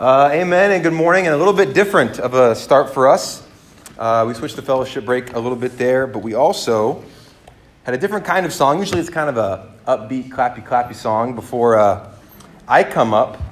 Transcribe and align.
Uh, 0.00 0.30
amen 0.32 0.70
and 0.70 0.82
good 0.82 0.94
morning, 0.94 1.26
and 1.26 1.34
a 1.34 1.36
little 1.36 1.52
bit 1.52 1.74
different 1.74 2.18
of 2.18 2.32
a 2.32 2.54
start 2.54 2.88
for 2.94 3.06
us. 3.06 3.46
Uh, 3.98 4.24
we 4.26 4.32
switched 4.32 4.56
the 4.56 4.62
fellowship 4.62 5.04
break 5.04 5.34
a 5.34 5.38
little 5.38 5.58
bit 5.58 5.76
there, 5.76 6.06
but 6.06 6.20
we 6.20 6.32
also 6.32 7.04
had 7.82 7.92
a 7.92 7.98
different 7.98 8.24
kind 8.24 8.46
of 8.46 8.52
song. 8.54 8.78
Usually 8.78 8.98
it's 8.98 9.10
kind 9.10 9.28
of 9.28 9.36
a 9.36 9.74
upbeat, 9.86 10.30
clappy, 10.30 10.66
clappy 10.66 10.94
song 10.94 11.34
before 11.34 11.78
uh, 11.78 12.10
I 12.66 12.82
come 12.82 13.12
up, 13.12 13.42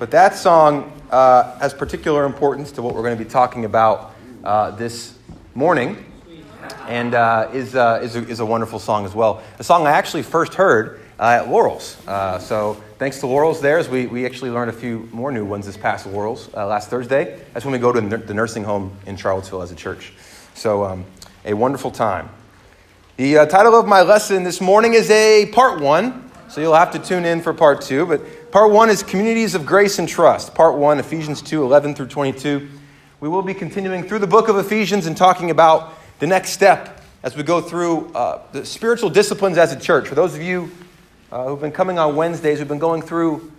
but 0.00 0.10
that 0.10 0.34
song 0.34 0.92
uh, 1.12 1.56
has 1.60 1.72
particular 1.72 2.24
importance 2.24 2.72
to 2.72 2.82
what 2.82 2.96
we're 2.96 3.04
going 3.04 3.16
to 3.16 3.24
be 3.24 3.30
talking 3.30 3.64
about 3.64 4.12
uh, 4.42 4.72
this 4.72 5.16
morning, 5.54 6.04
and 6.88 7.14
uh, 7.14 7.48
is, 7.52 7.68
is 7.68 7.76
a, 7.76 8.28
is, 8.28 8.40
a, 8.40 8.44
wonderful 8.44 8.80
song 8.80 9.04
as 9.04 9.14
well. 9.14 9.40
A 9.60 9.62
song 9.62 9.86
I 9.86 9.92
actually 9.92 10.24
first 10.24 10.54
heard 10.54 11.00
at 11.20 11.48
Laurel's. 11.48 11.96
so 12.40 12.82
thanks 13.02 13.18
to 13.18 13.26
Laurel's 13.26 13.60
there, 13.60 13.78
as 13.78 13.88
we, 13.88 14.06
we 14.06 14.24
actually 14.24 14.50
learned 14.50 14.70
a 14.70 14.72
few 14.72 15.08
more 15.10 15.32
new 15.32 15.44
ones 15.44 15.66
this 15.66 15.76
past 15.76 16.06
Laurel's 16.06 16.48
uh, 16.54 16.64
last 16.68 16.88
Thursday. 16.88 17.36
That's 17.52 17.64
when 17.64 17.72
we 17.72 17.80
go 17.80 17.90
to 17.90 18.00
the 18.00 18.32
nursing 18.32 18.62
home 18.62 18.96
in 19.06 19.16
Charlottesville 19.16 19.60
as 19.60 19.72
a 19.72 19.74
church. 19.74 20.12
So, 20.54 20.84
um, 20.84 21.04
a 21.44 21.52
wonderful 21.52 21.90
time. 21.90 22.28
The 23.16 23.38
uh, 23.38 23.46
title 23.46 23.74
of 23.74 23.88
my 23.88 24.02
lesson 24.02 24.44
this 24.44 24.60
morning 24.60 24.94
is 24.94 25.10
a 25.10 25.46
part 25.46 25.80
one, 25.80 26.30
so 26.48 26.60
you'll 26.60 26.76
have 26.76 26.92
to 26.92 27.00
tune 27.00 27.24
in 27.24 27.40
for 27.40 27.52
part 27.52 27.80
two. 27.80 28.06
But 28.06 28.52
part 28.52 28.70
one 28.70 28.88
is 28.88 29.02
Communities 29.02 29.56
of 29.56 29.66
Grace 29.66 29.98
and 29.98 30.08
Trust. 30.08 30.54
Part 30.54 30.78
one, 30.78 31.00
Ephesians 31.00 31.42
2 31.42 31.64
11 31.64 31.96
through 31.96 32.06
22. 32.06 32.68
We 33.18 33.28
will 33.28 33.42
be 33.42 33.52
continuing 33.52 34.04
through 34.04 34.20
the 34.20 34.28
book 34.28 34.46
of 34.46 34.56
Ephesians 34.58 35.06
and 35.06 35.16
talking 35.16 35.50
about 35.50 35.92
the 36.20 36.28
next 36.28 36.50
step 36.50 37.02
as 37.24 37.36
we 37.36 37.42
go 37.42 37.60
through 37.60 38.12
uh, 38.12 38.42
the 38.52 38.64
spiritual 38.64 39.10
disciplines 39.10 39.58
as 39.58 39.72
a 39.72 39.80
church. 39.80 40.06
For 40.06 40.14
those 40.14 40.36
of 40.36 40.40
you 40.40 40.70
uh, 41.32 41.46
who've 41.46 41.60
been 41.60 41.72
coming 41.72 41.98
on 41.98 42.14
Wednesdays, 42.14 42.58
we've 42.58 42.68
been 42.68 42.78
going 42.78 43.00
through 43.00 43.50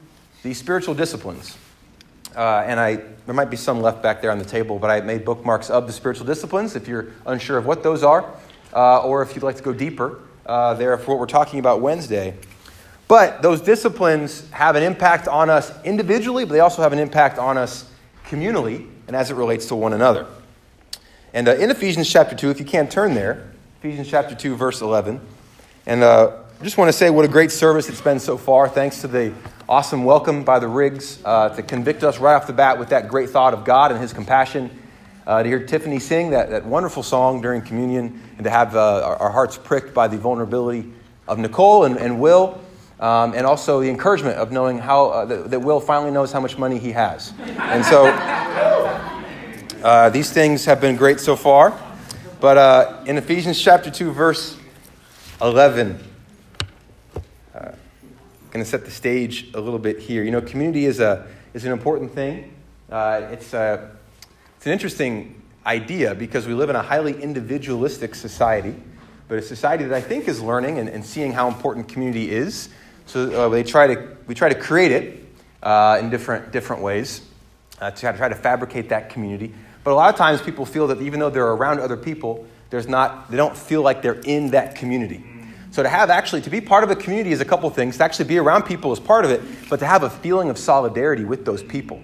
the 0.44 0.54
spiritual 0.54 0.94
disciplines. 0.94 1.58
Uh, 2.36 2.64
and 2.68 2.80
I, 2.80 2.98
there 3.26 3.34
might 3.34 3.50
be 3.50 3.58
some 3.58 3.82
left 3.82 4.04
back 4.04 4.22
there 4.22 4.30
on 4.30 4.38
the 4.38 4.46
table, 4.46 4.78
but 4.78 4.92
I 4.92 5.02
made 5.02 5.26
bookmarks 5.26 5.72
of 5.72 5.88
the 5.88 5.94
spiritual 5.94 6.28
disciplines 6.28 6.76
if 6.76 6.88
you're 6.88 7.08
unsure 7.26 7.58
of 7.58 7.66
what 7.66 7.82
those 7.82 8.04
are, 8.04 8.32
uh, 8.74 9.02
or 9.02 9.24
if 9.24 9.34
you'd 9.34 9.44
like 9.44 9.56
to 9.56 9.64
go 9.64 9.74
deeper 9.74 10.20
uh, 10.46 10.76
there 10.76 10.96
for 11.00 11.12
what 11.12 11.20
we're 11.20 11.26
talking 11.26 11.60
about 11.60 11.82
Wednesday. 11.82 12.36
But 13.08 13.42
those 13.42 13.60
disciplines 13.60 14.48
have 14.52 14.76
an 14.76 14.84
impact 14.84 15.28
on 15.28 15.50
us 15.50 15.72
individually, 15.84 16.46
but 16.46 16.54
they 16.54 16.60
also 16.60 16.84
have 16.84 16.94
an 16.94 17.00
impact 17.00 17.40
on 17.40 17.58
us 17.58 17.90
communally 18.28 18.88
and 19.08 19.16
as 19.16 19.32
it 19.32 19.36
relates 19.36 19.66
to 19.68 19.76
one 19.76 19.94
another. 19.94 20.28
And 21.34 21.48
uh, 21.48 21.56
in 21.56 21.72
Ephesians 21.72 22.08
chapter 22.08 22.36
2, 22.36 22.52
if 22.52 22.60
you 22.60 22.66
can't 22.66 22.92
turn 22.92 23.16
there, 23.16 23.52
Ephesians 23.80 24.10
chapter 24.10 24.36
2, 24.36 24.56
verse 24.56 24.82
11, 24.82 25.20
and 25.88 26.04
uh, 26.04 26.43
I 26.60 26.64
just 26.64 26.78
want 26.78 26.88
to 26.88 26.94
say 26.94 27.10
what 27.10 27.26
a 27.26 27.28
great 27.28 27.52
service 27.52 27.90
it's 27.90 28.00
been 28.00 28.20
so 28.20 28.38
far. 28.38 28.70
Thanks 28.70 29.02
to 29.02 29.08
the 29.08 29.34
awesome 29.68 30.06
welcome 30.06 30.44
by 30.44 30.60
the 30.60 30.68
Riggs 30.68 31.22
uh, 31.26 31.50
to 31.50 31.62
convict 31.62 32.04
us 32.04 32.20
right 32.20 32.36
off 32.36 32.48
the 32.48 32.54
bat 32.54 32.80
with 32.80 32.90
that 32.90 33.10
great 33.10 33.30
thought 33.32 33.54
of 33.54 33.66
God 33.66 33.92
and 33.92 34.00
His 34.00 34.14
compassion. 34.14 34.70
Uh, 35.28 35.44
to 35.44 35.50
hear 35.50 35.66
Tiffany 35.66 36.00
sing 36.00 36.30
that, 36.30 36.50
that 36.52 36.66
wonderful 36.66 37.04
song 37.04 37.42
during 37.42 37.62
communion 37.62 38.22
and 38.38 38.44
to 38.46 38.50
have 38.50 38.76
uh, 38.76 39.02
our, 39.04 39.16
our, 39.18 39.32
hearts 39.32 39.58
pricked 39.58 39.94
by 39.94 40.08
the 40.08 40.18
vulnerability 40.18 40.92
of 41.28 41.38
Nicole 41.38 41.86
and, 41.86 41.98
and 41.98 42.20
Will, 42.20 42.62
um, 43.00 43.34
and 43.34 43.46
also 43.46 43.82
the 43.82 43.90
encouragement 43.90 44.38
of 44.38 44.52
knowing 44.52 44.78
how 44.78 45.10
uh, 45.10 45.26
that, 45.26 45.50
that, 45.50 45.60
Will 45.60 45.80
finally 45.80 46.12
knows 46.12 46.32
how 46.32 46.40
much 46.40 46.58
money 46.58 46.78
he 46.78 46.92
has. 46.92 47.34
And 47.40 47.84
so 47.84 48.06
uh, 49.84 50.10
these 50.12 50.32
things 50.32 50.64
have 50.66 50.80
been 50.80 50.96
great 50.96 51.20
so 51.20 51.36
far. 51.36 51.78
But 52.40 52.58
uh, 52.58 53.04
in 53.06 53.18
Ephesians 53.18 53.62
chapter 53.62 53.90
2, 53.90 54.12
verse 54.12 54.58
11, 55.42 56.13
going 58.54 58.64
to 58.64 58.70
set 58.70 58.86
the 58.86 58.92
stage 58.92 59.50
a 59.56 59.60
little 59.60 59.80
bit 59.80 59.98
here. 59.98 60.24
You 60.24 60.30
know, 60.30 60.40
community 60.40 60.86
is, 60.86 61.00
a, 61.00 61.28
is 61.56 61.66
an 61.66 61.72
important 61.72 62.14
thing. 62.14 62.54
Uh, 62.88 63.30
it's, 63.32 63.52
a, 63.52 63.90
it's 64.58 64.68
an 64.68 64.72
interesting 64.72 65.42
idea 65.66 66.14
because 66.14 66.46
we 66.46 66.54
live 66.54 66.70
in 66.70 66.76
a 66.76 66.82
highly 66.84 67.20
individualistic 67.20 68.14
society, 68.14 68.76
but 69.28 69.40
a 69.40 69.42
society 69.42 69.86
that 69.86 69.96
I 69.96 70.02
think 70.02 70.28
is 70.28 70.40
learning 70.40 70.78
and, 70.78 70.88
and 70.88 71.04
seeing 71.04 71.32
how 71.32 71.48
important 71.48 71.88
community 71.88 72.30
is. 72.30 72.70
So 73.08 73.32
uh, 73.32 73.50
they 73.50 73.64
try 73.64 73.88
to, 73.88 74.18
we 74.28 74.36
try 74.36 74.50
to 74.50 74.60
create 74.60 74.92
it 74.92 75.26
uh, 75.64 75.98
in 76.00 76.12
different, 76.12 76.52
different 76.52 76.84
ways 76.84 77.24
uh, 77.82 77.90
to 77.90 78.14
try 78.14 78.30
to 78.30 78.36
fabricate 78.36 78.90
that 78.90 79.10
community. 79.10 79.52
But 79.84 79.94
a 79.94 79.96
lot 79.96 80.14
of 80.14 80.16
times 80.16 80.44
people 80.44 80.68
feel 80.68 80.86
that 80.88 81.02
even 81.02 81.20
though 81.20 81.32
they're 81.32 81.44
around 81.44 81.80
other 81.80 81.98
people, 81.98 82.46
there's 82.70 82.88
not, 82.88 83.32
they 83.32 83.38
don't 83.38 83.58
feel 83.58 83.82
like 83.82 84.04
they're 84.04 84.22
in 84.26 84.52
that 84.52 84.76
community. 84.76 85.24
So 85.74 85.82
to 85.82 85.90
have 85.90 86.12
actually, 86.12 86.42
to 86.42 86.52
be 86.52 86.62
part 86.62 86.84
of 86.84 86.92
a 86.92 86.96
community 86.96 87.32
is 87.32 87.42
a 87.42 87.46
couple 87.46 87.68
things. 87.72 87.98
To 87.98 88.04
actually 88.04 88.26
be 88.26 88.38
around 88.38 88.62
people 88.62 88.94
is 88.94 89.00
part 89.00 89.26
of 89.26 89.32
it, 89.32 89.42
but 89.72 89.80
to 89.80 89.88
have 89.88 90.04
a 90.04 90.10
feeling 90.12 90.52
of 90.52 90.60
solidarity 90.60 91.26
with 91.26 91.46
those 91.46 91.64
people 91.64 92.00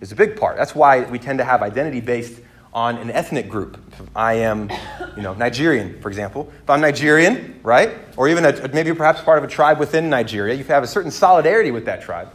is 0.00 0.10
a 0.10 0.16
big 0.16 0.36
part. 0.36 0.56
That's 0.56 0.74
why 0.74 1.04
we 1.04 1.20
tend 1.20 1.38
to 1.38 1.44
have 1.44 1.62
identity 1.62 2.00
based 2.00 2.40
on 2.72 2.96
an 2.96 3.12
ethnic 3.12 3.48
group. 3.48 3.78
I 4.16 4.34
am, 4.34 4.68
you 5.16 5.22
know, 5.22 5.32
Nigerian, 5.32 6.02
for 6.02 6.08
example. 6.08 6.52
If 6.60 6.68
I'm 6.68 6.80
Nigerian, 6.80 7.60
right, 7.62 7.92
or 8.16 8.26
even 8.28 8.44
a, 8.44 8.68
maybe 8.74 8.92
perhaps 8.92 9.20
part 9.20 9.38
of 9.38 9.44
a 9.44 9.46
tribe 9.46 9.78
within 9.78 10.10
Nigeria, 10.10 10.56
you 10.56 10.64
have 10.64 10.82
a 10.82 10.88
certain 10.88 11.12
solidarity 11.12 11.70
with 11.70 11.84
that 11.84 12.02
tribe. 12.02 12.32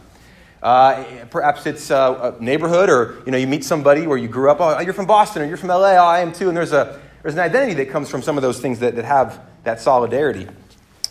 Uh, 0.62 1.04
perhaps 1.28 1.66
it's 1.66 1.90
a, 1.90 2.36
a, 2.40 2.42
neighborhood, 2.42 2.88
or 2.88 3.22
you 3.26 3.32
know, 3.32 3.36
you 3.36 3.46
meet 3.46 3.64
somebody 3.64 4.06
where 4.06 4.16
you 4.16 4.28
grew 4.28 4.50
up. 4.50 4.62
Oh, 4.62 4.80
you're 4.80 4.94
from 4.94 5.04
Boston, 5.04 5.42
or 5.42 5.44
you're 5.44 5.58
from 5.58 5.68
LA. 5.68 5.92
Oh, 5.92 6.06
I 6.06 6.20
am 6.20 6.32
too. 6.32 6.48
And 6.48 6.56
there's 6.56 6.72
a 6.72 6.98
there's 7.20 7.34
an 7.34 7.40
identity 7.40 7.74
that 7.74 7.90
comes 7.90 8.08
from 8.08 8.22
some 8.22 8.38
of 8.38 8.42
those 8.42 8.60
things 8.60 8.78
that, 8.78 8.96
that 8.96 9.04
have 9.04 9.42
that 9.64 9.78
solidarity. 9.78 10.48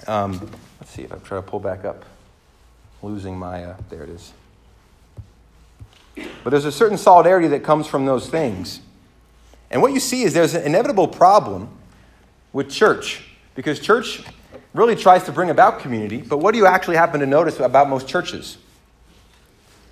Um, 0.09 0.49
let's 0.79 0.89
see 0.89 1.03
if 1.03 1.13
I 1.13 1.17
try 1.17 1.37
to 1.37 1.43
pull 1.43 1.59
back 1.59 1.85
up. 1.85 2.03
Losing 3.03 3.37
my, 3.37 3.63
uh, 3.63 3.77
there 3.91 4.01
it 4.01 4.09
is. 4.09 4.33
But 6.43 6.49
there's 6.49 6.65
a 6.65 6.71
certain 6.71 6.97
solidarity 6.97 7.47
that 7.49 7.63
comes 7.63 7.85
from 7.85 8.07
those 8.07 8.27
things. 8.27 8.81
And 9.69 9.83
what 9.83 9.93
you 9.93 9.99
see 9.99 10.23
is 10.23 10.33
there's 10.33 10.55
an 10.55 10.63
inevitable 10.63 11.07
problem 11.07 11.69
with 12.53 12.71
church, 12.71 13.23
because 13.53 13.79
church 13.79 14.23
really 14.73 14.95
tries 14.95 15.25
to 15.25 15.31
bring 15.31 15.51
about 15.51 15.79
community, 15.79 16.17
but 16.17 16.39
what 16.39 16.53
do 16.53 16.57
you 16.57 16.65
actually 16.65 16.95
happen 16.95 17.19
to 17.19 17.27
notice 17.27 17.59
about 17.59 17.87
most 17.87 18.07
churches? 18.07 18.57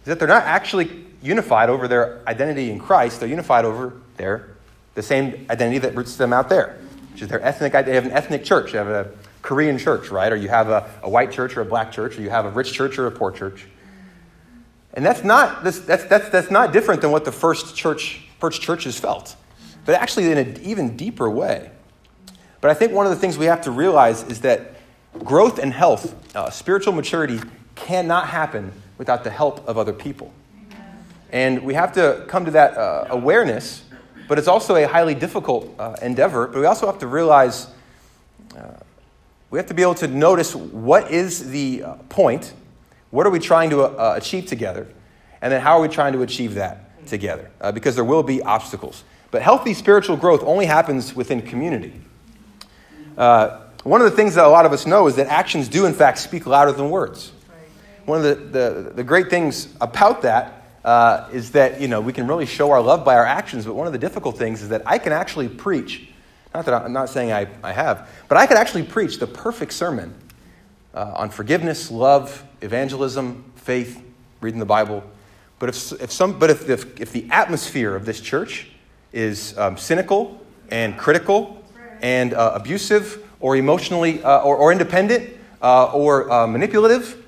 Is 0.02 0.06
that 0.06 0.18
they're 0.18 0.28
not 0.28 0.44
actually 0.46 1.06
unified 1.22 1.70
over 1.70 1.88
their 1.88 2.28
identity 2.28 2.72
in 2.72 2.80
Christ, 2.80 3.20
they're 3.20 3.30
unified 3.30 3.66
over 3.66 3.94
their 4.18 4.50
the 4.96 5.04
same 5.04 5.46
identity 5.52 5.78
that 5.78 5.96
roots 5.96 6.18
them 6.18 6.34
out 6.34 6.50
there, 6.50 6.80
which 7.14 7.22
is 7.22 7.28
their 7.28 7.44
ethnic 7.46 7.74
they 7.74 7.94
have 7.94 8.06
an 8.06 8.12
ethnic 8.12 8.44
church, 8.44 8.72
they 8.72 8.80
have 8.80 8.88
a 8.88 9.12
Korean 9.48 9.78
church, 9.78 10.10
right? 10.10 10.30
Or 10.30 10.36
you 10.36 10.50
have 10.50 10.68
a, 10.68 10.90
a 11.04 11.10
white 11.10 11.32
church 11.32 11.56
or 11.56 11.62
a 11.62 11.66
black 11.66 11.90
church, 11.90 12.18
or 12.18 12.22
you 12.22 12.30
have 12.30 12.46
a 12.46 12.50
rich 12.50 12.74
church 12.74 13.00
or 13.00 13.08
a 13.08 13.12
poor 13.12 13.32
church. 13.32 13.66
And 14.94 15.06
that's 15.06 15.24
not, 15.24 15.64
that's, 15.64 15.80
that's, 15.80 16.04
that's, 16.04 16.52
not 16.52 16.74
different 16.74 17.00
than 17.00 17.12
what 17.12 17.24
the 17.24 17.32
first 17.32 17.74
church, 17.74 18.28
first 18.40 18.62
churches 18.62 19.00
felt, 19.00 19.38
but 19.86 19.96
actually 19.96 20.30
in 20.30 20.38
an 20.38 20.60
even 20.64 20.98
deeper 20.98 21.30
way. 21.30 21.72
But 22.60 22.72
I 22.72 22.74
think 22.74 22.92
one 22.92 23.06
of 23.06 23.12
the 23.12 23.16
things 23.16 23.38
we 23.38 23.46
have 23.46 23.62
to 23.62 23.72
realize 23.72 24.24
is 24.24 24.42
that 24.42 24.76
growth 25.24 25.60
and 25.60 25.72
health, 25.72 26.14
uh, 26.36 26.50
spiritual 26.50 26.92
maturity, 26.92 27.40
cannot 27.76 28.28
happen 28.28 28.74
without 28.98 29.24
the 29.24 29.32
help 29.32 29.66
of 29.66 29.78
other 29.78 29.94
people. 29.94 30.34
And 31.32 31.64
we 31.64 31.74
have 31.74 31.94
to 31.94 32.26
come 32.28 32.44
to 32.44 32.52
that 32.52 32.78
uh, 32.78 33.06
awareness, 33.12 33.86
but 34.28 34.40
it's 34.40 34.50
also 34.50 34.76
a 34.76 34.84
highly 34.84 35.16
difficult 35.16 35.74
uh, 35.80 35.96
endeavor. 36.02 36.48
But 36.48 36.60
we 36.60 36.66
also 36.66 36.86
have 36.86 37.00
to 37.00 37.08
realize 37.08 37.68
uh, 38.58 38.74
we 39.50 39.60
have 39.60 39.68
to 39.68 39.74
be 39.74 39.82
able 39.82 39.96
to 39.96 40.08
notice 40.08 40.56
what 40.56 41.12
is 41.12 41.50
the 41.50 41.84
uh, 41.84 41.94
point, 42.10 42.54
what 43.12 43.26
are 43.26 43.30
we 43.30 43.40
trying 43.40 43.70
to 43.70 43.84
uh, 43.84 44.16
achieve 44.18 44.46
together, 44.46 44.88
and 45.42 45.52
then 45.52 45.62
how 45.62 45.78
are 45.78 45.82
we 45.82 45.88
trying 45.88 46.14
to 46.14 46.22
achieve 46.22 46.56
that 46.56 47.08
together? 47.08 47.50
Uh, 47.62 47.72
because 47.72 47.96
there 47.96 48.04
will 48.04 48.24
be 48.24 48.42
obstacles. 48.42 49.04
But 49.32 49.42
healthy 49.42 49.74
spiritual 49.74 50.18
growth 50.18 50.44
only 50.44 50.66
happens 50.66 51.16
within 51.16 51.42
community. 51.42 51.94
Uh, 53.18 53.62
one 53.84 54.02
of 54.02 54.10
the 54.10 54.16
things 54.16 54.36
that 54.36 54.46
a 54.46 54.50
lot 54.50 54.66
of 54.66 54.74
us 54.74 54.86
know 54.86 55.08
is 55.08 55.16
that 55.16 55.28
actions 55.28 55.70
do, 55.70 55.86
in 55.86 55.94
fact, 55.94 56.18
speak 56.18 56.46
louder 56.46 56.72
than 56.72 56.90
words. 56.90 57.32
One 58.06 58.24
of 58.24 58.24
the, 58.24 58.36
the, 58.36 58.92
the 58.96 59.04
great 59.04 59.30
things 59.30 59.74
about 59.82 60.22
that 60.22 60.66
uh, 60.84 61.28
is 61.34 61.52
that 61.52 61.82
you 61.82 61.88
know, 61.88 62.00
we 62.00 62.14
can 62.14 62.28
really 62.28 62.46
show 62.46 62.72
our 62.72 62.82
love 62.82 63.04
by 63.04 63.16
our 63.16 63.26
actions, 63.26 63.66
but 63.66 63.76
one 63.76 63.88
of 63.88 63.94
the 63.94 64.00
difficult 64.00 64.38
things 64.38 64.62
is 64.62 64.70
that 64.70 64.84
I 64.86 64.98
can 64.98 65.12
actually 65.12 65.50
preach 65.50 66.10
not 66.58 66.66
that 66.66 66.86
I'm 66.86 66.94
not 66.94 67.10
saying 67.10 67.32
I, 67.32 67.48
I 67.62 67.72
have, 67.72 68.10
but 68.28 68.36
I 68.36 68.48
could 68.48 68.58
actually 68.58 68.82
preach 68.82 69.20
the 69.20 69.28
perfect 69.28 69.74
sermon 69.74 70.12
uh, 70.96 71.14
on 71.16 71.30
forgiveness, 71.30 71.92
love, 71.92 72.44
evangelism, 72.62 73.44
faith, 73.58 74.04
reading 74.42 74.60
the 74.60 74.66
Bible. 74.66 75.04
But 75.60 75.70
if, 75.70 76.02
if, 76.02 76.12
some, 76.12 76.40
but 76.40 76.50
if, 76.50 76.68
if, 76.68 77.00
if 77.00 77.12
the 77.12 77.28
atmosphere 77.30 77.96
of 77.96 78.06
this 78.06 78.20
church 78.20 78.70
is 79.14 79.56
um, 79.56 79.78
cynical 79.78 80.42
and 80.70 80.98
critical 80.98 81.64
and 82.02 82.34
uh, 82.34 82.54
abusive 82.56 83.24
or 83.40 83.56
emotionally 83.56 84.24
uh, 84.24 84.42
or, 84.42 84.58
or 84.58 84.72
independent 84.72 85.38
uh, 85.62 85.92
or 85.92 86.32
uh, 86.32 86.48
manipulative, 86.48 87.24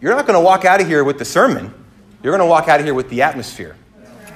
you're 0.00 0.12
not 0.12 0.26
going 0.26 0.38
to 0.38 0.44
walk 0.44 0.64
out 0.64 0.80
of 0.80 0.88
here 0.88 1.04
with 1.04 1.20
the 1.20 1.24
sermon. 1.24 1.72
You're 2.20 2.36
going 2.36 2.44
to 2.44 2.50
walk 2.50 2.66
out 2.66 2.80
of 2.80 2.86
here 2.86 2.94
with 2.94 3.10
the 3.10 3.22
atmosphere. 3.22 3.76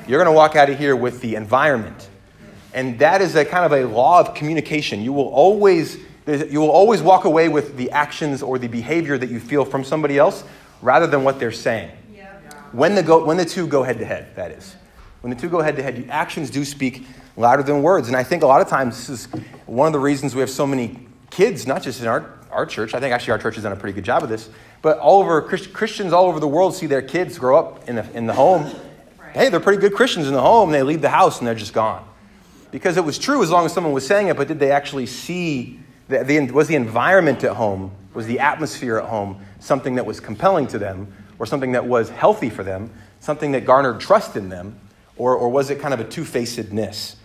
You're 0.07 0.23
going 0.23 0.33
to 0.33 0.37
walk 0.37 0.55
out 0.55 0.71
of 0.71 0.79
here 0.79 0.95
with 0.95 1.21
the 1.21 1.35
environment. 1.35 2.09
And 2.73 2.99
that 3.01 3.21
is 3.21 3.35
a 3.35 3.45
kind 3.45 3.65
of 3.65 3.73
a 3.73 3.85
law 3.87 4.21
of 4.21 4.35
communication. 4.35 5.03
You 5.03 5.13
will 5.13 5.29
always, 5.29 5.99
you 6.27 6.61
will 6.61 6.71
always 6.71 7.03
walk 7.03 7.25
away 7.25 7.49
with 7.49 7.77
the 7.77 7.91
actions 7.91 8.43
or 8.43 8.59
the 8.59 8.69
behavior 8.69 9.19
that 9.19 9.31
you 9.31 9.41
feel 9.41 9.65
from 9.65 9.85
somebody 9.85 10.19
else 10.19 10.45
rather 10.83 11.07
than 11.07 11.25
what 11.25 11.39
they're 11.39 11.53
saying. 11.53 11.91
Yeah. 12.15 12.33
when 12.73 12.95
the, 12.95 13.03
go, 13.03 13.25
when 13.25 13.37
the 13.37 13.45
two 13.45 13.67
go 13.67 13.83
head 13.83 13.99
to 13.99 14.05
head, 14.05 14.35
that 14.37 14.53
is. 14.53 14.77
When 15.21 15.35
the 15.35 15.41
two 15.41 15.49
go 15.49 15.61
head 15.61 15.77
to 15.77 15.83
head, 15.83 16.07
actions 16.09 16.51
do 16.51 16.65
speak 16.65 17.05
louder 17.37 17.63
than 17.63 17.83
words. 17.83 18.09
And 18.09 18.17
I 18.17 18.23
think 18.23 18.43
a 18.43 18.47
lot 18.47 18.61
of 18.61 18.69
times 18.69 18.97
this 18.97 19.09
is 19.11 19.27
one 19.67 19.87
of 19.87 19.93
the 19.93 19.99
reasons 19.99 20.35
we 20.35 20.41
have 20.41 20.51
so 20.51 20.67
many 20.67 20.99
kids, 21.31 21.67
not 21.67 21.83
just 21.83 22.01
in 22.01 22.07
our, 22.07 22.39
our 22.51 22.67
church. 22.67 22.95
I 22.95 23.01
think 23.01 23.13
actually 23.13 23.33
our 23.33 23.39
church 23.39 23.57
has 23.57 23.65
done 23.65 23.73
a 23.73 23.77
pretty 23.77 23.95
good 23.95 24.05
job 24.05 24.23
of 24.23 24.29
this. 24.29 24.49
But 24.83 24.99
all 24.99 25.21
over 25.21 25.43
Christians 25.43 26.13
all 26.13 26.27
over 26.27 26.41
the 26.41 26.49
world 26.49 26.75
see 26.75 26.87
their 26.87 27.03
kids 27.03 27.39
grow 27.39 27.59
up 27.59 27.89
in 27.89 27.97
the, 27.97 28.11
in 28.17 28.27
the 28.27 28.33
home. 28.33 28.71
Hey, 29.35 29.49
they're 29.49 29.61
pretty 29.61 29.81
good 29.81 29.95
Christians 29.95 30.27
in 30.27 30.35
the 30.35 30.41
home. 30.41 30.71
They 30.71 30.83
leave 30.83 31.03
the 31.03 31.11
house 31.11 31.39
and 31.39 31.47
they're 31.47 31.55
just 31.55 31.75
gone. 31.75 32.05
Because 32.71 32.97
it 32.97 33.05
was 33.05 33.19
true 33.19 33.43
as 33.43 33.51
long 33.51 33.67
as 33.67 33.73
someone 33.73 33.93
was 33.93 34.07
saying 34.07 34.29
it, 34.29 34.37
but 34.37 34.49
did 34.49 34.59
they 34.59 34.71
actually 34.71 35.07
see, 35.07 35.81
the, 36.09 36.23
the, 36.25 36.51
was 36.53 36.69
the 36.69 36.77
environment 36.77 37.43
at 37.45 37.57
home, 37.57 37.93
was 38.15 38.27
the 38.27 38.39
atmosphere 38.41 38.99
at 38.99 39.09
home 39.09 39.41
something 39.61 39.97
that 39.97 40.07
was 40.07 40.21
compelling 40.21 40.67
to 40.69 40.79
them, 40.79 41.13
or 41.39 41.47
something 41.47 41.73
that 41.73 41.87
was 41.87 42.11
healthy 42.11 42.51
for 42.51 42.63
them, 42.63 42.91
something 43.21 43.53
that 43.53 43.65
garnered 43.65 44.01
trust 44.01 44.37
in 44.37 44.49
them, 44.49 44.79
or, 45.17 45.35
or 45.35 45.49
was 45.49 45.71
it 45.71 45.81
kind 45.81 45.95
of 45.95 46.01
a 46.01 46.05
two 46.05 46.25
facedness? 46.25 47.17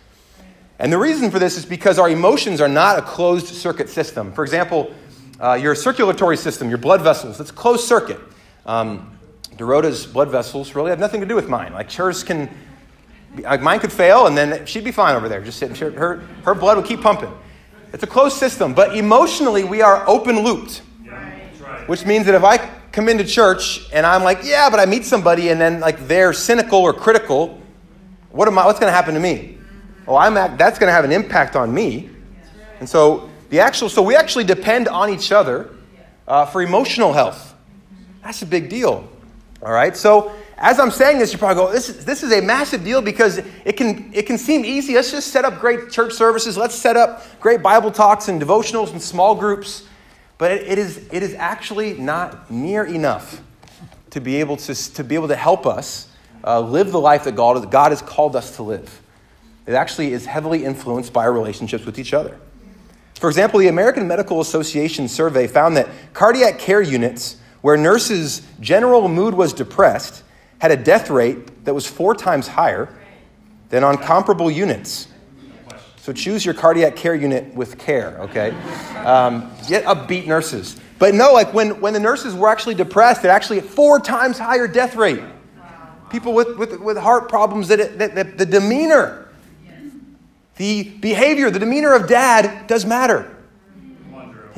And 0.79 0.91
the 0.91 0.97
reason 0.97 1.31
for 1.31 1.39
this 1.39 1.57
is 1.57 1.65
because 1.65 1.99
our 1.99 2.09
emotions 2.09 2.59
are 2.59 2.67
not 2.67 2.99
a 2.99 3.01
closed 3.01 3.47
circuit 3.47 3.89
system. 3.89 4.33
For 4.33 4.43
example, 4.43 4.93
uh, 5.39 5.53
your 5.53 5.75
circulatory 5.75 6.37
system, 6.37 6.69
your 6.69 6.77
blood 6.77 7.01
vessels, 7.01 7.39
it's 7.39 7.51
closed 7.51 7.85
circuit. 7.85 8.19
Um, 8.65 9.17
Dorota's 9.55 10.05
blood 10.05 10.29
vessels 10.29 10.75
really 10.75 10.89
have 10.89 10.99
nothing 10.99 11.21
to 11.21 11.25
do 11.25 11.35
with 11.35 11.47
mine. 11.47 11.71
Like 11.71 11.91
hers 11.91 12.23
can, 12.23 12.49
like 13.43 13.61
mine 13.61 13.79
could 13.79 13.91
fail 13.91 14.27
and 14.27 14.37
then 14.37 14.65
she'd 14.65 14.83
be 14.83 14.91
fine 14.91 15.15
over 15.15 15.29
there, 15.29 15.41
just 15.41 15.59
sitting. 15.59 15.75
Her, 15.93 16.17
her 16.43 16.55
blood 16.55 16.77
would 16.77 16.85
keep 16.85 17.01
pumping. 17.01 17.31
It's 17.93 18.03
a 18.03 18.07
closed 18.07 18.37
system, 18.37 18.73
but 18.73 18.95
emotionally 18.97 19.63
we 19.63 19.81
are 19.81 20.07
open 20.07 20.39
looped. 20.39 20.81
Which 21.87 22.05
means 22.05 22.25
that 22.25 22.35
if 22.35 22.43
I 22.43 22.57
come 22.91 23.09
into 23.09 23.23
church 23.23 23.87
and 23.93 24.05
I'm 24.05 24.23
like, 24.23 24.39
yeah, 24.43 24.69
but 24.69 24.79
I 24.79 24.85
meet 24.85 25.05
somebody 25.05 25.49
and 25.49 25.61
then 25.61 25.79
like 25.79 26.07
they're 26.07 26.33
cynical 26.33 26.79
or 26.79 26.93
critical, 26.93 27.61
what 28.31 28.47
am 28.47 28.57
I, 28.57 28.65
what's 28.65 28.79
going 28.79 28.89
to 28.89 28.95
happen 28.95 29.13
to 29.13 29.19
me? 29.19 29.57
Oh, 30.07 30.15
I'm 30.15 30.35
at, 30.37 30.57
that's 30.57 30.79
going 30.79 30.87
to 30.87 30.93
have 30.93 31.05
an 31.05 31.11
impact 31.11 31.55
on 31.55 31.73
me. 31.73 32.09
And 32.79 32.89
so 32.89 33.29
the 33.49 33.59
actual, 33.59 33.89
so 33.89 34.01
we 34.01 34.15
actually 34.15 34.43
depend 34.43 34.87
on 34.87 35.09
each 35.09 35.31
other 35.31 35.69
uh, 36.27 36.45
for 36.45 36.61
emotional 36.61 37.13
health. 37.13 37.53
That's 38.23 38.41
a 38.41 38.45
big 38.45 38.69
deal. 38.69 39.07
All 39.61 39.71
right. 39.71 39.95
So 39.95 40.33
as 40.65 40.79
I'm 40.79 40.89
saying 40.89 41.19
this, 41.19 41.31
you 41.31 41.37
probably 41.37 41.63
go, 41.63 41.71
this 41.71 41.89
is, 41.89 42.05
this 42.05 42.23
is 42.23 42.31
a 42.31 42.41
massive 42.41 42.83
deal 42.83 42.99
because 42.99 43.37
it 43.37 43.77
can, 43.77 44.11
it 44.15 44.23
can 44.23 44.39
seem 44.39 44.65
easy. 44.65 44.95
Let's 44.95 45.11
just 45.11 45.27
set 45.27 45.45
up 45.45 45.59
great 45.59 45.91
church 45.91 46.13
services. 46.13 46.57
Let's 46.57 46.73
set 46.73 46.97
up 46.97 47.23
great 47.39 47.61
Bible 47.61 47.91
talks 47.91 48.29
and 48.29 48.41
devotionals 48.41 48.91
and 48.91 48.99
small 48.99 49.35
groups. 49.35 49.87
But 50.39 50.53
it, 50.53 50.67
it, 50.67 50.77
is, 50.79 51.07
it 51.11 51.21
is 51.21 51.35
actually 51.35 51.93
not 51.93 52.49
near 52.49 52.83
enough 52.83 53.43
to 54.09 54.19
be 54.19 54.37
able 54.37 54.57
to, 54.57 54.73
to, 54.93 55.03
be 55.03 55.13
able 55.13 55.27
to 55.27 55.35
help 55.35 55.67
us 55.67 56.09
uh, 56.43 56.61
live 56.61 56.91
the 56.91 56.99
life 56.99 57.25
that 57.25 57.35
God, 57.35 57.69
God 57.69 57.91
has 57.91 58.01
called 58.01 58.35
us 58.35 58.55
to 58.55 58.63
live. 58.63 59.03
It 59.67 59.75
actually 59.75 60.13
is 60.13 60.25
heavily 60.25 60.65
influenced 60.65 61.13
by 61.13 61.25
our 61.25 61.31
relationships 61.31 61.85
with 61.85 61.99
each 61.99 62.11
other. 62.11 62.39
For 63.19 63.29
example, 63.29 63.59
the 63.59 63.67
American 63.67 64.07
Medical 64.07 64.41
Association 64.41 65.09
survey 65.09 65.45
found 65.45 65.77
that 65.77 65.89
cardiac 66.13 66.57
care 66.57 66.81
units 66.81 67.37
where 67.61 67.77
nurses' 67.77 68.41
general 68.59 69.07
mood 69.07 69.35
was 69.35 69.53
depressed 69.53 70.23
had 70.59 70.71
a 70.71 70.77
death 70.77 71.09
rate 71.09 71.65
that 71.65 71.73
was 71.73 71.85
four 71.85 72.15
times 72.15 72.47
higher 72.47 72.93
than 73.69 73.83
on 73.83 73.97
comparable 73.97 74.49
units. 74.49 75.07
So 75.97 76.13
choose 76.13 76.45
your 76.45 76.53
cardiac 76.53 76.95
care 76.95 77.15
unit 77.15 77.53
with 77.55 77.79
care, 77.79 78.17
okay? 78.19 78.51
Um, 78.97 79.51
get 79.67 79.85
upbeat 79.85 80.27
nurses. 80.27 80.79
But 80.99 81.15
no, 81.15 81.33
like 81.33 81.53
when, 81.53 81.81
when 81.81 81.93
the 81.93 81.99
nurses 81.99 82.35
were 82.35 82.47
actually 82.47 82.75
depressed, 82.75 83.25
it 83.25 83.29
actually 83.29 83.59
had 83.59 83.69
four 83.69 83.99
times 83.99 84.37
higher 84.37 84.67
death 84.67 84.95
rate. 84.95 85.23
People 86.11 86.33
with, 86.33 86.57
with, 86.57 86.79
with 86.79 86.97
heart 86.97 87.27
problems, 87.27 87.67
that, 87.69 87.79
it, 87.79 87.97
that, 87.97 88.15
that 88.15 88.37
the 88.37 88.45
demeanor 88.45 89.25
the 90.57 90.83
behavior, 90.83 91.49
the 91.49 91.59
demeanor 91.59 91.93
of 91.93 92.07
dad 92.07 92.67
does 92.67 92.85
matter. 92.85 93.31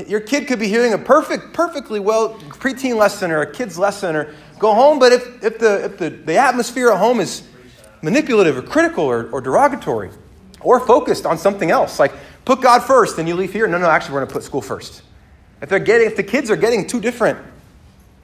Your 0.05 0.19
kid 0.19 0.47
could 0.47 0.59
be 0.59 0.67
hearing 0.67 0.93
a 0.93 0.97
perfect, 0.97 1.53
perfectly 1.53 1.99
well 1.99 2.35
preteen 2.49 2.97
lesson 2.97 3.31
or 3.31 3.41
a 3.41 3.51
kid's 3.51 3.79
lesson 3.79 4.15
or 4.15 4.35
go 4.59 4.73
home, 4.73 4.99
but 4.99 5.13
if, 5.13 5.43
if, 5.43 5.59
the, 5.59 5.85
if 5.85 5.97
the, 5.97 6.09
the 6.09 6.37
atmosphere 6.37 6.89
at 6.91 6.97
home 6.97 7.19
is 7.19 7.43
manipulative 8.01 8.57
or 8.57 8.61
critical 8.61 9.05
or, 9.05 9.29
or 9.31 9.41
derogatory 9.41 10.09
or 10.61 10.79
focused 10.79 11.25
on 11.25 11.37
something 11.37 11.71
else, 11.71 11.99
like 11.99 12.13
put 12.45 12.61
God 12.61 12.83
first 12.83 13.17
and 13.17 13.27
you 13.27 13.35
leave 13.35 13.53
here, 13.53 13.67
no, 13.67 13.77
no, 13.77 13.89
actually, 13.89 14.13
we're 14.13 14.21
going 14.21 14.29
to 14.29 14.33
put 14.33 14.43
school 14.43 14.61
first. 14.61 15.01
If, 15.61 15.69
they're 15.69 15.79
getting, 15.79 16.07
if 16.07 16.15
the 16.15 16.23
kids 16.23 16.51
are 16.51 16.55
getting 16.55 16.87
two 16.87 16.99
different 16.99 17.39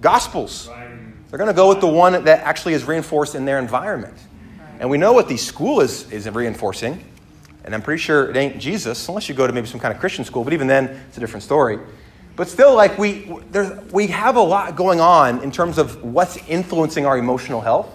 gospels, 0.02 0.70
they're 1.30 1.40
going 1.40 1.48
to 1.48 1.56
go 1.56 1.70
with 1.70 1.80
the 1.80 1.88
one 1.88 2.26
that 2.26 2.42
actually 2.42 2.74
is 2.74 2.84
reinforced 2.84 3.36
in 3.36 3.46
their 3.46 3.60
environment. 3.60 4.16
And 4.80 4.90
we 4.90 4.98
know 4.98 5.14
what 5.14 5.28
the 5.28 5.38
school 5.38 5.82
is, 5.82 6.12
is 6.12 6.30
reinforcing. 6.30 7.04
And 7.64 7.74
I'm 7.74 7.82
pretty 7.82 8.02
sure 8.02 8.30
it 8.30 8.36
ain't 8.36 8.60
Jesus, 8.60 9.08
unless 9.08 9.30
you 9.30 9.36
go 9.36 9.48
to 9.48 9.54
maybe 9.54 9.68
some 9.68 9.80
kind 9.80 9.94
of 9.94 10.00
Christian 10.00 10.26
school, 10.26 10.44
but 10.44 10.54
even 10.54 10.68
then, 10.68 10.86
it's 11.08 11.18
a 11.18 11.20
different 11.20 11.44
story. 11.44 11.80
But 12.36 12.48
still, 12.48 12.76
like, 12.76 12.98
we, 12.98 13.32
we 13.92 14.08
have 14.08 14.38
a 14.38 14.42
lot 14.42 14.76
going 14.76 15.00
on 15.00 15.44
in 15.44 15.52
terms 15.52 15.78
of 15.78 16.04
what's 16.04 16.38
influencing 16.48 17.06
our 17.06 17.18
emotional 17.18 17.62
health. 17.62 17.90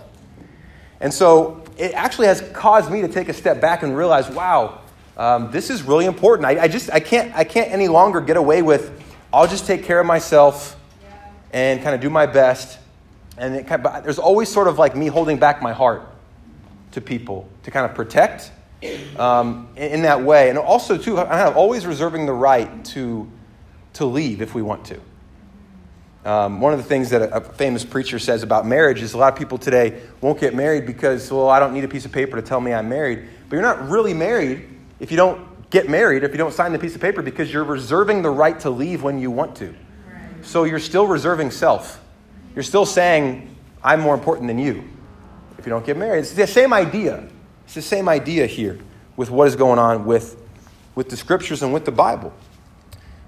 And 1.00 1.12
so 1.12 1.64
it 1.76 1.92
actually 1.92 2.28
has 2.28 2.40
caused 2.52 2.90
me 2.90 3.00
to 3.02 3.08
take 3.08 3.28
a 3.28 3.34
step 3.34 3.60
back 3.60 3.82
and 3.82 3.96
realize, 3.96 4.28
wow, 4.28 4.80
um, 5.16 5.50
this 5.50 5.70
is 5.70 5.82
really 5.82 6.04
important. 6.04 6.46
I, 6.46 6.62
I, 6.62 6.68
just, 6.68 6.90
I 6.92 7.00
can't, 7.00 7.34
I 7.34 7.42
can't 7.44 7.72
any 7.72 7.88
longer 7.88 8.20
get 8.20 8.36
away 8.36 8.62
with, 8.62 9.02
I'll 9.32 9.48
just 9.48 9.66
take 9.66 9.82
care 9.84 9.98
of 10.00 10.06
myself 10.06 10.76
and 11.52 11.82
kind 11.82 11.94
of 11.94 12.00
do 12.00 12.10
my 12.10 12.26
best. 12.26 12.78
And 13.36 13.56
it 13.56 13.66
kind 13.66 13.84
of, 13.84 14.04
there's 14.04 14.18
always 14.18 14.48
sort 14.48 14.68
of 14.68 14.78
like 14.78 14.96
me 14.96 15.08
holding 15.08 15.38
back 15.38 15.62
my 15.62 15.72
heart 15.72 16.02
to 16.92 17.00
people 17.00 17.48
to 17.64 17.70
kind 17.70 17.84
of 17.84 17.94
protect 17.94 18.52
um, 19.18 19.68
in 19.76 20.02
that 20.02 20.22
way. 20.22 20.48
And 20.48 20.58
also, 20.58 20.96
too, 20.96 21.18
I 21.18 21.36
have 21.36 21.56
always 21.56 21.86
reserving 21.86 22.26
the 22.26 22.32
right 22.32 22.84
to, 22.86 23.30
to 23.98 24.06
leave 24.06 24.42
if 24.42 24.54
we 24.54 24.62
want 24.62 24.84
to. 24.86 25.00
Um, 26.24 26.60
one 26.60 26.72
of 26.72 26.78
the 26.78 26.84
things 26.84 27.10
that 27.10 27.22
a, 27.22 27.36
a, 27.36 27.40
famous 27.40 27.84
preacher 27.84 28.18
says 28.18 28.42
about 28.42 28.66
marriage 28.66 29.02
is 29.02 29.14
a 29.14 29.18
lot 29.18 29.32
of 29.32 29.38
people 29.38 29.56
today 29.56 30.02
won't 30.20 30.40
get 30.40 30.54
married 30.54 30.84
because, 30.84 31.30
well, 31.30 31.48
I 31.48 31.60
don't 31.60 31.72
need 31.72 31.84
a 31.84 31.88
piece 31.88 32.04
of 32.04 32.12
paper 32.12 32.36
to 32.36 32.42
tell 32.42 32.60
me 32.60 32.74
I'm 32.74 32.88
married. 32.88 33.28
But 33.48 33.56
you're 33.56 33.62
not 33.62 33.88
really 33.88 34.14
married 34.14 34.68
if 35.00 35.10
you 35.10 35.16
don't 35.16 35.70
get 35.70 35.88
married, 35.88 36.24
if 36.24 36.32
you 36.32 36.38
don't 36.38 36.52
sign 36.52 36.72
the 36.72 36.78
piece 36.78 36.94
of 36.94 37.00
paper, 37.00 37.22
because 37.22 37.52
you're 37.52 37.64
reserving 37.64 38.22
the 38.22 38.30
right 38.30 38.58
to 38.60 38.70
leave 38.70 39.02
when 39.02 39.18
you 39.18 39.30
want 39.30 39.56
to. 39.56 39.74
So 40.42 40.64
you're 40.64 40.78
still 40.80 41.06
reserving 41.06 41.50
self. 41.50 42.02
You're 42.54 42.62
still 42.64 42.86
saying, 42.86 43.54
I'm 43.82 44.00
more 44.00 44.14
important 44.14 44.48
than 44.48 44.58
you 44.58 44.88
if 45.58 45.66
you 45.66 45.70
don't 45.70 45.86
get 45.86 45.96
married. 45.96 46.20
It's 46.20 46.32
the 46.32 46.46
same 46.46 46.72
idea. 46.72 47.28
It's 47.64 47.74
the 47.74 47.82
same 47.82 48.08
idea 48.08 48.46
here 48.46 48.78
with 49.16 49.30
what 49.30 49.48
is 49.48 49.56
going 49.56 49.78
on 49.78 50.04
with, 50.04 50.40
with 50.94 51.08
the 51.08 51.16
scriptures 51.16 51.62
and 51.62 51.72
with 51.72 51.84
the 51.84 51.92
Bible. 51.92 52.32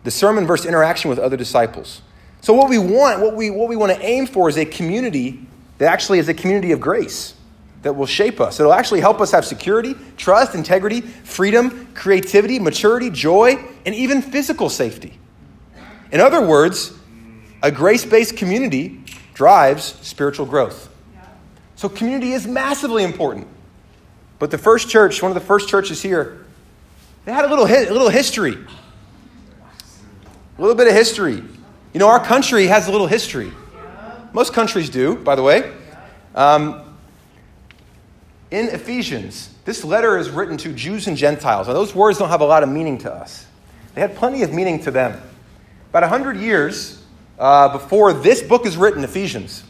The 0.05 0.11
sermon 0.11 0.47
versus 0.47 0.67
interaction 0.67 1.11
with 1.11 1.19
other 1.19 1.37
disciples. 1.37 2.03
So, 2.41 2.55
what 2.55 2.71
we 2.71 2.79
want, 2.79 3.21
what 3.21 3.35
we, 3.37 3.51
what 3.51 3.69
we 3.69 3.77
want 3.77 3.93
to 3.93 4.03
aim 4.03 4.27
for 4.27 4.49
is 4.49 4.57
a 4.57 4.65
community 4.65 5.47
that 5.79 5.93
actually 5.93 6.19
is 6.19 6.29
a 6.29 6.35
community 6.35 6.73
of 6.73 6.81
grace 6.81 7.35
that 7.83 7.95
will 7.95 8.07
shape 8.07 8.41
us. 8.41 8.61
It'll 8.61 8.73
actually 8.73 9.01
help 9.01 9.21
us 9.21 9.31
have 9.33 9.45
security, 9.45 9.95
trust, 10.17 10.55
integrity, 10.55 11.01
freedom, 11.01 11.89
creativity, 11.95 12.59
maturity, 12.59 13.11
joy, 13.11 13.63
and 13.85 13.95
even 13.95 14.23
physical 14.23 14.69
safety. 14.69 15.19
In 16.13 16.21
other 16.21 16.41
words, 16.41 16.93
a 17.63 17.71
grace 17.71 18.05
based 18.05 18.37
community 18.37 19.05
drives 19.35 19.85
spiritual 20.03 20.47
growth. 20.47 20.89
So, 21.77 21.89
community 21.89 22.33
is 22.33 22.47
massively 22.47 23.05
important. 23.05 23.49
But 24.39 24.51
the 24.51 24.59
first 24.59 24.89
church, 24.89 25.23
one 25.23 25.31
of 25.31 25.35
the 25.35 25.47
first 25.47 25.69
churches 25.69 26.01
here, 26.01 26.47
they 27.27 27.33
had 27.33 27.45
a 27.45 27.49
little, 27.49 27.67
a 27.67 27.93
little 27.93 28.09
history. 28.09 28.57
A 30.61 30.63
little 30.63 30.77
bit 30.77 30.89
of 30.89 30.93
history. 30.93 31.43
You 31.95 32.01
know, 32.01 32.09
our 32.09 32.23
country 32.23 32.67
has 32.67 32.87
a 32.87 32.93
little 32.93 33.07
history. 33.07 33.51
Most 34.35 34.53
countries 34.53 34.91
do, 34.91 35.17
by 35.17 35.35
the 35.35 35.43
way. 35.43 35.73
Um, 36.35 36.99
in 38.51 38.69
Ephesians, 38.69 39.55
this 39.65 39.85
letter 39.85 40.19
is 40.19 40.29
written 40.29 40.59
to 40.59 40.75
Jews 40.75 41.07
and 41.07 41.17
Gentiles. 41.17 41.67
Now, 41.67 41.73
those 41.73 41.95
words 41.95 42.19
don't 42.19 42.29
have 42.29 42.43
a 42.43 42.45
lot 42.45 42.63
of 42.63 42.69
meaning 42.69 42.99
to 42.99 43.11
us, 43.11 43.47
they 43.95 44.03
had 44.03 44.15
plenty 44.15 44.43
of 44.43 44.53
meaning 44.53 44.79
to 44.81 44.91
them. 44.91 45.19
About 45.89 46.03
100 46.03 46.37
years 46.37 47.03
uh, 47.39 47.73
before 47.73 48.13
this 48.13 48.43
book 48.43 48.67
is 48.67 48.77
written, 48.77 49.03
Ephesians, 49.03 49.65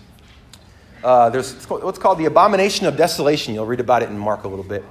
uh, 1.05 1.31
there's 1.31 1.55
what's 1.67 2.01
called 2.01 2.19
the 2.19 2.25
abomination 2.25 2.87
of 2.87 2.97
desolation. 2.97 3.55
You'll 3.55 3.65
read 3.65 3.79
about 3.79 4.03
it 4.03 4.09
in 4.09 4.19
Mark 4.19 4.43
a 4.43 4.49
little 4.49 4.65
bit. 4.65 4.85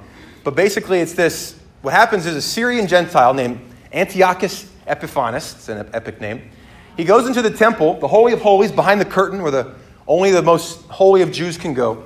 But 0.46 0.56
basically, 0.56 1.02
it's 1.02 1.12
this 1.12 1.60
what 1.82 1.94
happens 1.94 2.26
is 2.26 2.38
a 2.38 2.42
Syrian 2.42 2.88
Gentile 2.88 3.34
named 3.34 3.60
Antiochus 3.92 4.72
Epiphanes, 4.90 5.54
it's 5.54 5.70
an 5.70 5.90
epic 5.94 6.20
name. 6.20 6.50
He 6.98 7.04
goes 7.06 7.28
into 7.28 7.42
the 7.42 7.52
temple, 7.52 8.00
the 8.00 8.08
Holy 8.08 8.34
of 8.34 8.42
Holies, 8.42 8.72
behind 8.72 9.00
the 9.00 9.06
curtain 9.06 9.42
where 9.42 9.52
the, 9.52 9.76
only 10.08 10.32
the 10.32 10.42
most 10.42 10.82
holy 10.88 11.22
of 11.22 11.32
Jews 11.32 11.58
can 11.58 11.74
go. 11.74 12.04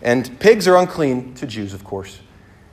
And 0.00 0.38
pigs 0.40 0.66
are 0.68 0.76
unclean 0.76 1.34
to 1.34 1.46
Jews, 1.46 1.74
of 1.74 1.84
course. 1.84 2.20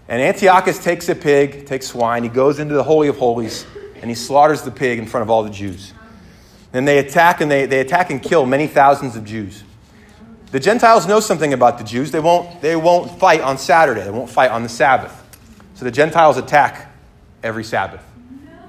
And 0.08 0.22
Antiochus 0.22 0.84
takes 0.84 1.10
a 1.10 1.16
pig, 1.16 1.66
takes 1.66 1.88
swine, 1.88 2.24
he 2.24 2.30
goes 2.30 2.60
into 2.60 2.74
the 2.74 2.84
Holy 2.84 3.08
of 3.08 3.18
Holies, 3.18 3.66
and 3.96 4.10
he 4.10 4.16
slaughters 4.16 4.62
the 4.62 4.72
pig 4.72 5.00
in 5.00 5.06
front 5.06 5.24
of 5.24 5.30
all 5.30 5.44
the 5.44 5.50
Jews. 5.50 5.94
Then 6.72 6.86
they 6.86 7.00
attack 7.00 7.42
and 7.42 7.50
they, 7.50 7.66
they 7.66 7.80
attack 7.80 8.12
and 8.12 8.22
kill 8.22 8.46
many 8.46 8.68
thousands 8.68 9.16
of 9.16 9.26
Jews. 9.26 9.64
The 10.52 10.60
Gentiles 10.60 11.08
know 11.08 11.20
something 11.20 11.54
about 11.54 11.78
the 11.78 11.84
Jews. 11.84 12.12
They 12.12 12.20
won't, 12.20 12.62
they 12.62 12.76
won't 12.76 13.20
fight 13.20 13.42
on 13.42 13.58
Saturday, 13.58 14.04
they 14.04 14.12
won't 14.12 14.30
fight 14.30 14.52
on 14.52 14.64
the 14.64 14.70
Sabbath. 14.70 15.18
So 15.76 15.86
the 15.86 15.92
Gentiles 15.92 16.38
attack 16.38 16.92
every 17.44 17.64
Sabbath. 17.64 18.04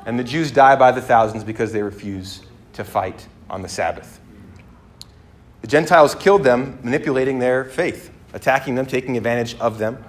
And 0.04 0.18
the 0.18 0.24
Jews 0.24 0.50
die 0.50 0.76
by 0.76 0.92
the 0.92 1.00
thousands 1.00 1.44
because 1.44 1.72
they 1.72 1.82
refuse 1.82 2.42
to 2.74 2.84
fight 2.84 3.26
on 3.48 3.62
the 3.62 3.68
Sabbath. 3.68 4.20
The 5.60 5.68
Gentiles 5.68 6.14
killed 6.14 6.42
them, 6.42 6.78
manipulating 6.82 7.38
their 7.38 7.64
faith, 7.64 8.10
attacking 8.32 8.74
them, 8.74 8.84
taking 8.84 9.16
advantage 9.16 9.56
of 9.58 9.78
them. 9.78 10.04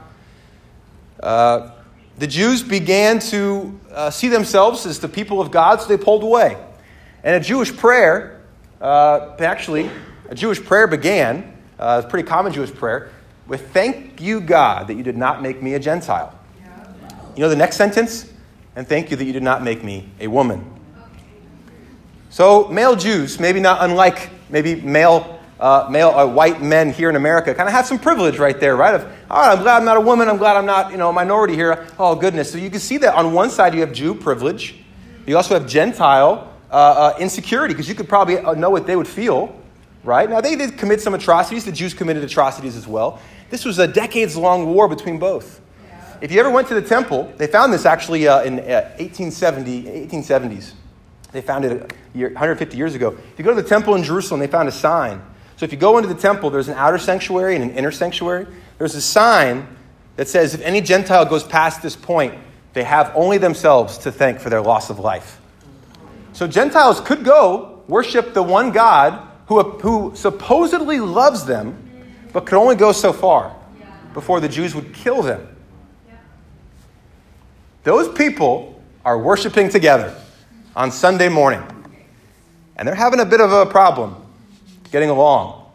Uh, 1.21 1.71
the 2.17 2.27
Jews 2.27 2.63
began 2.63 3.19
to 3.19 3.79
uh, 3.91 4.09
see 4.09 4.29
themselves 4.29 4.85
as 4.85 4.99
the 4.99 5.07
people 5.07 5.39
of 5.39 5.51
God, 5.51 5.81
so 5.81 5.87
they 5.87 5.97
pulled 5.97 6.23
away. 6.23 6.57
And 7.23 7.35
a 7.35 7.39
Jewish 7.39 7.75
prayer, 7.75 8.41
uh, 8.81 9.35
actually, 9.39 9.89
a 10.29 10.35
Jewish 10.35 10.63
prayer 10.63 10.87
began, 10.87 11.55
uh, 11.79 12.01
a 12.03 12.09
pretty 12.09 12.27
common 12.27 12.51
Jewish 12.51 12.73
prayer, 12.73 13.11
with 13.47 13.71
Thank 13.71 14.21
you, 14.21 14.41
God, 14.41 14.87
that 14.87 14.95
you 14.95 15.03
did 15.03 15.17
not 15.17 15.41
make 15.41 15.61
me 15.61 15.75
a 15.75 15.79
Gentile. 15.79 16.37
You 17.35 17.41
know 17.41 17.49
the 17.49 17.55
next 17.55 17.77
sentence? 17.77 18.32
And 18.75 18.87
thank 18.87 19.11
you 19.11 19.17
that 19.17 19.25
you 19.25 19.33
did 19.33 19.43
not 19.43 19.63
make 19.63 19.83
me 19.83 20.09
a 20.19 20.27
woman. 20.27 20.69
So, 22.29 22.67
male 22.69 22.95
Jews, 22.95 23.39
maybe 23.39 23.59
not 23.59 23.83
unlike 23.83 24.31
maybe 24.49 24.75
male, 24.75 25.39
uh, 25.59 25.87
male 25.91 26.09
uh, 26.09 26.25
white 26.25 26.61
men 26.61 26.91
here 26.91 27.09
in 27.09 27.15
America, 27.15 27.53
kind 27.53 27.69
of 27.69 27.73
have 27.73 27.85
some 27.85 27.99
privilege 27.99 28.39
right 28.39 28.59
there, 28.59 28.75
right? 28.75 28.95
Of, 28.95 29.03
oh, 29.29 29.51
I'm 29.51 29.61
glad 29.61 29.77
I'm 29.77 29.85
not 29.85 29.97
a 29.97 30.01
woman. 30.01 30.27
I'm 30.27 30.37
glad 30.37 30.57
I'm 30.57 30.65
not, 30.65 30.91
you 30.91 30.97
know, 30.97 31.09
a 31.09 31.13
minority 31.13 31.53
here. 31.53 31.87
Oh, 31.99 32.15
goodness. 32.15 32.51
So 32.51 32.57
you 32.57 32.71
can 32.71 32.79
see 32.79 32.97
that 32.97 33.13
on 33.13 33.33
one 33.33 33.51
side 33.51 33.75
you 33.75 33.81
have 33.81 33.93
Jew 33.93 34.15
privilege. 34.15 34.75
You 35.27 35.37
also 35.37 35.53
have 35.53 35.67
Gentile 35.67 36.51
uh, 36.71 36.75
uh 36.75 37.17
insecurity, 37.19 37.75
because 37.75 37.87
you 37.87 37.93
could 37.93 38.09
probably 38.09 38.39
uh, 38.39 38.53
know 38.53 38.71
what 38.71 38.87
they 38.87 38.95
would 38.95 39.07
feel, 39.07 39.55
right? 40.03 40.27
Now, 40.27 40.41
they 40.41 40.55
did 40.55 40.75
commit 40.75 41.01
some 41.01 41.13
atrocities. 41.13 41.65
The 41.65 41.71
Jews 41.71 41.93
committed 41.93 42.23
atrocities 42.23 42.75
as 42.75 42.87
well. 42.87 43.19
This 43.51 43.63
was 43.63 43.77
a 43.77 43.87
decades 43.87 44.35
long 44.35 44.73
war 44.73 44.87
between 44.87 45.19
both. 45.19 45.61
If 46.23 46.31
you 46.31 46.39
ever 46.39 46.49
went 46.49 46.69
to 46.69 46.73
the 46.73 46.81
temple, 46.81 47.33
they 47.35 47.47
found 47.47 47.73
this 47.73 47.85
actually 47.85 48.29
uh, 48.29 48.43
in 48.43 48.59
uh, 48.59 48.95
1870, 48.97 50.07
1870s. 50.07 50.71
They 51.33 51.41
found 51.41 51.65
it 51.65 51.93
year, 52.15 52.29
150 52.29 52.77
years 52.77 52.95
ago. 52.95 53.09
If 53.33 53.37
you 53.37 53.43
go 53.43 53.53
to 53.53 53.61
the 53.61 53.67
temple 53.67 53.95
in 53.95 54.03
Jerusalem, 54.03 54.39
they 54.39 54.47
found 54.47 54.69
a 54.69 54.71
sign. 54.71 55.21
So 55.57 55.65
if 55.65 55.73
you 55.73 55.77
go 55.77 55.97
into 55.97 56.07
the 56.07 56.17
temple, 56.17 56.49
there's 56.49 56.69
an 56.69 56.75
outer 56.75 56.97
sanctuary 56.97 57.55
and 57.55 57.63
an 57.65 57.71
inner 57.71 57.91
sanctuary. 57.91 58.47
There's 58.77 58.95
a 58.95 59.01
sign 59.01 59.67
that 60.15 60.29
says 60.29 60.53
if 60.53 60.61
any 60.61 60.79
Gentile 60.79 61.25
goes 61.25 61.43
past 61.43 61.81
this 61.81 61.97
point, 61.97 62.35
they 62.71 62.85
have 62.85 63.11
only 63.15 63.37
themselves 63.37 63.97
to 63.97 64.09
thank 64.09 64.39
for 64.39 64.49
their 64.49 64.61
loss 64.61 64.89
of 64.89 64.99
life. 64.99 65.41
So 66.31 66.47
Gentiles 66.47 67.01
could 67.01 67.25
go 67.25 67.83
worship 67.89 68.33
the 68.33 68.43
one 68.43 68.71
God 68.71 69.27
who, 69.47 69.61
who 69.61 70.15
supposedly 70.15 71.01
loves 71.01 71.45
them, 71.45 71.77
but 72.31 72.45
could 72.45 72.57
only 72.57 72.77
go 72.77 72.93
so 72.93 73.11
far 73.11 73.53
before 74.13 74.39
the 74.39 74.47
Jews 74.47 74.73
would 74.73 74.93
kill 74.93 75.21
them. 75.21 75.49
Those 77.83 78.13
people 78.17 78.81
are 79.03 79.17
worshiping 79.17 79.69
together 79.69 80.15
on 80.75 80.91
Sunday 80.91 81.29
morning. 81.29 81.61
And 82.75 82.87
they're 82.87 82.95
having 82.95 83.19
a 83.19 83.25
bit 83.25 83.41
of 83.41 83.51
a 83.51 83.65
problem 83.65 84.15
getting 84.91 85.09
along. 85.09 85.71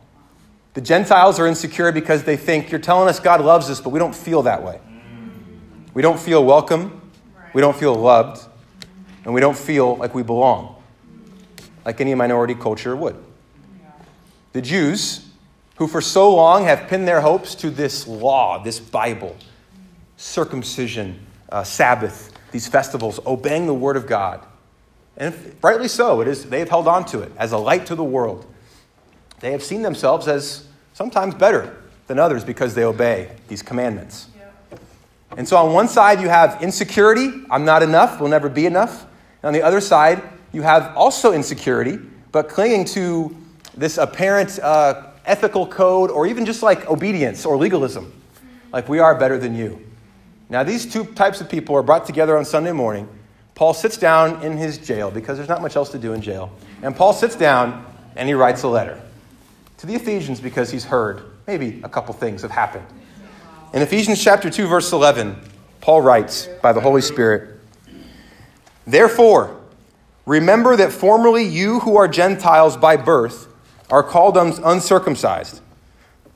The 0.74 0.80
Gentiles 0.80 1.38
are 1.38 1.46
insecure 1.46 1.92
because 1.92 2.24
they 2.24 2.36
think 2.36 2.70
you're 2.70 2.80
telling 2.80 3.08
us 3.08 3.20
God 3.20 3.40
loves 3.40 3.68
us, 3.70 3.80
but 3.80 3.90
we 3.90 3.98
don't 3.98 4.14
feel 4.14 4.42
that 4.42 4.62
way. 4.62 4.80
We 5.92 6.02
don't 6.02 6.18
feel 6.18 6.44
welcome. 6.44 7.00
We 7.52 7.60
don't 7.60 7.76
feel 7.76 7.94
loved. 7.94 8.46
And 9.24 9.34
we 9.34 9.40
don't 9.40 9.56
feel 9.56 9.96
like 9.96 10.14
we 10.14 10.22
belong, 10.22 10.76
like 11.84 12.00
any 12.00 12.14
minority 12.14 12.54
culture 12.54 12.96
would. 12.96 13.16
The 14.52 14.62
Jews, 14.62 15.28
who 15.76 15.86
for 15.86 16.00
so 16.00 16.34
long 16.34 16.64
have 16.64 16.88
pinned 16.88 17.06
their 17.06 17.20
hopes 17.20 17.54
to 17.56 17.70
this 17.70 18.06
law, 18.08 18.62
this 18.62 18.80
Bible, 18.80 19.36
circumcision, 20.16 21.26
uh, 21.48 21.64
Sabbath, 21.64 22.32
these 22.52 22.66
festivals, 22.66 23.20
obeying 23.26 23.66
the 23.66 23.74
Word 23.74 23.96
of 23.96 24.06
God, 24.06 24.44
and 25.18 25.34
rightly 25.62 25.88
so, 25.88 26.20
it 26.20 26.28
is, 26.28 26.44
they 26.44 26.60
have 26.60 26.68
held 26.68 26.86
on 26.86 27.04
to 27.06 27.20
it 27.20 27.32
as 27.36 27.50
a 27.50 27.58
light 27.58 27.86
to 27.86 27.96
the 27.96 28.04
world. 28.04 28.46
They 29.40 29.50
have 29.50 29.64
seen 29.64 29.82
themselves 29.82 30.28
as 30.28 30.66
sometimes 30.94 31.34
better 31.34 31.76
than 32.06 32.18
others 32.20 32.44
because 32.44 32.74
they 32.74 32.84
obey 32.84 33.32
these 33.48 33.60
commandments. 33.60 34.28
And 35.36 35.46
so, 35.46 35.56
on 35.56 35.74
one 35.74 35.88
side, 35.88 36.20
you 36.20 36.28
have 36.28 36.62
insecurity 36.62 37.30
I'm 37.50 37.64
not 37.64 37.82
enough, 37.82 38.20
will 38.20 38.28
never 38.28 38.48
be 38.48 38.64
enough. 38.64 39.06
And 39.42 39.48
on 39.48 39.52
the 39.52 39.62
other 39.62 39.80
side, 39.80 40.22
you 40.52 40.62
have 40.62 40.96
also 40.96 41.32
insecurity, 41.32 41.98
but 42.32 42.48
clinging 42.48 42.84
to 42.86 43.36
this 43.76 43.98
apparent 43.98 44.58
uh, 44.60 45.10
ethical 45.26 45.66
code 45.66 46.10
or 46.10 46.26
even 46.26 46.46
just 46.46 46.62
like 46.62 46.88
obedience 46.88 47.44
or 47.44 47.56
legalism. 47.56 48.12
Like, 48.72 48.88
we 48.88 49.00
are 49.00 49.14
better 49.16 49.36
than 49.36 49.54
you. 49.54 49.84
Now, 50.50 50.62
these 50.62 50.90
two 50.90 51.04
types 51.04 51.40
of 51.40 51.48
people 51.48 51.74
are 51.76 51.82
brought 51.82 52.06
together 52.06 52.36
on 52.36 52.44
Sunday 52.44 52.72
morning 52.72 53.08
Paul 53.58 53.74
sits 53.74 53.96
down 53.96 54.40
in 54.44 54.56
his 54.56 54.78
jail 54.78 55.10
because 55.10 55.36
there's 55.36 55.48
not 55.48 55.60
much 55.60 55.74
else 55.74 55.90
to 55.90 55.98
do 55.98 56.12
in 56.12 56.22
jail. 56.22 56.52
And 56.80 56.94
Paul 56.94 57.12
sits 57.12 57.34
down 57.34 57.84
and 58.14 58.28
he 58.28 58.34
writes 58.34 58.62
a 58.62 58.68
letter 58.68 59.02
to 59.78 59.86
the 59.86 59.96
Ephesians 59.96 60.38
because 60.38 60.70
he's 60.70 60.84
heard 60.84 61.24
maybe 61.48 61.80
a 61.82 61.88
couple 61.88 62.14
things 62.14 62.42
have 62.42 62.52
happened. 62.52 62.86
In 63.74 63.82
Ephesians 63.82 64.22
chapter 64.22 64.48
2 64.48 64.68
verse 64.68 64.92
11, 64.92 65.36
Paul 65.80 66.02
writes 66.02 66.48
by 66.62 66.72
the 66.72 66.80
Holy 66.80 67.02
Spirit, 67.02 67.58
"Therefore, 68.86 69.56
remember 70.24 70.76
that 70.76 70.92
formerly 70.92 71.42
you 71.42 71.80
who 71.80 71.96
are 71.96 72.06
Gentiles 72.06 72.76
by 72.76 72.96
birth 72.96 73.48
are 73.90 74.04
called 74.04 74.36
uncircumcised." 74.36 75.62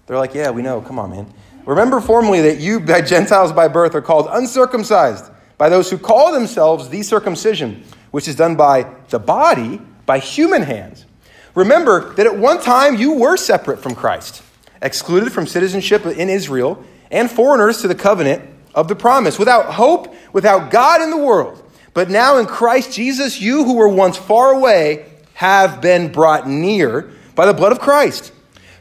They're 0.09 0.19
like, 0.19 0.35
"Yeah, 0.35 0.50
we 0.50 0.62
know. 0.62 0.81
Come 0.81 0.99
on, 0.99 1.11
man." 1.11 1.33
Remember 1.64 2.00
formerly 2.00 2.40
that 2.42 2.59
you 2.59 2.81
by 2.81 3.02
Gentiles 3.02 3.52
by 3.52 3.69
birth 3.69 3.95
are 3.95 4.02
called 4.02 4.28
uncircumcised 4.31 5.31
by 5.59 5.69
those 5.69 5.90
who 5.90 5.99
call 5.99 6.33
themselves 6.33 6.88
the 6.88 7.02
circumcision, 7.02 7.85
which 8.11 8.26
is 8.26 8.35
done 8.35 8.57
by 8.57 8.92
the 9.11 9.19
body, 9.19 9.81
by 10.07 10.19
human 10.19 10.62
hands. 10.62 11.07
Remember 11.54 12.12
that 12.14 12.26
at 12.26 12.37
one 12.37 12.61
time 12.61 12.97
you 12.97 13.12
were 13.12 13.37
separate 13.37 13.78
from 13.78 13.95
Christ, 13.95 14.42
excluded 14.81 15.33
from 15.33 15.47
citizenship 15.47 16.04
in 16.07 16.28
Israel, 16.28 16.83
and 17.11 17.31
foreigners 17.31 17.83
to 17.83 17.88
the 17.88 17.95
covenant 17.95 18.42
of 18.75 18.88
the 18.88 18.97
promise, 18.97 19.38
without 19.38 19.75
hope, 19.75 20.14
without 20.33 20.71
God 20.71 21.02
in 21.02 21.11
the 21.11 21.16
world. 21.16 21.62
But 21.95 22.09
now 22.09 22.38
in 22.38 22.47
Christ 22.47 22.92
Jesus, 22.92 23.40
you 23.40 23.64
who 23.64 23.75
were 23.75 23.88
once 23.88 24.16
far 24.16 24.52
away 24.52 25.07
have 25.35 25.81
been 25.81 26.11
brought 26.11 26.49
near 26.49 27.11
by 27.35 27.47
the 27.47 27.52
blood 27.52 27.73
of 27.73 27.81
Christ. 27.81 28.33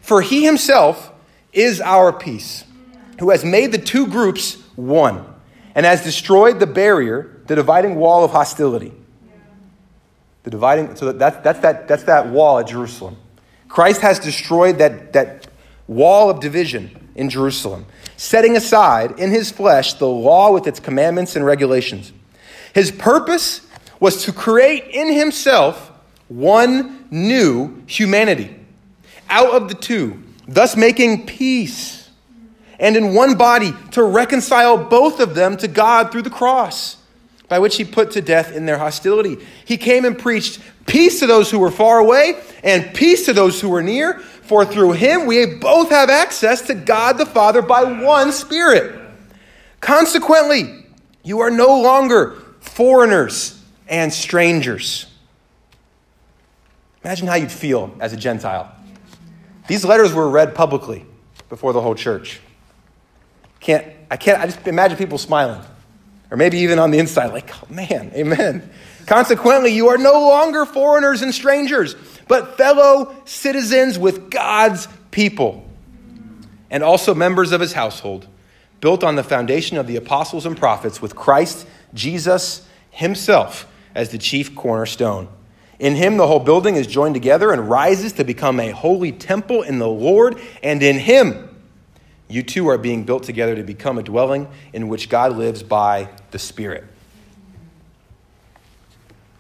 For 0.01 0.21
he 0.21 0.45
himself 0.45 1.11
is 1.51 1.81
our 1.81 2.13
peace, 2.13 2.63
who 3.21 3.29
has 3.29 3.45
made 3.45 3.71
the 3.71 3.77
two 3.77 4.07
groups 4.07 4.55
one 4.75 5.23
and 5.75 5.85
has 5.85 6.03
destroyed 6.03 6.59
the 6.59 6.65
barrier, 6.65 7.39
the 7.45 7.53
dividing 7.53 7.95
wall 7.95 8.23
of 8.23 8.31
hostility. 8.31 8.91
The 10.41 10.49
dividing, 10.49 10.95
so 10.95 11.11
that, 11.11 11.43
that's, 11.43 11.59
that, 11.59 11.87
that's 11.87 12.03
that 12.05 12.29
wall 12.29 12.57
at 12.57 12.67
Jerusalem. 12.67 13.17
Christ 13.67 14.01
has 14.01 14.17
destroyed 14.17 14.79
that, 14.79 15.13
that 15.13 15.47
wall 15.87 16.31
of 16.31 16.39
division 16.39 17.11
in 17.13 17.29
Jerusalem, 17.29 17.85
setting 18.17 18.57
aside 18.57 19.19
in 19.19 19.29
his 19.29 19.51
flesh 19.51 19.93
the 19.93 20.07
law 20.07 20.51
with 20.51 20.65
its 20.65 20.79
commandments 20.79 21.35
and 21.35 21.45
regulations. 21.45 22.11
His 22.73 22.89
purpose 22.89 23.67
was 23.99 24.25
to 24.25 24.33
create 24.33 24.85
in 24.85 25.13
himself 25.13 25.91
one 26.27 27.05
new 27.11 27.83
humanity 27.85 28.55
out 29.29 29.53
of 29.53 29.67
the 29.67 29.75
two, 29.75 30.23
thus 30.47 30.75
making 30.75 31.27
peace 31.27 32.00
and 32.81 32.97
in 32.97 33.13
one 33.13 33.37
body 33.37 33.73
to 33.91 34.03
reconcile 34.03 34.75
both 34.75 35.21
of 35.21 35.35
them 35.35 35.55
to 35.55 35.69
God 35.69 36.11
through 36.11 36.23
the 36.23 36.29
cross, 36.31 36.97
by 37.47 37.59
which 37.59 37.77
he 37.77 37.85
put 37.85 38.11
to 38.11 38.21
death 38.21 38.53
in 38.53 38.65
their 38.65 38.79
hostility. 38.79 39.37
He 39.63 39.77
came 39.77 40.03
and 40.03 40.17
preached 40.17 40.59
peace 40.87 41.19
to 41.19 41.27
those 41.27 41.51
who 41.51 41.59
were 41.59 41.71
far 41.71 41.99
away 41.99 42.41
and 42.63 42.93
peace 42.93 43.25
to 43.27 43.33
those 43.33 43.61
who 43.61 43.69
were 43.69 43.83
near, 43.83 44.19
for 44.19 44.65
through 44.65 44.93
him 44.93 45.27
we 45.27 45.45
both 45.45 45.91
have 45.91 46.09
access 46.09 46.63
to 46.63 46.73
God 46.73 47.19
the 47.19 47.25
Father 47.25 47.61
by 47.61 47.83
one 47.83 48.31
Spirit. 48.31 48.99
Consequently, 49.79 50.85
you 51.23 51.39
are 51.41 51.51
no 51.51 51.79
longer 51.81 52.35
foreigners 52.59 53.63
and 53.87 54.11
strangers. 54.11 55.05
Imagine 57.03 57.27
how 57.27 57.35
you'd 57.35 57.51
feel 57.51 57.95
as 57.99 58.11
a 58.11 58.17
Gentile. 58.17 58.75
These 59.67 59.85
letters 59.85 60.13
were 60.13 60.29
read 60.29 60.55
publicly 60.55 61.05
before 61.49 61.73
the 61.73 61.81
whole 61.81 61.95
church. 61.95 62.39
Can't, 63.61 63.85
I 64.09 64.17
can't, 64.17 64.39
I 64.39 64.47
just 64.47 64.67
imagine 64.67 64.97
people 64.97 65.17
smiling. 65.17 65.61
Or 66.29 66.37
maybe 66.37 66.59
even 66.59 66.79
on 66.79 66.91
the 66.91 66.99
inside, 66.99 67.27
like, 67.27 67.51
oh, 67.63 67.73
man, 67.73 68.11
amen. 68.13 68.69
Consequently, 69.05 69.73
you 69.73 69.89
are 69.89 69.97
no 69.97 70.13
longer 70.13 70.65
foreigners 70.65 71.21
and 71.21 71.33
strangers, 71.33 71.95
but 72.27 72.57
fellow 72.57 73.13
citizens 73.25 73.99
with 73.99 74.29
God's 74.29 74.87
people, 75.11 75.69
and 76.69 76.83
also 76.83 77.13
members 77.13 77.51
of 77.51 77.59
his 77.59 77.73
household, 77.73 78.27
built 78.79 79.03
on 79.03 79.15
the 79.15 79.23
foundation 79.23 79.77
of 79.77 79.87
the 79.87 79.97
apostles 79.97 80.45
and 80.45 80.57
prophets, 80.57 81.01
with 81.01 81.15
Christ 81.15 81.67
Jesus 81.93 82.65
himself 82.89 83.67
as 83.93 84.09
the 84.09 84.17
chief 84.17 84.55
cornerstone 84.55 85.27
In 85.81 85.95
him, 85.95 86.17
the 86.17 86.27
whole 86.27 86.39
building 86.39 86.75
is 86.75 86.85
joined 86.85 87.15
together 87.15 87.51
and 87.51 87.67
rises 87.67 88.13
to 88.13 88.23
become 88.23 88.59
a 88.59 88.69
holy 88.69 89.11
temple 89.11 89.63
in 89.63 89.79
the 89.79 89.87
Lord, 89.89 90.39
and 90.61 90.81
in 90.83 90.99
him, 90.99 91.50
you 92.31 92.43
two 92.43 92.67
are 92.69 92.77
being 92.77 93.03
built 93.03 93.23
together 93.23 93.55
to 93.55 93.63
become 93.63 93.97
a 93.97 94.03
dwelling 94.03 94.47
in 94.73 94.87
which 94.87 95.09
God 95.09 95.37
lives 95.37 95.63
by 95.63 96.09
the 96.31 96.39
Spirit. 96.39 96.85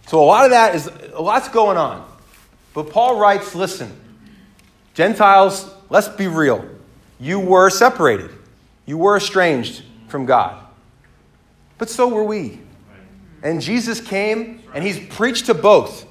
So, 0.07 0.21
a 0.21 0.25
lot 0.25 0.45
of 0.45 0.51
that 0.51 0.75
is, 0.75 0.89
a 1.13 1.21
lot's 1.21 1.47
going 1.47 1.77
on. 1.77 2.07
But 2.73 2.89
Paul 2.89 3.19
writes 3.19 3.55
listen, 3.55 3.95
Gentiles, 4.93 5.69
let's 5.89 6.09
be 6.09 6.27
real. 6.27 6.65
You 7.19 7.39
were 7.39 7.69
separated, 7.69 8.31
you 8.85 8.97
were 8.97 9.17
estranged 9.17 9.83
from 10.07 10.25
God. 10.25 10.61
But 11.77 11.89
so 11.89 12.07
were 12.07 12.23
we. 12.23 12.59
And 13.43 13.61
Jesus 13.61 13.99
came 13.99 14.61
and 14.73 14.83
he's 14.83 14.99
preached 15.15 15.47
to 15.47 15.53
both. 15.53 16.05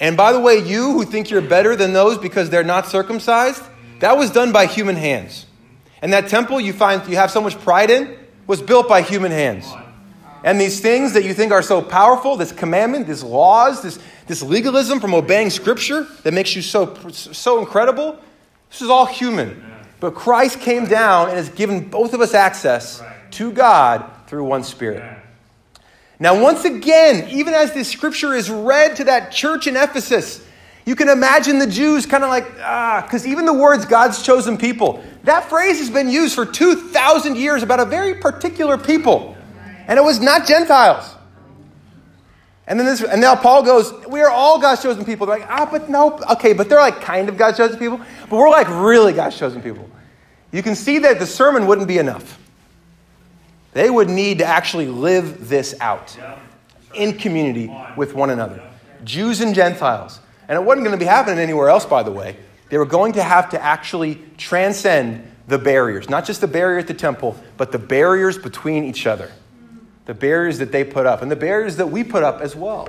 And 0.00 0.16
by 0.16 0.32
the 0.32 0.40
way, 0.40 0.58
you 0.58 0.92
who 0.92 1.04
think 1.04 1.30
you're 1.30 1.40
better 1.40 1.76
than 1.76 1.92
those 1.92 2.18
because 2.18 2.50
they're 2.50 2.64
not 2.64 2.88
circumcised, 2.88 3.62
that 4.00 4.18
was 4.18 4.30
done 4.30 4.52
by 4.52 4.66
human 4.66 4.96
hands. 4.96 5.46
And 6.02 6.12
that 6.12 6.28
temple 6.28 6.60
you 6.60 6.72
find 6.72 7.08
you 7.08 7.16
have 7.16 7.30
so 7.30 7.40
much 7.40 7.58
pride 7.60 7.90
in 7.90 8.18
was 8.46 8.60
built 8.60 8.88
by 8.88 9.02
human 9.02 9.30
hands. 9.30 9.72
And 10.44 10.60
these 10.60 10.80
things 10.80 11.12
that 11.12 11.24
you 11.24 11.32
think 11.32 11.52
are 11.52 11.62
so 11.62 11.80
powerful, 11.80 12.36
this 12.36 12.50
commandment, 12.50 13.06
these 13.06 13.22
laws, 13.22 13.82
this, 13.82 13.98
this 14.26 14.42
legalism 14.42 14.98
from 14.98 15.14
obeying 15.14 15.50
Scripture 15.50 16.06
that 16.24 16.34
makes 16.34 16.56
you 16.56 16.62
so, 16.62 16.96
so 17.10 17.60
incredible, 17.60 18.18
this 18.68 18.82
is 18.82 18.90
all 18.90 19.06
human. 19.06 19.64
But 20.00 20.16
Christ 20.16 20.58
came 20.60 20.86
down 20.86 21.28
and 21.28 21.36
has 21.36 21.48
given 21.48 21.88
both 21.88 22.12
of 22.12 22.20
us 22.20 22.34
access 22.34 23.00
to 23.32 23.52
God 23.52 24.04
through 24.26 24.44
one 24.44 24.64
Spirit. 24.64 25.18
Now, 26.18 26.40
once 26.40 26.64
again, 26.64 27.28
even 27.30 27.54
as 27.54 27.72
this 27.72 27.88
scripture 27.88 28.32
is 28.32 28.48
read 28.48 28.96
to 28.96 29.04
that 29.04 29.32
church 29.32 29.66
in 29.66 29.76
Ephesus, 29.76 30.44
you 30.84 30.96
can 30.96 31.08
imagine 31.08 31.58
the 31.58 31.66
Jews 31.66 32.06
kind 32.06 32.24
of 32.24 32.30
like, 32.30 32.46
ah, 32.60 33.02
because 33.04 33.26
even 33.26 33.44
the 33.44 33.52
words 33.52 33.84
God's 33.86 34.22
chosen 34.22 34.58
people, 34.58 35.04
that 35.24 35.48
phrase 35.48 35.78
has 35.78 35.90
been 35.90 36.08
used 36.08 36.34
for 36.34 36.44
2,000 36.44 37.36
years 37.36 37.62
about 37.62 37.80
a 37.80 37.84
very 37.84 38.14
particular 38.14 38.76
people. 38.76 39.36
And 39.86 39.98
it 39.98 40.02
was 40.02 40.20
not 40.20 40.46
Gentiles. 40.46 41.14
And 42.66 42.78
then 42.78 42.86
this, 42.86 43.02
and 43.02 43.20
now 43.20 43.34
Paul 43.34 43.64
goes, 43.64 43.92
we 44.06 44.20
are 44.20 44.30
all 44.30 44.60
God's 44.60 44.82
chosen 44.82 45.04
people. 45.04 45.26
They're 45.26 45.40
like, 45.40 45.48
ah, 45.50 45.68
but 45.70 45.88
no, 45.88 46.18
okay, 46.32 46.52
but 46.52 46.68
they're 46.68 46.78
like 46.78 47.00
kind 47.00 47.28
of 47.28 47.36
God's 47.36 47.58
chosen 47.58 47.78
people, 47.78 48.00
but 48.30 48.36
we're 48.36 48.50
like 48.50 48.68
really 48.68 49.12
God's 49.12 49.36
chosen 49.36 49.60
people. 49.60 49.88
You 50.52 50.62
can 50.62 50.74
see 50.74 50.98
that 51.00 51.18
the 51.18 51.26
sermon 51.26 51.66
wouldn't 51.66 51.88
be 51.88 51.98
enough. 51.98 52.38
They 53.72 53.90
would 53.90 54.08
need 54.08 54.38
to 54.38 54.44
actually 54.44 54.86
live 54.86 55.48
this 55.48 55.74
out 55.80 56.16
in 56.94 57.16
community 57.18 57.74
with 57.96 58.14
one 58.14 58.30
another. 58.30 58.62
Jews 59.02 59.40
and 59.40 59.54
Gentiles. 59.54 60.20
And 60.48 60.56
it 60.56 60.62
wasn't 60.62 60.84
going 60.84 60.96
to 60.96 61.02
be 61.02 61.08
happening 61.08 61.38
anywhere 61.38 61.68
else, 61.68 61.86
by 61.86 62.02
the 62.02 62.12
way. 62.12 62.36
They 62.72 62.78
were 62.78 62.86
going 62.86 63.12
to 63.12 63.22
have 63.22 63.50
to 63.50 63.62
actually 63.62 64.18
transcend 64.38 65.30
the 65.46 65.58
barriers, 65.58 66.08
not 66.08 66.24
just 66.24 66.40
the 66.40 66.46
barrier 66.46 66.78
at 66.78 66.86
the 66.86 66.94
temple, 66.94 67.36
but 67.58 67.70
the 67.70 67.78
barriers 67.78 68.38
between 68.38 68.84
each 68.84 69.06
other. 69.06 69.30
The 70.06 70.14
barriers 70.14 70.56
that 70.56 70.72
they 70.72 70.82
put 70.82 71.04
up, 71.04 71.20
and 71.20 71.30
the 71.30 71.36
barriers 71.36 71.76
that 71.76 71.90
we 71.90 72.02
put 72.02 72.22
up 72.22 72.40
as 72.40 72.56
well. 72.56 72.88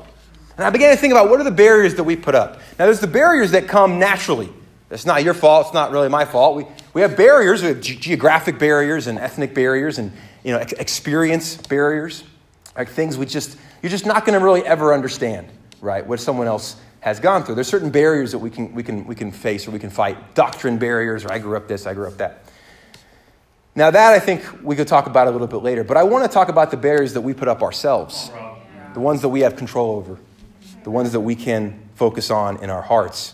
And 0.55 0.65
I 0.65 0.69
began 0.69 0.95
to 0.95 1.01
think 1.01 1.11
about 1.11 1.29
what 1.29 1.41
are 1.41 1.43
the 1.43 1.51
barriers 1.51 1.95
that 1.95 2.05
we 2.05 2.15
put 2.15 2.33
up. 2.33 2.61
Now, 2.79 2.85
there's 2.85 3.01
the 3.01 3.07
barriers 3.07 3.51
that 3.51 3.67
come 3.67 3.99
naturally. 3.99 4.49
It's 4.89 5.05
not 5.05 5.21
your 5.21 5.33
fault. 5.33 5.65
It's 5.65 5.73
not 5.73 5.91
really 5.91 6.07
my 6.07 6.23
fault. 6.23 6.55
We, 6.55 6.65
we 6.93 7.01
have 7.01 7.17
barriers. 7.17 7.61
We 7.61 7.67
have 7.67 7.81
geographic 7.81 8.59
barriers 8.59 9.07
and 9.07 9.19
ethnic 9.19 9.53
barriers 9.53 9.97
and 9.97 10.13
you 10.45 10.53
know, 10.53 10.59
experience 10.59 11.57
barriers, 11.57 12.23
like 12.77 12.87
things 12.87 13.17
we 13.17 13.25
just, 13.25 13.57
you're 13.81 13.89
just 13.89 14.05
not 14.05 14.25
going 14.25 14.39
to 14.39 14.45
really 14.45 14.65
ever 14.65 14.93
understand, 14.93 15.49
right, 15.81 16.07
what 16.07 16.21
someone 16.21 16.47
else 16.47 16.77
has 17.03 17.19
gone 17.19 17.43
through. 17.43 17.55
There's 17.55 17.67
certain 17.67 17.89
barriers 17.89 18.31
that 18.31 18.39
we 18.39 18.49
can, 18.49 18.73
we 18.73 18.81
can, 18.81 19.05
we 19.05 19.13
can 19.13 19.29
face 19.29 19.67
or 19.67 19.71
we 19.71 19.79
can 19.79 19.89
fight. 19.89 20.35
Doctrine 20.35 20.77
barriers, 20.77 21.25
or 21.25 21.33
I 21.33 21.37
grew 21.37 21.57
up 21.57 21.67
this, 21.67 21.85
I 21.85 21.93
grew 21.93 22.07
up 22.07 22.15
that. 22.19 22.45
Now, 23.75 23.91
that 23.91 24.13
I 24.13 24.19
think 24.19 24.41
we 24.63 24.77
could 24.77 24.87
talk 24.87 25.05
about 25.05 25.27
a 25.27 25.31
little 25.31 25.47
bit 25.47 25.57
later, 25.57 25.83
but 25.83 25.97
I 25.97 26.03
want 26.03 26.23
to 26.23 26.33
talk 26.33 26.47
about 26.47 26.71
the 26.71 26.77
barriers 26.77 27.11
that 27.15 27.19
we 27.19 27.33
put 27.33 27.49
up 27.49 27.61
ourselves, 27.61 28.31
the 28.93 29.01
ones 29.01 29.21
that 29.21 29.27
we 29.27 29.41
have 29.41 29.57
control 29.57 29.97
over, 29.97 30.17
the 30.85 30.91
ones 30.91 31.11
that 31.11 31.19
we 31.19 31.35
can 31.35 31.77
focus 31.95 32.31
on 32.31 32.63
in 32.63 32.69
our 32.69 32.81
hearts. 32.81 33.33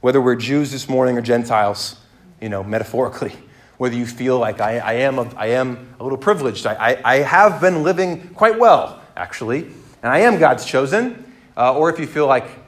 Whether 0.00 0.22
we're 0.22 0.36
Jews 0.36 0.72
this 0.72 0.88
morning 0.88 1.18
or 1.18 1.20
Gentiles, 1.20 1.96
you 2.40 2.48
know, 2.48 2.64
metaphorically 2.64 3.34
whether 3.76 3.94
you 3.94 4.06
feel 4.06 4.38
like 4.38 4.58
I, 4.62 4.78
I, 4.78 4.92
am, 4.94 5.18
a, 5.18 5.28
I 5.36 5.48
am 5.48 5.94
a 6.00 6.02
little 6.02 6.16
privileged. 6.16 6.66
I, 6.66 6.74
I, 6.74 7.00
I, 7.04 7.16
have 7.16 7.60
been 7.60 7.82
living 7.82 8.28
quite 8.28 8.58
well, 8.58 9.02
actually, 9.16 9.64
and 10.02 10.12
I 10.12 10.20
am 10.20 10.38
God's 10.38 10.64
chosen, 10.64 11.30
uh, 11.58 11.76
or 11.76 11.90
if 11.90 11.98
you 11.98 12.06
feel 12.06 12.26
like 12.26 12.61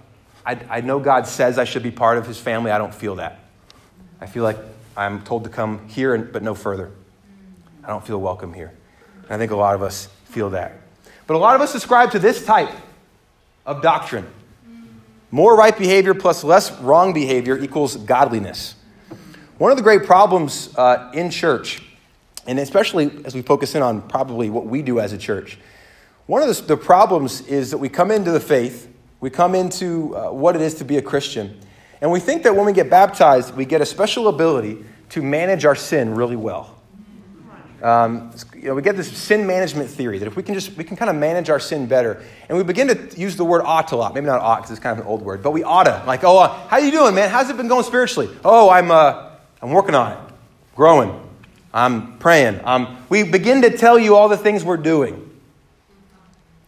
I, 0.46 0.58
I 0.68 0.80
know 0.80 0.98
God 0.98 1.26
says 1.26 1.58
I 1.58 1.64
should 1.64 1.82
be 1.82 1.90
part 1.90 2.18
of 2.18 2.26
his 2.26 2.38
family, 2.38 2.70
I 2.70 2.78
don't 2.78 2.94
feel 2.94 3.16
that. 3.16 3.40
I 4.20 4.26
feel 4.26 4.42
like 4.42 4.58
I'm 4.96 5.22
told 5.22 5.44
to 5.44 5.50
come 5.50 5.88
here, 5.88 6.16
but 6.18 6.42
no 6.42 6.54
further. 6.54 6.90
I 7.82 7.88
don't 7.88 8.06
feel 8.06 8.20
welcome 8.20 8.52
here. 8.52 8.72
And 9.24 9.32
I 9.32 9.38
think 9.38 9.50
a 9.50 9.56
lot 9.56 9.74
of 9.74 9.82
us 9.82 10.08
feel 10.26 10.50
that. 10.50 10.72
But 11.26 11.34
a 11.34 11.38
lot 11.38 11.54
of 11.54 11.60
us 11.60 11.72
subscribe 11.72 12.10
to 12.12 12.18
this 12.18 12.44
type 12.44 12.70
of 13.66 13.82
doctrine. 13.82 14.26
More 15.30 15.56
right 15.56 15.76
behavior 15.76 16.14
plus 16.14 16.44
less 16.44 16.70
wrong 16.80 17.12
behavior 17.12 17.58
equals 17.58 17.96
godliness. 17.96 18.76
One 19.58 19.70
of 19.70 19.76
the 19.76 19.82
great 19.82 20.04
problems 20.04 20.74
uh, 20.76 21.10
in 21.14 21.30
church, 21.30 21.82
and 22.46 22.58
especially 22.58 23.10
as 23.24 23.34
we 23.34 23.42
focus 23.42 23.74
in 23.74 23.82
on 23.82 24.02
probably 24.02 24.50
what 24.50 24.66
we 24.66 24.82
do 24.82 25.00
as 25.00 25.12
a 25.12 25.18
church, 25.18 25.58
one 26.26 26.42
of 26.42 26.54
the, 26.54 26.62
the 26.62 26.76
problems 26.76 27.40
is 27.42 27.70
that 27.70 27.78
we 27.78 27.88
come 27.88 28.10
into 28.10 28.30
the 28.30 28.40
faith, 28.40 28.88
we 29.24 29.30
come 29.30 29.54
into 29.54 30.14
uh, 30.14 30.30
what 30.30 30.54
it 30.54 30.60
is 30.60 30.74
to 30.74 30.84
be 30.84 30.98
a 30.98 31.02
Christian, 31.02 31.58
and 32.02 32.12
we 32.12 32.20
think 32.20 32.42
that 32.42 32.54
when 32.54 32.66
we 32.66 32.74
get 32.74 32.90
baptized, 32.90 33.56
we 33.56 33.64
get 33.64 33.80
a 33.80 33.86
special 33.86 34.28
ability 34.28 34.84
to 35.08 35.22
manage 35.22 35.64
our 35.64 35.74
sin 35.74 36.14
really 36.14 36.36
well. 36.36 36.76
Um, 37.82 38.32
you 38.54 38.64
know, 38.64 38.74
we 38.74 38.82
get 38.82 38.98
this 38.98 39.10
sin 39.16 39.46
management 39.46 39.88
theory 39.88 40.18
that 40.18 40.26
if 40.26 40.36
we 40.36 40.42
can 40.42 40.52
just 40.52 40.76
we 40.76 40.84
can 40.84 40.94
kind 40.94 41.08
of 41.08 41.16
manage 41.16 41.48
our 41.48 41.58
sin 41.58 41.86
better, 41.86 42.22
and 42.50 42.58
we 42.58 42.64
begin 42.64 42.88
to 42.88 43.18
use 43.18 43.34
the 43.36 43.46
word 43.46 43.62
ought 43.64 43.92
a 43.92 43.96
lot. 43.96 44.12
Maybe 44.12 44.26
not 44.26 44.42
ought 44.42 44.56
because 44.56 44.72
it's 44.72 44.80
kind 44.80 44.98
of 44.98 45.06
an 45.06 45.10
old 45.10 45.22
word, 45.22 45.42
but 45.42 45.52
we 45.52 45.64
oughta. 45.64 46.04
Like, 46.06 46.22
oh, 46.22 46.40
uh, 46.40 46.48
how 46.68 46.76
you 46.76 46.90
doing, 46.90 47.14
man? 47.14 47.30
How's 47.30 47.48
it 47.48 47.56
been 47.56 47.66
going 47.66 47.84
spiritually? 47.84 48.28
Oh, 48.44 48.68
I'm 48.68 48.90
uh, 48.90 49.30
I'm 49.62 49.70
working 49.70 49.94
on 49.94 50.12
it, 50.12 50.18
growing. 50.76 51.18
I'm 51.72 52.18
praying. 52.18 52.60
Um, 52.62 52.98
we 53.08 53.22
begin 53.22 53.62
to 53.62 53.74
tell 53.74 53.98
you 53.98 54.16
all 54.16 54.28
the 54.28 54.36
things 54.36 54.62
we're 54.62 54.76
doing. 54.76 55.30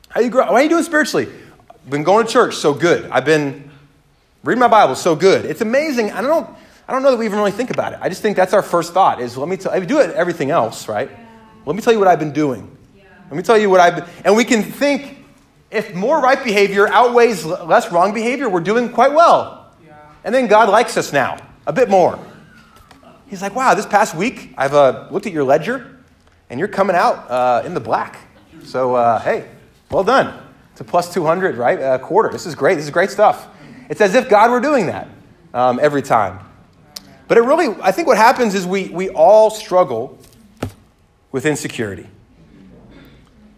How 0.09 0.23
you 0.23 0.31
grow? 0.31 0.47
How 0.47 0.55
are 0.55 0.63
you 0.63 0.71
doing 0.71 0.85
spiritually? 0.85 1.29
Been 1.89 2.03
going 2.03 2.27
to 2.27 2.33
church, 2.33 2.57
so 2.57 2.75
good. 2.75 3.09
I've 3.11 3.25
been 3.25 3.71
reading 4.43 4.61
my 4.61 4.69
Bible, 4.69 4.97
so 4.97 5.15
good. 5.15 5.45
It's 5.45 5.61
amazing. 5.61 6.11
I 6.11 6.21
don't, 6.21 6.49
I 6.89 6.93
don't 6.93 7.03
know 7.03 7.13
that 7.13 7.17
we 7.17 7.27
even 7.27 7.39
really 7.39 7.53
think 7.53 7.71
about 7.71 7.93
it. 7.93 8.01
I 8.03 8.09
just 8.09 8.23
think 8.23 8.37
that's 8.37 8.53
our 8.53 8.63
first 8.63 8.93
thought. 8.93 9.21
Is 9.21 9.37
let 9.37 9.49
me 9.49 9.57
tell. 9.57 9.73
I 9.73 9.81
do 9.81 10.01
it 10.01 10.11
everything 10.11 10.51
else, 10.51 10.89
right? 10.89 11.11
Let 11.65 11.77
me 11.77 11.83
tell 11.83 11.93
you 11.93 11.99
what 11.99 12.09
I've 12.09 12.19
been 12.19 12.33
doing. 12.33 12.77
Let 13.29 13.37
me 13.37 13.43
tell 13.43 13.59
you 13.59 13.71
what 13.71 13.81
I've 13.81 13.97
been. 13.97 14.05
And 14.25 14.37
we 14.37 14.45
can 14.45 14.63
think 14.63 15.25
if 15.71 15.95
more 15.95 16.21
right 16.21 16.43
behavior 16.43 16.89
outweighs 16.89 17.45
less 17.45 17.91
wrong 17.93 18.15
behavior, 18.15 18.49
we're 18.49 18.61
doing 18.61 18.89
quite 18.89 19.13
well. 19.13 19.73
And 20.25 20.35
then 20.35 20.49
God 20.49 20.69
likes 20.69 20.97
us 20.97 21.13
now 21.13 21.37
a 21.67 21.73
bit 21.73 21.89
more. 21.89 22.19
He's 23.29 23.43
like, 23.43 23.55
wow, 23.55 23.75
this 23.75 23.87
past 23.87 24.15
week 24.15 24.55
I've 24.57 24.75
uh, 24.75 25.09
looked 25.11 25.27
at 25.27 25.33
your 25.33 25.45
ledger 25.45 25.99
and 26.51 26.59
you're 26.59 26.69
coming 26.69 26.97
out 26.97 27.31
uh, 27.31 27.63
in 27.65 27.75
the 27.75 27.81
black. 27.81 28.19
So, 28.65 28.95
uh, 28.95 29.21
hey, 29.21 29.49
well 29.91 30.05
done. 30.05 30.46
A 30.81 30.85
plus 30.85 31.13
200, 31.13 31.57
right? 31.57 31.79
A 31.81 31.99
quarter. 31.99 32.31
This 32.31 32.47
is 32.47 32.55
great. 32.55 32.75
This 32.77 32.85
is 32.85 32.91
great 32.91 33.11
stuff. 33.11 33.49
It's 33.89 34.01
as 34.01 34.15
if 34.15 34.29
God 34.29 34.51
were 34.51 34.61
doing 34.61 34.87
that 34.87 35.09
um, 35.55 35.79
every 35.81 36.03
time. 36.03 36.41
But 37.29 37.39
it 37.39 37.43
really, 37.43 37.69
I 37.83 37.93
think 37.93 38.07
what 38.07 38.17
happens 38.17 38.55
is 38.55 38.67
we, 38.67 38.89
we 38.89 39.09
all 39.11 39.51
struggle 39.51 40.19
with 41.33 41.47
insecurity. 41.47 42.07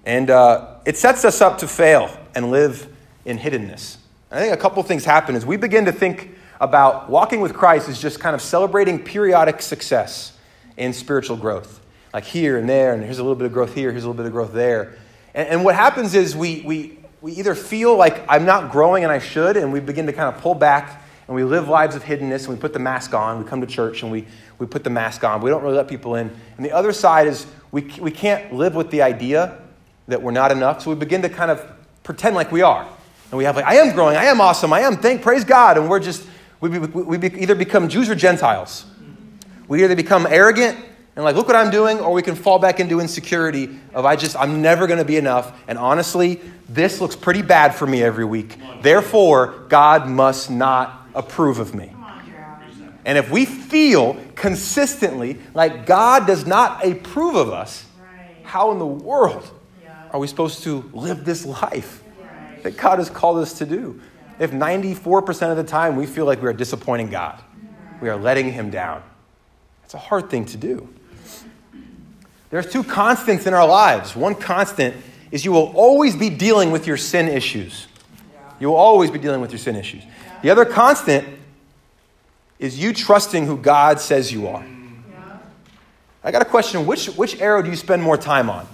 And 0.06 0.30
uh, 0.30 0.76
it 0.86 0.96
sets 0.96 1.24
us 1.24 1.40
up 1.40 1.58
to 1.58 1.68
fail 1.68 2.10
and 2.34 2.50
live 2.50 2.88
in 3.24 3.38
hiddenness. 3.38 3.98
I 4.30 4.40
think 4.40 4.54
a 4.54 4.56
couple 4.56 4.82
things 4.82 5.04
happen 5.04 5.36
as 5.36 5.44
we 5.44 5.56
begin 5.56 5.84
to 5.84 5.92
think 5.92 6.30
about 6.60 7.08
walking 7.08 7.40
with 7.40 7.54
Christ 7.54 7.88
is 7.88 8.00
just 8.00 8.20
kind 8.20 8.34
of 8.34 8.42
celebrating 8.42 9.02
periodic 9.02 9.62
success 9.62 10.36
in 10.76 10.92
spiritual 10.92 11.36
growth. 11.36 11.80
Like 12.12 12.24
here 12.24 12.56
and 12.56 12.68
there, 12.68 12.94
and 12.94 13.02
here's 13.02 13.18
a 13.18 13.22
little 13.22 13.36
bit 13.36 13.46
of 13.46 13.52
growth 13.52 13.74
here, 13.74 13.90
here's 13.90 14.04
a 14.04 14.08
little 14.08 14.22
bit 14.22 14.26
of 14.26 14.32
growth 14.32 14.52
there. 14.52 14.96
And, 15.34 15.48
and 15.48 15.64
what 15.64 15.74
happens 15.74 16.14
is 16.14 16.34
we, 16.34 16.62
we, 16.62 16.98
we 17.20 17.32
either 17.32 17.54
feel 17.54 17.96
like 17.96 18.24
I'm 18.28 18.44
not 18.44 18.70
growing 18.70 19.04
and 19.04 19.12
I 19.12 19.18
should, 19.18 19.56
and 19.56 19.72
we 19.72 19.80
begin 19.80 20.06
to 20.06 20.12
kind 20.12 20.34
of 20.34 20.40
pull 20.40 20.54
back 20.54 21.02
and 21.26 21.34
we 21.34 21.44
live 21.44 21.68
lives 21.68 21.94
of 21.94 22.02
hiddenness 22.02 22.46
and 22.46 22.48
we 22.48 22.56
put 22.56 22.72
the 22.72 22.78
mask 22.78 23.12
on. 23.12 23.42
We 23.42 23.48
come 23.48 23.60
to 23.60 23.66
church 23.66 24.02
and 24.02 24.10
we, 24.10 24.26
we 24.58 24.66
put 24.66 24.82
the 24.82 24.90
mask 24.90 25.24
on. 25.24 25.42
We 25.42 25.50
don't 25.50 25.62
really 25.62 25.76
let 25.76 25.88
people 25.88 26.14
in. 26.14 26.30
And 26.56 26.64
the 26.64 26.72
other 26.72 26.92
side 26.92 27.26
is 27.26 27.46
we, 27.70 27.82
we 28.00 28.10
can't 28.10 28.54
live 28.54 28.74
with 28.74 28.90
the 28.90 29.02
idea 29.02 29.58
that 30.06 30.22
we're 30.22 30.32
not 30.32 30.50
enough, 30.50 30.82
so 30.82 30.90
we 30.90 30.96
begin 30.96 31.20
to 31.22 31.28
kind 31.28 31.50
of 31.50 31.62
pretend 32.02 32.34
like 32.34 32.50
we 32.50 32.62
are. 32.62 32.88
And 33.30 33.36
we 33.36 33.44
have 33.44 33.56
like, 33.56 33.66
I 33.66 33.74
am 33.74 33.94
growing, 33.94 34.16
I 34.16 34.24
am 34.24 34.40
awesome, 34.40 34.72
I 34.72 34.80
am, 34.80 34.96
thank, 34.96 35.20
praise 35.20 35.44
God. 35.44 35.76
And 35.76 35.90
we're 35.90 36.00
just 36.00 36.26
we, 36.60 36.70
we, 36.70 37.16
we 37.18 37.30
either 37.38 37.54
become 37.54 37.88
Jews 37.88 38.08
or 38.08 38.14
Gentiles. 38.14 38.86
We 39.68 39.84
either 39.84 39.94
become 39.94 40.26
arrogant 40.26 40.78
and 41.18 41.24
like, 41.24 41.34
look 41.34 41.48
what 41.48 41.56
I'm 41.56 41.72
doing, 41.72 41.98
or 41.98 42.12
we 42.12 42.22
can 42.22 42.36
fall 42.36 42.60
back 42.60 42.78
into 42.78 43.00
insecurity 43.00 43.76
of 43.92 44.06
I 44.06 44.14
just, 44.14 44.36
I'm 44.36 44.62
never 44.62 44.86
going 44.86 45.00
to 45.00 45.04
be 45.04 45.16
enough. 45.16 45.52
And 45.66 45.76
honestly, 45.76 46.40
this 46.68 47.00
looks 47.00 47.16
pretty 47.16 47.42
bad 47.42 47.74
for 47.74 47.88
me 47.88 48.04
every 48.04 48.24
week. 48.24 48.56
Therefore, 48.82 49.64
God 49.68 50.08
must 50.08 50.48
not 50.48 51.08
approve 51.16 51.58
of 51.58 51.74
me. 51.74 51.92
And 53.04 53.18
if 53.18 53.32
we 53.32 53.46
feel 53.46 54.16
consistently 54.36 55.40
like 55.54 55.86
God 55.86 56.28
does 56.28 56.46
not 56.46 56.86
approve 56.86 57.34
of 57.34 57.50
us, 57.50 57.84
how 58.44 58.70
in 58.70 58.78
the 58.78 58.86
world 58.86 59.50
are 60.12 60.20
we 60.20 60.28
supposed 60.28 60.62
to 60.62 60.88
live 60.92 61.24
this 61.24 61.44
life 61.44 62.00
that 62.62 62.76
God 62.76 63.00
has 63.00 63.10
called 63.10 63.38
us 63.38 63.54
to 63.54 63.66
do? 63.66 64.00
If 64.38 64.52
94% 64.52 65.50
of 65.50 65.56
the 65.56 65.64
time 65.64 65.96
we 65.96 66.06
feel 66.06 66.26
like 66.26 66.40
we 66.40 66.48
are 66.48 66.52
disappointing 66.52 67.10
God, 67.10 67.42
we 68.00 68.08
are 68.08 68.16
letting 68.16 68.52
Him 68.52 68.70
down. 68.70 69.02
It's 69.82 69.94
a 69.94 69.98
hard 69.98 70.30
thing 70.30 70.44
to 70.44 70.56
do. 70.56 70.88
There's 72.50 72.70
two 72.70 72.82
constants 72.82 73.46
in 73.46 73.54
our 73.54 73.66
lives. 73.66 74.16
One 74.16 74.34
constant 74.34 74.96
is 75.30 75.44
you 75.44 75.52
will 75.52 75.72
always 75.74 76.16
be 76.16 76.30
dealing 76.30 76.70
with 76.70 76.86
your 76.86 76.96
sin 76.96 77.28
issues. 77.28 77.86
You 78.60 78.68
will 78.68 78.76
always 78.76 79.10
be 79.10 79.18
dealing 79.18 79.40
with 79.40 79.52
your 79.52 79.58
sin 79.58 79.76
issues. 79.76 80.02
The 80.42 80.50
other 80.50 80.64
constant 80.64 81.28
is 82.58 82.78
you 82.78 82.92
trusting 82.92 83.46
who 83.46 83.56
God 83.56 84.00
says 84.00 84.32
you 84.32 84.48
are. 84.48 84.64
I 86.24 86.30
got 86.30 86.42
a 86.42 86.46
question. 86.46 86.86
Which, 86.86 87.06
which 87.06 87.40
arrow 87.40 87.62
do 87.62 87.70
you 87.70 87.76
spend 87.76 88.02
more 88.02 88.16
time 88.16 88.50
on? 88.50 88.64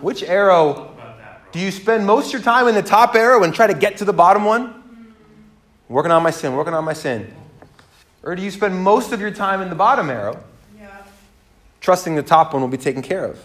Which 0.00 0.22
arrow 0.22 0.96
do 1.52 1.58
you 1.58 1.70
spend 1.70 2.06
most 2.06 2.26
of 2.26 2.32
your 2.32 2.42
time 2.42 2.68
in 2.68 2.74
the 2.74 2.82
top 2.82 3.14
arrow 3.14 3.42
and 3.42 3.54
try 3.54 3.66
to 3.66 3.74
get 3.74 3.98
to 3.98 4.04
the 4.04 4.12
bottom 4.12 4.44
one? 4.44 5.14
Working 5.88 6.12
on 6.12 6.22
my 6.22 6.30
sin, 6.30 6.54
working 6.54 6.74
on 6.74 6.84
my 6.84 6.92
sin. 6.92 7.32
Or 8.22 8.36
do 8.36 8.42
you 8.42 8.50
spend 8.50 8.76
most 8.76 9.12
of 9.12 9.20
your 9.20 9.30
time 9.30 9.60
in 9.62 9.68
the 9.68 9.74
bottom 9.74 10.10
arrow, 10.10 10.42
trusting 11.80 12.14
the 12.14 12.22
top 12.22 12.52
one 12.52 12.62
will 12.62 12.68
be 12.68 12.76
taken 12.76 13.02
care 13.02 13.24
of? 13.24 13.38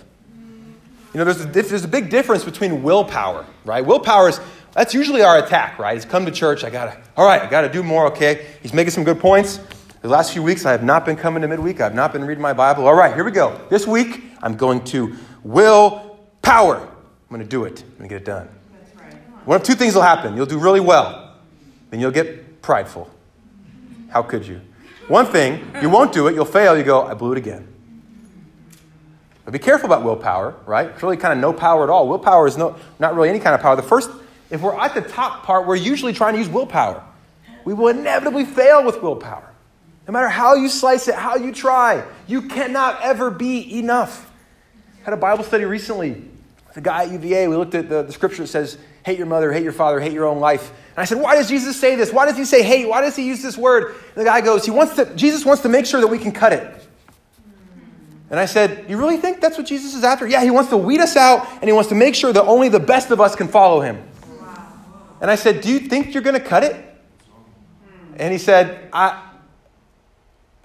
You 1.14 1.20
know, 1.20 1.24
there's 1.24 1.42
a, 1.42 1.46
there's 1.48 1.86
a 1.86 1.88
big 1.88 2.10
difference 2.10 2.44
between 2.44 2.84
willpower, 2.84 3.46
right? 3.64 3.86
Willpower 3.86 4.30
is, 4.30 4.40
that's 4.74 4.94
usually 4.94 5.22
our 5.22 5.38
attack, 5.38 5.80
right? 5.80 5.96
It's 5.96 6.06
come 6.06 6.26
to 6.26 6.32
church, 6.32 6.64
I 6.66 6.70
gotta, 6.70 7.02
all 7.16 7.26
right, 7.26 7.42
I 7.42 7.50
gotta 7.50 7.70
do 7.70 7.84
more, 7.84 8.08
okay? 8.08 8.46
He's 8.62 8.74
making 8.74 8.92
some 8.92 9.06
good 9.06 9.20
points. 9.20 9.62
The 10.02 10.10
last 10.10 10.34
few 10.34 10.44
weeks, 10.44 10.66
I 10.66 10.72
have 10.72 10.84
not 10.84 11.06
been 11.06 11.16
coming 11.16 11.42
to 11.42 11.48
midweek. 11.48 11.82
I 11.82 11.86
have 11.86 11.96
not 11.96 12.14
been 12.14 12.26
reading 12.26 12.42
my 12.42 12.54
Bible. 12.54 12.86
All 12.86 12.94
right, 12.94 13.16
here 13.16 13.24
we 13.24 13.32
go. 13.32 13.60
This 13.70 13.88
week, 13.88 14.24
I'm 14.44 14.56
going 14.56 14.84
to 14.86 15.16
will 15.44 16.20
power. 16.44 16.78
I'm 16.78 17.30
going 17.30 17.42
to 17.42 17.48
do 17.48 17.64
it. 17.64 17.82
I'm 17.82 17.98
going 17.98 18.10
to 18.10 18.16
get 18.16 18.22
it 18.22 18.26
done. 18.26 18.48
One 19.46 19.56
of 19.56 19.64
two 19.64 19.74
things 19.74 19.96
will 19.96 20.02
happen. 20.02 20.36
You'll 20.36 20.46
do 20.46 20.60
really 20.60 20.80
well, 20.80 21.34
then 21.90 22.00
you'll 22.00 22.12
get 22.12 22.62
prideful. 22.62 23.10
How 24.10 24.22
could 24.22 24.46
you? 24.46 24.62
One 25.08 25.26
thing, 25.26 25.66
you 25.82 25.90
won't 25.90 26.12
do 26.12 26.28
it, 26.28 26.36
you'll 26.36 26.46
fail, 26.46 26.78
you 26.78 26.84
go, 26.84 27.04
I 27.04 27.14
blew 27.14 27.32
it 27.32 27.38
again. 27.38 27.68
But 29.46 29.52
be 29.52 29.60
careful 29.60 29.86
about 29.86 30.04
willpower, 30.04 30.56
right? 30.66 30.90
It's 30.90 31.04
really 31.04 31.18
kind 31.18 31.32
of 31.32 31.40
no 31.40 31.54
power 31.54 31.84
at 31.84 31.90
all. 31.90 32.10
Willpower 32.10 32.48
is 32.48 32.58
no, 32.58 32.76
not 33.00 33.16
really 33.16 33.30
any 33.30 33.40
kind 33.40 33.54
of 33.54 33.62
power. 33.62 33.76
The 33.76 33.84
first, 33.84 34.10
if 34.50 34.62
we're 34.62 34.78
at 34.78 34.96
the 34.96 35.02
top 35.02 35.44
part, 35.44 35.68
we're 35.68 35.76
usually 35.76 36.14
trying 36.14 36.34
to 36.34 36.40
use 36.40 36.50
willpower. 36.50 37.04
We 37.64 37.74
will 37.74 37.90
inevitably 37.90 38.46
fail 38.46 38.84
with 38.84 39.02
willpower. 39.02 39.52
No 40.08 40.12
matter 40.12 40.30
how 40.30 40.56
you 40.56 40.68
slice 40.70 41.08
it, 41.08 41.16
how 41.16 41.36
you 41.36 41.52
try, 41.52 42.04
you 42.28 42.44
cannot 42.44 43.02
ever 43.02 43.32
be 43.32 43.80
enough. 43.80 44.32
I 45.02 45.06
had 45.06 45.14
a 45.14 45.18
Bible 45.18 45.44
study 45.44 45.66
recently 45.66 46.24
with 46.68 46.78
a 46.78 46.82
guy 46.82 47.06
at 47.06 47.12
UVA. 47.12 47.48
We 47.48 47.56
looked 47.56 47.76
at 47.76 47.90
the, 47.90 48.04
the 48.04 48.14
scripture 48.14 48.44
that 48.44 48.48
says, 48.48 48.78
hate 49.04 49.18
your 49.18 49.28
mother, 49.28 49.52
hate 49.52 49.64
your 49.64 49.72
father, 49.72 50.00
hate 50.00 50.14
your 50.14 50.26
own 50.26 50.40
life. 50.40 50.70
And 50.70 50.98
I 50.98 51.06
said, 51.06 51.20
why 51.20 51.36
does 51.36 51.50
Jesus 51.50 51.80
say 51.80 51.96
this? 51.96 52.12
Why 52.12 52.26
does 52.26 52.38
he 52.38 52.46
say 52.46 52.64
hate? 52.64 52.88
Why 52.88 53.02
does 53.02 53.16
he 53.16 53.26
use 53.26 53.42
this 53.42 53.58
word? 53.58 53.90
And 53.94 54.16
the 54.16 54.24
guy 54.24 54.42
goes, 54.42 54.66
he 54.66 54.72
wants 54.72 54.96
to, 54.96 55.16
Jesus 55.16 55.46
wants 55.46 55.62
to 55.64 55.70
make 55.70 55.86
sure 55.86 56.02
that 56.02 56.08
we 56.08 56.18
can 56.18 56.32
cut 56.32 56.54
it. 56.54 56.75
And 58.30 58.40
I 58.40 58.46
said, 58.46 58.90
You 58.90 58.98
really 58.98 59.18
think 59.18 59.42
that's 59.42 59.58
what 59.58 59.68
Jesus 59.68 59.94
is 59.96 60.04
after? 60.04 60.28
Yeah, 60.28 60.44
he 60.44 60.52
wants 60.52 60.70
to 60.72 60.78
weed 60.78 61.00
us 61.00 61.16
out 61.16 61.48
and 61.54 61.66
he 61.66 61.72
wants 61.74 61.90
to 61.90 61.96
make 61.96 62.16
sure 62.16 62.34
that 62.34 62.44
only 62.44 62.70
the 62.70 62.80
best 62.80 63.12
of 63.12 63.22
us 63.22 63.36
can 63.36 63.48
follow 63.48 63.82
him. 63.82 64.04
And 65.22 65.30
I 65.30 65.36
said, 65.36 65.62
Do 65.62 65.70
you 65.72 65.80
think 65.80 66.14
you're 66.14 66.24
going 66.24 66.40
to 66.40 66.46
cut 66.46 66.64
it? 66.64 66.76
And 68.18 68.32
he 68.32 68.38
said, 68.38 68.90
I, 68.92 69.22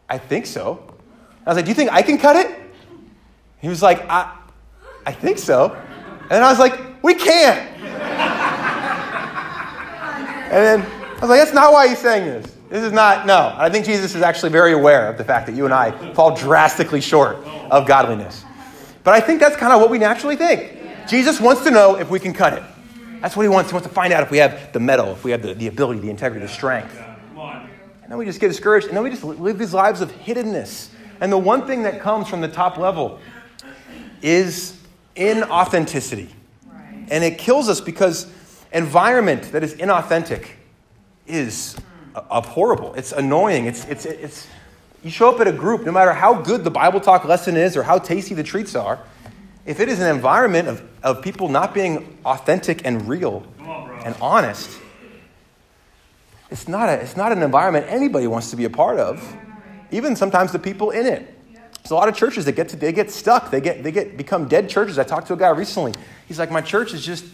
I 0.08 0.18
think 0.18 0.46
so. 0.46 0.94
I 1.46 1.50
was 1.50 1.56
like, 1.56 1.64
Do 1.66 1.70
you 1.70 1.74
think 1.74 1.92
I 1.92 2.02
can 2.02 2.18
cut 2.18 2.36
it? 2.36 2.58
He 3.60 3.68
was 3.68 3.82
like, 3.82 4.08
I, 4.08 4.36
I 5.04 5.12
think 5.12 5.38
so. 5.38 5.76
And 6.30 6.44
I 6.44 6.50
was 6.50 6.58
like, 6.58 7.02
We 7.02 7.14
can't. 7.14 7.58
and 10.50 10.50
then 10.50 10.80
I 10.80 11.20
was 11.20 11.30
like, 11.30 11.40
That's 11.40 11.52
not 11.52 11.72
why 11.72 11.88
he's 11.88 11.98
saying 11.98 12.24
this. 12.24 12.56
This 12.70 12.84
is 12.84 12.92
not, 12.92 13.26
no. 13.26 13.52
I 13.56 13.68
think 13.68 13.84
Jesus 13.84 14.14
is 14.14 14.22
actually 14.22 14.50
very 14.50 14.72
aware 14.72 15.08
of 15.08 15.18
the 15.18 15.24
fact 15.24 15.46
that 15.46 15.56
you 15.56 15.64
and 15.64 15.74
I 15.74 16.14
fall 16.14 16.36
drastically 16.36 17.00
short 17.00 17.36
of 17.68 17.86
godliness. 17.86 18.44
But 19.02 19.14
I 19.14 19.20
think 19.20 19.40
that's 19.40 19.56
kind 19.56 19.72
of 19.72 19.80
what 19.80 19.90
we 19.90 19.98
naturally 19.98 20.36
think. 20.36 20.78
Jesus 21.08 21.40
wants 21.40 21.64
to 21.64 21.72
know 21.72 21.96
if 21.96 22.10
we 22.10 22.20
can 22.20 22.32
cut 22.32 22.52
it. 22.52 22.62
That's 23.20 23.36
what 23.36 23.42
he 23.42 23.48
wants. 23.48 23.70
He 23.70 23.74
wants 23.74 23.88
to 23.88 23.92
find 23.92 24.12
out 24.12 24.22
if 24.22 24.30
we 24.30 24.38
have 24.38 24.72
the 24.72 24.78
mettle, 24.78 25.10
if 25.10 25.24
we 25.24 25.32
have 25.32 25.42
the, 25.42 25.52
the 25.54 25.66
ability, 25.66 25.98
the 25.98 26.10
integrity, 26.10 26.46
the 26.46 26.52
strength 26.52 26.96
And 28.02 28.08
then 28.08 28.18
we 28.18 28.24
just 28.24 28.38
get 28.38 28.48
discouraged, 28.48 28.86
and 28.86 28.96
then 28.96 29.02
we 29.02 29.10
just 29.10 29.24
live 29.24 29.58
these 29.58 29.74
lives 29.74 30.00
of 30.00 30.12
hiddenness. 30.12 30.90
And 31.20 31.32
the 31.32 31.38
one 31.38 31.66
thing 31.66 31.82
that 31.82 32.00
comes 32.00 32.28
from 32.28 32.40
the 32.40 32.48
top 32.48 32.78
level 32.78 33.18
is 34.22 34.78
inauthenticity. 35.16 36.28
And 37.10 37.24
it 37.24 37.36
kills 37.36 37.68
us 37.68 37.80
because 37.80 38.32
environment 38.72 39.50
that 39.50 39.64
is 39.64 39.74
inauthentic 39.74 40.50
is 41.26 41.76
abhorrible. 42.14 42.94
It's 42.94 43.12
annoying. 43.12 43.66
It's, 43.66 43.84
it's, 43.86 44.06
it's, 44.06 44.48
you 45.02 45.10
show 45.10 45.32
up 45.32 45.40
at 45.40 45.48
a 45.48 45.52
group, 45.52 45.84
no 45.84 45.92
matter 45.92 46.12
how 46.12 46.34
good 46.34 46.64
the 46.64 46.70
Bible 46.70 47.00
talk 47.00 47.24
lesson 47.24 47.56
is 47.56 47.76
or 47.76 47.82
how 47.82 47.98
tasty 47.98 48.34
the 48.34 48.42
treats 48.42 48.74
are, 48.74 48.98
if 49.66 49.80
it 49.80 49.88
is 49.88 50.00
an 50.00 50.14
environment 50.14 50.68
of, 50.68 50.82
of 51.02 51.22
people 51.22 51.48
not 51.48 51.74
being 51.74 52.18
authentic 52.24 52.84
and 52.84 53.08
real 53.08 53.44
on, 53.60 53.90
and 54.04 54.16
honest, 54.20 54.78
it's 56.50 56.66
not, 56.66 56.88
a, 56.88 56.94
it's 56.94 57.16
not 57.16 57.32
an 57.32 57.42
environment 57.42 57.86
anybody 57.88 58.26
wants 58.26 58.50
to 58.50 58.56
be 58.56 58.64
a 58.64 58.70
part 58.70 58.98
of, 58.98 59.36
even 59.90 60.16
sometimes 60.16 60.52
the 60.52 60.58
people 60.58 60.90
in 60.90 61.06
it. 61.06 61.36
There's 61.82 61.92
a 61.92 61.94
lot 61.94 62.08
of 62.08 62.16
churches 62.16 62.44
that 62.44 62.52
get 62.52 62.68
to, 62.70 62.76
they 62.76 62.92
get 62.92 63.10
stuck. 63.10 63.50
They 63.50 63.60
get, 63.60 63.82
they 63.82 63.90
get 63.90 64.16
become 64.16 64.48
dead 64.48 64.68
churches. 64.68 64.98
I 64.98 65.04
talked 65.04 65.28
to 65.28 65.32
a 65.32 65.36
guy 65.36 65.48
recently. 65.48 65.94
He's 66.28 66.38
like, 66.38 66.50
my 66.50 66.60
church 66.60 66.92
is 66.92 67.04
just, 67.04 67.24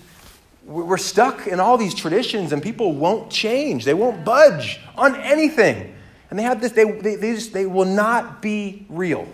we're 0.67 0.99
stuck 0.99 1.47
in 1.47 1.61
all 1.61 1.79
these 1.79 1.95
traditions 1.95 2.53
and 2.53 2.61
people 2.61 2.93
won't 2.93 3.31
change. 3.31 3.85
They 3.85 3.95
won't 3.95 4.25
budge 4.25 4.81
on 4.97 5.15
anything. 5.17 5.95
And 6.29 6.39
they 6.39 6.43
have 6.43 6.61
this, 6.61 6.73
they, 6.73 6.85
they, 6.91 7.15
they, 7.15 7.35
just, 7.35 7.53
they 7.53 7.67
will 7.67 7.85
not 7.85 8.43
be 8.43 8.85
real. 8.89 9.29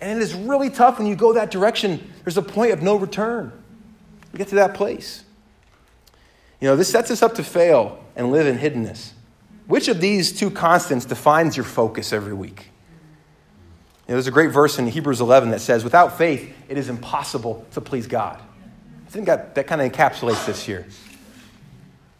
And 0.00 0.18
it 0.18 0.22
is 0.22 0.34
really 0.34 0.70
tough 0.70 0.98
when 0.98 1.06
you 1.06 1.16
go 1.16 1.34
that 1.34 1.50
direction. 1.50 2.12
There's 2.24 2.38
a 2.38 2.42
point 2.42 2.72
of 2.72 2.82
no 2.82 2.96
return. 2.96 3.52
You 4.32 4.38
get 4.38 4.48
to 4.48 4.54
that 4.56 4.74
place. 4.74 5.22
You 6.60 6.68
know, 6.68 6.76
this 6.76 6.90
sets 6.90 7.10
us 7.10 7.22
up 7.22 7.34
to 7.34 7.44
fail 7.44 8.02
and 8.14 8.32
live 8.32 8.46
in 8.46 8.58
hiddenness. 8.58 9.12
Which 9.66 9.88
of 9.88 10.00
these 10.00 10.32
two 10.32 10.50
constants 10.50 11.04
defines 11.04 11.56
your 11.56 11.64
focus 11.64 12.12
every 12.12 12.32
week? 12.32 12.70
You 14.06 14.12
know, 14.12 14.14
there's 14.14 14.28
a 14.28 14.32
great 14.32 14.52
verse 14.52 14.78
in 14.78 14.86
Hebrews 14.86 15.20
11 15.20 15.50
that 15.50 15.60
says, 15.60 15.84
Without 15.84 16.16
faith, 16.16 16.54
it 16.68 16.78
is 16.78 16.88
impossible 16.88 17.66
to 17.72 17.80
please 17.80 18.06
God. 18.06 18.40
I 19.16 19.18
think 19.18 19.28
that, 19.28 19.54
that 19.54 19.66
kind 19.66 19.80
of 19.80 19.90
encapsulates 19.90 20.44
this 20.44 20.62
here. 20.62 20.86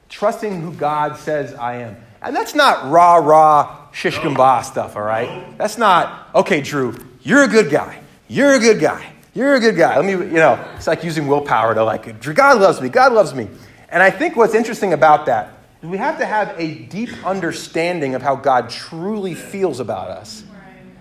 Trusting 0.08 0.62
who 0.62 0.72
God 0.72 1.18
says 1.18 1.52
I 1.52 1.82
am. 1.82 1.94
And 2.22 2.34
that's 2.34 2.54
not 2.54 2.90
rah 2.90 3.16
rah 3.16 3.92
shish 3.92 4.18
ba 4.18 4.62
stuff, 4.64 4.96
all 4.96 5.02
right? 5.02 5.58
That's 5.58 5.76
not, 5.76 6.30
okay, 6.34 6.62
Drew, 6.62 6.96
you're 7.20 7.42
a 7.42 7.48
good 7.48 7.70
guy. 7.70 8.00
You're 8.28 8.54
a 8.54 8.58
good 8.58 8.80
guy. 8.80 9.12
You're 9.34 9.56
a 9.56 9.60
good 9.60 9.76
guy. 9.76 9.94
Let 9.94 10.06
me, 10.06 10.12
you 10.12 10.40
know, 10.40 10.58
it's 10.76 10.86
like 10.86 11.04
using 11.04 11.26
willpower 11.26 11.74
to 11.74 11.84
like, 11.84 12.18
God 12.34 12.62
loves 12.62 12.80
me. 12.80 12.88
God 12.88 13.12
loves 13.12 13.34
me. 13.34 13.50
And 13.90 14.02
I 14.02 14.08
think 14.08 14.34
what's 14.34 14.54
interesting 14.54 14.94
about 14.94 15.26
that 15.26 15.52
is 15.82 15.90
we 15.90 15.98
have 15.98 16.18
to 16.20 16.24
have 16.24 16.58
a 16.58 16.76
deep 16.86 17.10
understanding 17.26 18.14
of 18.14 18.22
how 18.22 18.36
God 18.36 18.70
truly 18.70 19.34
feels 19.34 19.80
about 19.80 20.08
us 20.08 20.44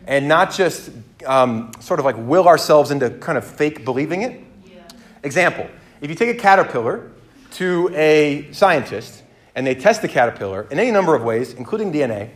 and 0.08 0.28
not 0.28 0.52
just 0.52 0.92
um, 1.26 1.72
sort 1.80 2.02
of 2.02 2.06
like 2.06 2.18
will 2.18 2.50
ourselves 2.50 2.92
into 2.92 3.12
kind 3.12 3.38
of 3.38 3.46
fake 3.46 3.86
believing 3.86 4.24
it. 4.24 4.42
Yeah. 4.66 4.82
Example 5.24 5.70
if 6.02 6.10
you 6.10 6.16
take 6.16 6.30
a 6.30 6.40
caterpillar 6.40 7.12
to 7.52 7.90
a 7.94 8.52
scientist 8.52 9.24
and 9.56 9.66
they 9.66 9.76
test 9.76 10.02
the 10.02 10.08
caterpillar 10.08 10.68
in 10.70 10.80
any 10.80 10.92
number 10.92 11.16
of 11.16 11.24
ways, 11.24 11.54
including 11.54 11.92
DNA, 11.92 12.32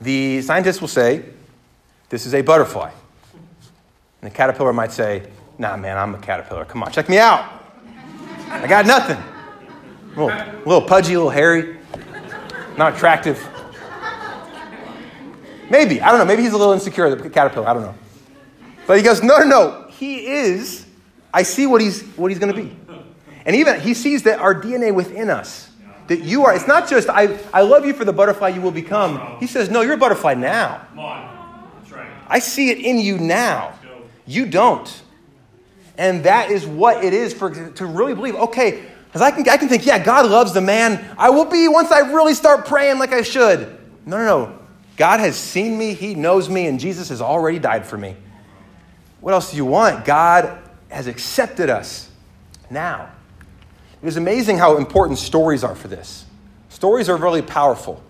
the 0.00 0.42
scientist 0.42 0.80
will 0.80 0.88
say, 0.88 1.24
This 2.08 2.26
is 2.26 2.34
a 2.34 2.42
butterfly. 2.42 2.90
And 4.22 4.30
the 4.30 4.34
caterpillar 4.34 4.72
might 4.72 4.92
say, 4.92 5.28
Nah, 5.58 5.76
man, 5.76 5.96
I'm 5.96 6.14
a 6.14 6.18
caterpillar. 6.18 6.64
Come 6.64 6.82
on, 6.82 6.92
check 6.92 7.08
me 7.08 7.18
out. 7.18 7.62
I 8.48 8.66
got 8.66 8.86
nothing. 8.86 9.16
A 9.16 10.20
little, 10.20 10.58
little 10.64 10.82
pudgy, 10.82 11.14
a 11.14 11.18
little 11.18 11.30
hairy, 11.30 11.78
not 12.76 12.94
attractive. 12.94 13.46
Maybe. 15.70 16.00
I 16.00 16.10
don't 16.10 16.18
know. 16.18 16.24
Maybe 16.24 16.42
he's 16.42 16.52
a 16.52 16.56
little 16.56 16.72
insecure, 16.72 17.14
the 17.14 17.28
caterpillar. 17.28 17.68
I 17.68 17.74
don't 17.74 17.82
know. 17.82 17.94
But 18.86 18.96
he 18.96 19.02
goes, 19.02 19.22
no, 19.22 19.38
no, 19.38 19.44
no. 19.44 19.86
He 19.90 20.26
is. 20.26 20.86
I 21.32 21.42
see 21.42 21.66
what 21.66 21.80
he's, 21.80 22.02
what 22.16 22.30
he's 22.30 22.38
going 22.38 22.54
to 22.54 22.60
be. 22.60 22.74
And 23.48 23.56
even 23.56 23.80
he 23.80 23.94
sees 23.94 24.24
that 24.24 24.40
our 24.40 24.54
DNA 24.54 24.94
within 24.94 25.30
us, 25.30 25.70
that 26.08 26.20
you 26.20 26.44
are, 26.44 26.54
it's 26.54 26.68
not 26.68 26.86
just, 26.86 27.08
I, 27.08 27.38
I 27.50 27.62
love 27.62 27.86
you 27.86 27.94
for 27.94 28.04
the 28.04 28.12
butterfly 28.12 28.48
you 28.48 28.60
will 28.60 28.70
become. 28.70 29.38
He 29.40 29.46
says, 29.46 29.70
no, 29.70 29.80
you're 29.80 29.94
a 29.94 29.96
butterfly 29.96 30.34
now. 30.34 30.86
I 32.28 32.40
see 32.40 32.68
it 32.68 32.76
in 32.76 32.98
you 32.98 33.16
now. 33.16 33.72
You 34.26 34.44
don't. 34.44 35.02
And 35.96 36.24
that 36.24 36.50
is 36.50 36.66
what 36.66 37.02
it 37.02 37.14
is 37.14 37.32
for 37.32 37.72
to 37.72 37.86
really 37.86 38.14
believe, 38.14 38.34
okay, 38.34 38.84
because 39.06 39.22
I 39.22 39.30
can, 39.30 39.48
I 39.48 39.56
can 39.56 39.70
think, 39.70 39.86
yeah, 39.86 39.98
God 39.98 40.30
loves 40.30 40.52
the 40.52 40.60
man 40.60 41.02
I 41.16 41.30
will 41.30 41.46
be 41.46 41.68
once 41.68 41.90
I 41.90 42.00
really 42.00 42.34
start 42.34 42.66
praying 42.66 42.98
like 42.98 43.14
I 43.14 43.22
should. 43.22 43.60
No, 44.04 44.18
no, 44.18 44.24
no. 44.26 44.58
God 44.98 45.20
has 45.20 45.36
seen 45.36 45.78
me, 45.78 45.94
He 45.94 46.14
knows 46.14 46.50
me, 46.50 46.66
and 46.66 46.78
Jesus 46.78 47.08
has 47.08 47.22
already 47.22 47.58
died 47.58 47.86
for 47.86 47.96
me. 47.96 48.14
What 49.22 49.32
else 49.32 49.52
do 49.52 49.56
you 49.56 49.64
want? 49.64 50.04
God 50.04 50.58
has 50.90 51.06
accepted 51.06 51.70
us 51.70 52.10
now. 52.70 53.12
It 54.02 54.06
is 54.06 54.16
amazing 54.16 54.58
how 54.58 54.76
important 54.76 55.18
stories 55.18 55.64
are 55.64 55.74
for 55.74 55.88
this. 55.88 56.24
Stories 56.68 57.08
are 57.08 57.16
really 57.16 57.42
powerful. 57.42 58.02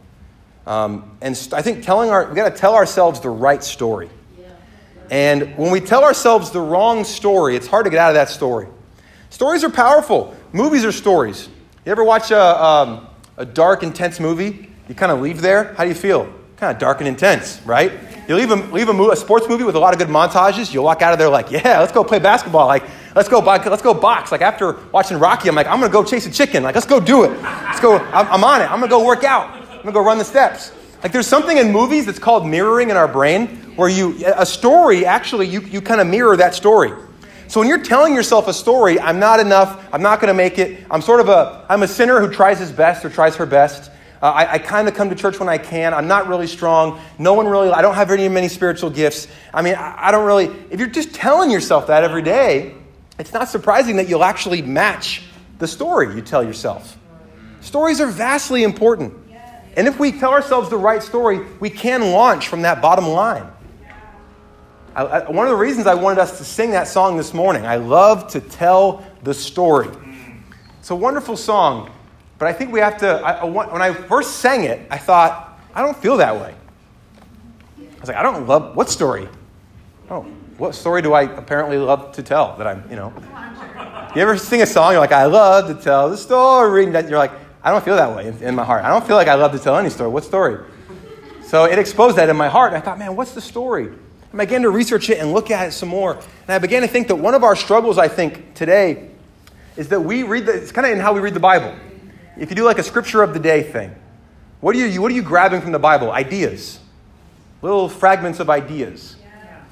Um, 0.66 1.16
and 1.22 1.34
st- 1.34 1.54
I 1.54 1.62
think 1.62 1.82
telling 1.82 2.10
our, 2.10 2.28
we 2.28 2.34
got 2.34 2.52
to 2.52 2.56
tell 2.56 2.74
ourselves 2.74 3.20
the 3.20 3.30
right 3.30 3.64
story. 3.64 4.10
And 5.10 5.56
when 5.56 5.70
we 5.70 5.80
tell 5.80 6.04
ourselves 6.04 6.50
the 6.50 6.60
wrong 6.60 7.04
story, 7.04 7.56
it's 7.56 7.66
hard 7.66 7.84
to 7.86 7.90
get 7.90 7.98
out 7.98 8.10
of 8.10 8.14
that 8.16 8.28
story. 8.28 8.68
Stories 9.30 9.64
are 9.64 9.70
powerful. 9.70 10.36
Movies 10.52 10.84
are 10.84 10.92
stories. 10.92 11.48
You 11.86 11.92
ever 11.92 12.04
watch 12.04 12.30
a, 12.30 12.62
um, 12.64 13.06
a 13.38 13.46
dark, 13.46 13.82
intense 13.82 14.20
movie? 14.20 14.68
You 14.88 14.94
kind 14.94 15.10
of 15.10 15.20
leave 15.20 15.40
there. 15.40 15.72
How 15.74 15.84
do 15.84 15.88
you 15.88 15.94
feel? 15.94 16.30
Kind 16.58 16.74
of 16.74 16.78
dark 16.78 16.98
and 16.98 17.08
intense, 17.08 17.60
right? 17.64 17.92
You 18.28 18.34
leave, 18.34 18.50
a, 18.50 18.56
leave 18.56 18.88
a, 18.88 19.10
a, 19.10 19.16
sports 19.16 19.48
movie 19.48 19.64
with 19.64 19.76
a 19.76 19.78
lot 19.78 19.94
of 19.94 19.98
good 19.98 20.08
montages. 20.08 20.74
You'll 20.74 20.84
walk 20.84 21.00
out 21.00 21.14
of 21.14 21.18
there 21.18 21.30
like, 21.30 21.50
yeah, 21.50 21.80
let's 21.80 21.92
go 21.92 22.04
play 22.04 22.18
basketball. 22.18 22.66
Like, 22.66 22.84
let's 23.18 23.28
go, 23.28 23.40
let's 23.40 23.82
go 23.82 23.92
box. 23.92 24.30
Like 24.30 24.42
after 24.42 24.78
watching 24.92 25.18
Rocky, 25.18 25.48
I'm 25.48 25.56
like, 25.56 25.66
I'm 25.66 25.80
gonna 25.80 25.92
go 25.92 26.04
chase 26.04 26.26
a 26.26 26.30
chicken. 26.30 26.62
Like, 26.62 26.76
let's 26.76 26.86
go 26.86 27.00
do 27.00 27.24
it. 27.24 27.30
Let's 27.42 27.80
go. 27.80 27.98
I'm, 27.98 28.26
I'm 28.28 28.44
on 28.44 28.60
it. 28.60 28.70
I'm 28.70 28.78
gonna 28.78 28.88
go 28.88 29.04
work 29.04 29.24
out. 29.24 29.50
I'm 29.50 29.78
gonna 29.78 29.92
go 29.92 30.04
run 30.04 30.18
the 30.18 30.24
steps. 30.24 30.72
Like, 31.02 31.12
there's 31.12 31.26
something 31.26 31.58
in 31.58 31.72
movies 31.72 32.06
that's 32.06 32.18
called 32.18 32.46
mirroring 32.46 32.90
in 32.90 32.96
our 32.96 33.08
brain, 33.08 33.48
where 33.76 33.88
you 33.88 34.16
a 34.36 34.46
story 34.46 35.04
actually 35.04 35.48
you 35.48 35.60
you 35.62 35.80
kind 35.80 36.00
of 36.00 36.06
mirror 36.06 36.36
that 36.36 36.54
story. 36.54 36.92
So 37.48 37.60
when 37.60 37.68
you're 37.68 37.82
telling 37.82 38.14
yourself 38.14 38.46
a 38.46 38.54
story, 38.54 39.00
I'm 39.00 39.18
not 39.18 39.40
enough. 39.40 39.88
I'm 39.92 40.02
not 40.02 40.20
gonna 40.20 40.34
make 40.34 40.58
it. 40.58 40.84
I'm 40.88 41.02
sort 41.02 41.20
of 41.20 41.28
a 41.28 41.66
I'm 41.68 41.82
a 41.82 41.88
sinner 41.88 42.20
who 42.20 42.32
tries 42.32 42.60
his 42.60 42.70
best 42.70 43.04
or 43.04 43.10
tries 43.10 43.34
her 43.36 43.46
best. 43.46 43.90
Uh, 44.22 44.26
I, 44.26 44.54
I 44.54 44.58
kind 44.58 44.88
of 44.88 44.94
come 44.94 45.10
to 45.10 45.14
church 45.16 45.38
when 45.38 45.48
I 45.48 45.58
can. 45.58 45.94
I'm 45.94 46.08
not 46.08 46.26
really 46.28 46.48
strong. 46.48 47.00
No 47.18 47.34
one 47.34 47.46
really, 47.46 47.70
I 47.70 47.82
don't 47.82 47.94
have 47.94 48.10
any 48.10 48.28
many 48.28 48.48
spiritual 48.48 48.90
gifts. 48.90 49.28
I 49.54 49.62
mean, 49.62 49.76
I, 49.76 50.08
I 50.08 50.10
don't 50.10 50.26
really, 50.26 50.46
if 50.70 50.80
you're 50.80 50.88
just 50.88 51.14
telling 51.14 51.52
yourself 51.52 51.86
that 51.86 52.02
every 52.02 52.22
day, 52.22 52.74
it's 53.18 53.32
not 53.32 53.48
surprising 53.48 53.96
that 53.96 54.08
you'll 54.08 54.24
actually 54.24 54.62
match 54.62 55.22
the 55.58 55.66
story 55.66 56.14
you 56.14 56.22
tell 56.22 56.44
yourself. 56.44 56.96
Stories 57.60 58.00
are 58.00 58.06
vastly 58.06 58.62
important. 58.62 59.14
And 59.76 59.86
if 59.86 59.98
we 60.00 60.12
tell 60.12 60.32
ourselves 60.32 60.70
the 60.70 60.76
right 60.76 61.02
story, 61.02 61.40
we 61.60 61.70
can 61.70 62.10
launch 62.12 62.48
from 62.48 62.62
that 62.62 62.82
bottom 62.82 63.06
line. 63.06 63.48
I, 64.94 65.04
I, 65.04 65.30
one 65.30 65.46
of 65.46 65.50
the 65.50 65.56
reasons 65.56 65.86
I 65.86 65.94
wanted 65.94 66.18
us 66.18 66.38
to 66.38 66.44
sing 66.44 66.72
that 66.72 66.88
song 66.88 67.16
this 67.16 67.32
morning, 67.32 67.64
I 67.64 67.76
love 67.76 68.28
to 68.32 68.40
tell 68.40 69.04
the 69.22 69.34
story. 69.34 69.88
It's 70.80 70.90
a 70.90 70.96
wonderful 70.96 71.36
song. 71.36 71.90
But 72.38 72.48
I 72.48 72.52
think 72.52 72.72
we 72.72 72.80
have 72.80 72.98
to, 72.98 73.08
I, 73.08 73.44
when 73.44 73.82
I 73.82 73.92
first 73.92 74.36
sang 74.36 74.64
it, 74.64 74.86
I 74.90 74.98
thought, 74.98 75.60
I 75.74 75.82
don't 75.82 75.96
feel 75.96 76.16
that 76.18 76.36
way. 76.36 76.54
I 77.78 78.00
was 78.00 78.08
like, 78.08 78.16
I 78.16 78.22
don't 78.22 78.46
love, 78.46 78.76
what 78.76 78.88
story? 78.88 79.28
Oh, 80.08 80.26
what 80.58 80.74
story 80.74 81.00
do 81.00 81.12
I 81.12 81.22
apparently 81.22 81.78
love 81.78 82.12
to 82.12 82.22
tell 82.22 82.56
that 82.58 82.66
I'm, 82.66 82.84
you 82.90 82.96
know? 82.96 83.12
You 84.14 84.22
ever 84.22 84.36
sing 84.36 84.60
a 84.62 84.66
song, 84.66 84.92
you're 84.92 85.00
like, 85.00 85.12
I 85.12 85.26
love 85.26 85.68
to 85.68 85.82
tell 85.82 86.10
the 86.10 86.16
story, 86.16 86.84
and 86.84 87.08
you're 87.08 87.18
like, 87.18 87.32
I 87.62 87.70
don't 87.70 87.84
feel 87.84 87.96
that 87.96 88.14
way 88.14 88.28
in, 88.28 88.42
in 88.42 88.54
my 88.54 88.64
heart. 88.64 88.84
I 88.84 88.88
don't 88.88 89.06
feel 89.06 89.16
like 89.16 89.28
I 89.28 89.34
love 89.34 89.52
to 89.52 89.58
tell 89.58 89.76
any 89.76 89.90
story. 89.90 90.10
What 90.10 90.24
story? 90.24 90.64
So 91.42 91.64
it 91.64 91.78
exposed 91.78 92.16
that 92.16 92.28
in 92.28 92.36
my 92.36 92.48
heart. 92.48 92.74
I 92.74 92.80
thought, 92.80 92.98
man, 92.98 93.16
what's 93.16 93.32
the 93.32 93.40
story? 93.40 93.86
And 93.86 94.40
I 94.40 94.44
began 94.44 94.62
to 94.62 94.70
research 94.70 95.08
it 95.08 95.18
and 95.18 95.32
look 95.32 95.50
at 95.50 95.68
it 95.68 95.72
some 95.72 95.88
more. 95.88 96.14
And 96.14 96.50
I 96.50 96.58
began 96.58 96.82
to 96.82 96.88
think 96.88 97.08
that 97.08 97.16
one 97.16 97.34
of 97.34 97.44
our 97.44 97.56
struggles, 97.56 97.96
I 97.96 98.08
think, 98.08 98.54
today 98.54 99.10
is 99.76 99.88
that 99.88 100.00
we 100.00 100.24
read 100.24 100.46
the, 100.46 100.52
it's 100.52 100.72
kind 100.72 100.86
of 100.86 100.92
in 100.92 100.98
how 100.98 101.14
we 101.14 101.20
read 101.20 101.34
the 101.34 101.40
Bible 101.40 101.74
if 102.38 102.50
you 102.50 102.56
do 102.56 102.64
like 102.64 102.78
a 102.78 102.82
scripture 102.82 103.22
of 103.22 103.34
the 103.34 103.40
day 103.40 103.62
thing, 103.62 103.94
what 104.60 104.74
are 104.74 104.78
you, 104.78 105.02
what 105.02 105.10
are 105.10 105.14
you 105.14 105.22
grabbing 105.22 105.60
from 105.60 105.72
the 105.72 105.78
Bible? 105.78 106.10
Ideas, 106.10 106.78
little 107.62 107.88
fragments 107.88 108.40
of 108.40 108.48
ideas. 108.48 109.16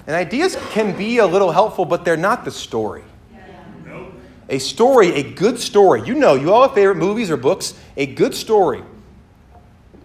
And 0.06 0.14
ideas 0.14 0.56
can 0.70 0.96
be 0.96 1.18
a 1.18 1.26
little 1.26 1.50
helpful, 1.50 1.84
but 1.84 2.04
they're 2.04 2.16
not 2.16 2.44
the 2.44 2.50
story. 2.50 3.02
A 4.48 4.58
story, 4.58 5.12
a 5.14 5.22
good 5.24 5.58
story, 5.58 6.02
you 6.06 6.14
know, 6.14 6.34
you 6.34 6.52
all 6.52 6.62
have 6.62 6.74
favorite 6.74 6.96
movies 6.96 7.32
or 7.32 7.36
books, 7.36 7.74
a 7.96 8.06
good 8.06 8.32
story 8.32 8.82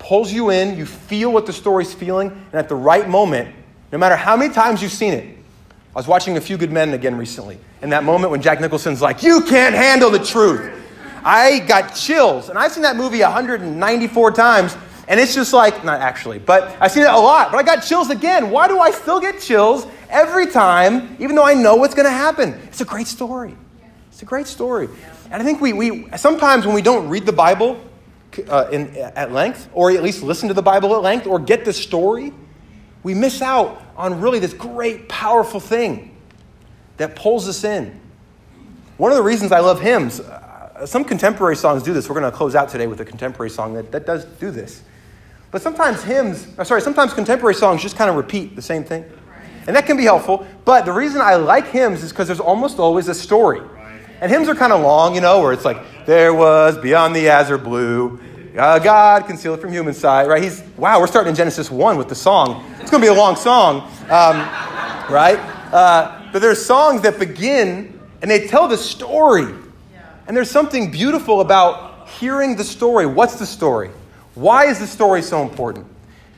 pulls 0.02 0.34
you 0.34 0.50
in, 0.50 0.78
you 0.78 0.86
feel 0.86 1.32
what 1.32 1.46
the 1.46 1.54
story's 1.54 1.94
feeling, 1.94 2.30
and 2.32 2.56
at 2.56 2.68
the 2.68 2.76
right 2.76 3.08
moment, 3.08 3.54
no 3.92 3.98
matter 3.98 4.16
how 4.16 4.36
many 4.36 4.54
times 4.54 4.82
you've 4.82 4.92
seen 4.92 5.14
it. 5.14 5.38
I 5.96 6.00
was 6.00 6.08
watching 6.08 6.38
A 6.38 6.42
Few 6.42 6.58
Good 6.58 6.72
Men 6.72 6.94
again 6.94 7.18
recently, 7.18 7.60
and 7.82 7.92
that 7.92 8.04
moment 8.04 8.32
when 8.32 8.42
Jack 8.42 8.60
Nicholson's 8.60 9.02
like, 9.02 9.22
You 9.22 9.42
can't 9.42 9.76
handle 9.76 10.10
the 10.10 10.20
truth. 10.20 10.80
I 11.24 11.60
got 11.60 11.94
chills. 11.94 12.50
And 12.50 12.58
I've 12.58 12.72
seen 12.72 12.82
that 12.84 12.96
movie 12.96 13.22
194 13.22 14.32
times, 14.32 14.76
and 15.08 15.20
it's 15.20 15.34
just 15.34 15.54
like, 15.54 15.84
not 15.84 16.00
actually, 16.00 16.40
but 16.40 16.76
I've 16.80 16.92
seen 16.92 17.04
it 17.04 17.10
a 17.10 17.18
lot, 17.18 17.52
but 17.52 17.58
I 17.58 17.64
got 17.64 17.82
chills 17.82 18.10
again. 18.10 18.50
Why 18.50 18.68
do 18.68 18.80
I 18.80 18.92
still 18.92 19.20
get 19.20 19.40
chills 19.40 19.86
every 20.10 20.48
time, 20.48 21.16
even 21.20 21.36
though 21.36 21.46
I 21.46 21.54
know 21.54 21.76
what's 21.76 21.96
going 21.96 22.06
to 22.06 22.12
happen? 22.12 22.54
It's 22.68 22.82
a 22.82 22.86
great 22.86 23.08
story. 23.08 23.56
It's 24.10 24.22
a 24.22 24.26
great 24.26 24.48
story. 24.48 24.90
And 25.32 25.42
I 25.42 25.46
think 25.46 25.62
we, 25.62 25.74
we 25.74 26.08
sometimes 26.18 26.66
when 26.66 26.76
we 26.76 26.82
don't 26.82 27.10
read 27.10 27.26
the 27.26 27.34
Bible 27.34 27.82
uh, 28.48 28.70
in, 28.72 28.96
at 28.96 29.32
length, 29.32 29.70
or 29.74 29.92
at 29.92 30.04
least 30.04 30.24
listen 30.24 30.48
to 30.50 30.54
the 30.54 30.62
Bible 30.62 30.96
at 30.96 31.02
length, 31.02 31.28
or 31.28 31.40
get 31.40 31.66
the 31.66 31.74
story, 31.74 32.34
we 33.04 33.14
miss 33.14 33.42
out 33.42 33.82
on 33.98 34.22
really 34.22 34.40
this 34.40 34.54
great, 34.54 35.10
powerful 35.10 35.60
thing 35.60 36.16
that 36.98 37.16
pulls 37.16 37.48
us 37.48 37.64
in. 37.64 38.00
One 38.98 39.12
of 39.12 39.18
the 39.18 39.24
reasons 39.24 39.52
I 39.52 39.60
love 39.60 39.82
hymns, 39.82 40.22
some 40.86 41.04
contemporary 41.04 41.56
songs 41.56 41.82
do 41.84 41.94
this. 41.94 42.08
We're 42.08 42.20
going 42.20 42.32
to 42.32 42.38
close 42.38 42.56
out 42.56 42.70
today 42.70 42.88
with 42.88 43.00
a 43.02 43.06
contemporary 43.06 43.50
song 43.50 43.74
that, 43.74 43.92
that 43.92 44.06
does 44.06 44.26
do 44.26 44.52
this. 44.52 44.84
But 45.52 45.62
sometimes 45.62 46.04
hymns, 46.04 46.48
or 46.58 46.66
sorry, 46.66 46.82
sometimes 46.82 47.14
contemporary 47.14 47.56
songs 47.56 47.82
just 47.82 47.98
kind 47.98 48.10
of 48.10 48.16
repeat 48.16 48.56
the 48.56 48.62
same 48.62 48.84
thing. 48.84 49.06
And 49.68 49.76
that 49.76 49.86
can 49.86 49.98
be 49.98 50.04
helpful. 50.04 50.48
But 50.66 50.86
the 50.86 50.92
reason 50.92 51.22
I 51.22 51.36
like 51.36 51.68
hymns 51.68 52.04
is 52.04 52.12
because 52.12 52.28
there's 52.28 52.40
almost 52.40 52.80
always 52.80 53.08
a 53.10 53.14
story. 53.14 53.62
And 54.22 54.32
hymns 54.32 54.48
are 54.48 54.56
kind 54.56 54.72
of 54.72 54.82
long, 54.82 55.16
you 55.16 55.22
know, 55.22 55.42
where 55.42 55.52
it's 55.52 55.66
like, 55.66 56.06
there 56.06 56.34
was 56.34 56.78
beyond 56.78 57.16
the 57.16 57.30
azure 57.30 57.58
blue, 57.58 58.20
uh, 58.58 58.80
God 58.80 59.28
concealed 59.28 59.62
from 59.62 59.72
human 59.72 59.94
sight, 59.94 60.28
right? 60.28 60.42
He's, 60.42 60.62
wow, 60.78 61.00
we're 61.00 61.08
starting 61.08 61.30
in 61.30 61.36
Genesis 61.36 61.72
1 61.72 61.98
with 61.98 62.10
the 62.10 62.16
song. 62.16 62.66
It's 62.80 62.92
going 62.92 63.02
to 63.02 63.08
be 63.08 63.14
a 63.14 63.18
long 63.18 63.36
song, 63.36 63.82
um, 64.10 64.38
right? 65.12 65.38
Uh, 65.72 66.30
but 66.32 66.42
there's 66.42 66.64
songs 66.64 67.02
that 67.02 67.20
begin 67.20 68.00
and 68.22 68.30
they 68.30 68.48
tell 68.48 68.68
the 68.68 68.78
story 68.78 69.48
and 70.28 70.38
there's 70.38 70.52
something 70.52 70.92
beautiful 70.92 71.42
about 71.42 72.08
hearing 72.08 72.56
the 72.56 72.64
story. 72.64 73.06
What's 73.06 73.36
the 73.36 73.46
story? 73.46 73.90
Why 74.36 74.65
is 74.65 74.80
the 74.80 74.88
story 74.88 75.22
so 75.22 75.41
important? 75.41 75.88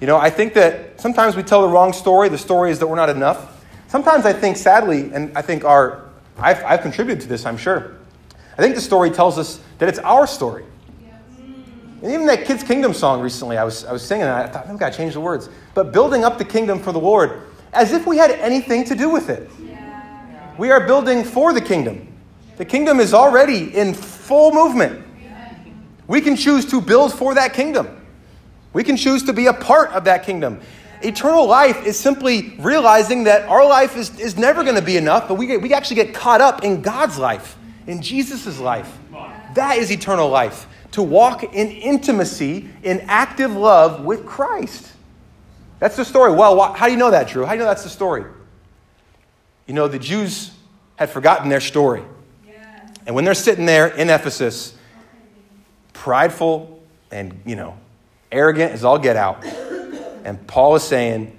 You 0.02 0.08
know, 0.08 0.18
I 0.18 0.30
think 0.30 0.54
that 0.56 1.00
sometimes 1.00 1.36
we 1.36 1.44
tell 1.44 1.62
the 1.62 1.70
wrong 1.70 1.94
story. 1.94 2.30
The 2.30 2.38
story 2.38 2.72
is 2.72 2.80
that 2.80 2.88
we're 2.88 2.96
not 2.96 3.10
enough. 3.10 3.66
Sometimes 3.88 4.26
I 4.26 4.34
think, 4.34 4.58
sadly, 4.58 5.12
and 5.14 5.36
I 5.38 5.42
think 5.42 5.64
our, 5.64 6.10
I've, 6.38 6.64
I've 6.64 6.82
contributed 6.82 7.22
to 7.22 7.28
this, 7.28 7.46
I'm 7.46 7.58
sure. 7.58 7.96
I 8.58 8.62
think 8.62 8.76
the 8.76 8.82
story 8.82 9.12
tells 9.12 9.38
us 9.38 9.62
that 9.78 9.88
it's 9.88 10.00
our 10.00 10.28
story. 10.28 10.66
And 12.02 12.12
even 12.12 12.26
that 12.26 12.46
Kids 12.46 12.64
Kingdom 12.64 12.94
song 12.94 13.22
recently, 13.22 13.58
I 13.58 13.64
was, 13.64 13.86
I 13.86 13.94
was 13.94 14.06
singing, 14.06 14.24
and 14.24 14.34
I 14.34 14.48
thought, 14.48 14.68
I've 14.68 14.78
got 14.78 14.92
to 14.92 14.98
change 14.98 15.14
the 15.14 15.22
words. 15.22 15.48
But 15.74 15.94
building 15.94 16.26
up 16.26 16.38
the 16.38 16.44
kingdom 16.46 16.80
for 16.80 16.92
the 16.92 17.00
Lord, 17.00 17.44
as 17.72 17.94
if 17.94 18.06
we 18.06 18.18
had 18.18 18.32
anything 18.32 18.84
to 18.86 18.96
do 18.96 19.10
with 19.10 19.30
it. 19.30 19.50
We 20.58 20.70
are 20.70 20.86
building 20.86 21.24
for 21.24 21.54
the 21.54 21.62
kingdom. 21.62 22.08
The 22.58 22.66
kingdom 22.66 23.00
is 23.00 23.14
already 23.14 23.76
in 23.76 23.94
full 23.94 24.52
movement. 24.52 25.04
We 26.08 26.22
can 26.22 26.36
choose 26.36 26.66
to 26.68 26.82
build 26.82 27.14
for 27.14 27.36
that 27.36 27.54
kingdom. 27.54 28.02
We 28.74 28.84
can 28.84 28.98
choose 28.98 29.24
to 29.24 29.34
be 29.34 29.48
a 29.48 29.54
part 29.54 29.92
of 29.92 30.06
that 30.06 30.24
kingdom. 30.24 30.60
Eternal 31.02 31.46
life 31.46 31.86
is 31.86 32.00
simply 32.00 32.56
realizing 32.60 33.26
that 33.26 33.48
our 33.50 33.68
life 33.68 33.98
is, 33.98 34.20
is 34.20 34.38
never 34.38 34.64
going 34.64 34.76
to 34.76 34.82
be 34.82 34.98
enough, 34.98 35.28
but 35.28 35.36
we, 35.36 35.46
get, 35.46 35.62
we 35.62 35.74
actually 35.74 35.98
get 35.98 36.14
caught 36.14 36.42
up 36.42 36.64
in 36.64 36.82
God's 36.82 37.18
life, 37.20 37.58
in 37.88 38.02
Jesus' 38.02 38.60
life. 38.60 38.98
That 39.56 39.78
is 39.78 39.92
eternal 39.92 40.30
life. 40.30 40.68
To 40.92 41.04
walk 41.04 41.44
in 41.44 41.70
intimacy, 41.70 42.70
in 42.84 43.02
active 43.02 43.56
love 43.56 44.04
with 44.04 44.26
Christ. 44.26 44.92
That's 45.80 45.96
the 45.96 46.06
story. 46.06 46.32
Well, 46.32 46.74
how 46.74 46.86
do 46.86 46.92
you 46.92 46.98
know 46.98 47.12
that, 47.12 47.28
Drew? 47.28 47.44
How 47.44 47.52
do 47.52 47.58
you 47.58 47.64
know 47.64 47.70
that's 47.70 47.84
the 47.84 47.90
story? 47.90 48.24
You 49.68 49.74
know, 49.74 49.88
the 49.88 50.00
Jews 50.00 50.52
had 50.96 51.10
forgotten 51.10 51.50
their 51.50 51.62
story. 51.62 52.04
And 53.06 53.16
when 53.16 53.26
they're 53.26 53.34
sitting 53.34 53.66
there 53.66 53.88
in 53.88 54.10
Ephesus, 54.10 54.78
prideful 55.94 56.82
and, 57.12 57.40
you 57.46 57.56
know, 57.56 57.78
arrogant 58.32 58.72
as 58.72 58.84
all 58.84 59.00
get 59.00 59.16
out, 59.16 59.44
and 60.26 60.46
Paul 60.48 60.76
is 60.76 60.84
saying, 60.84 61.36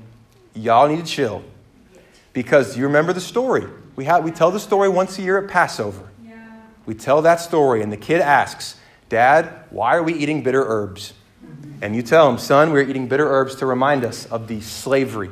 y'all 0.55 0.89
need 0.89 1.05
to 1.05 1.11
chill. 1.11 1.43
Because 2.33 2.77
you 2.77 2.85
remember 2.85 3.13
the 3.13 3.21
story. 3.21 3.67
We, 3.97 4.05
have, 4.07 4.25
we 4.25 4.31
tell 4.31 4.51
the 4.51 4.61
story 4.61 4.89
once 4.89 5.19
a 5.19 5.23
year 5.23 5.39
at 5.39 5.49
Passover. 5.49 6.09
Yeah. 6.25 6.61
We 6.87 6.95
tell 6.95 7.23
that 7.23 7.41
story, 7.41 7.83
and 7.83 7.93
the 7.93 7.97
kid 7.97 8.21
asks, 8.21 8.77
Dad, 9.09 9.53
why 9.71 9.97
are 9.97 10.03
we 10.03 10.15
eating 10.15 10.43
bitter 10.43 10.65
herbs? 10.65 11.13
And 11.81 11.95
you 11.95 12.03
tell 12.03 12.29
him, 12.29 12.39
Son, 12.39 12.73
we're 12.73 12.89
eating 12.89 13.09
bitter 13.09 13.29
herbs 13.29 13.57
to 13.57 13.67
remind 13.67 14.05
us 14.05 14.27
of 14.27 14.49
the 14.49 14.61
slavery 14.61 15.31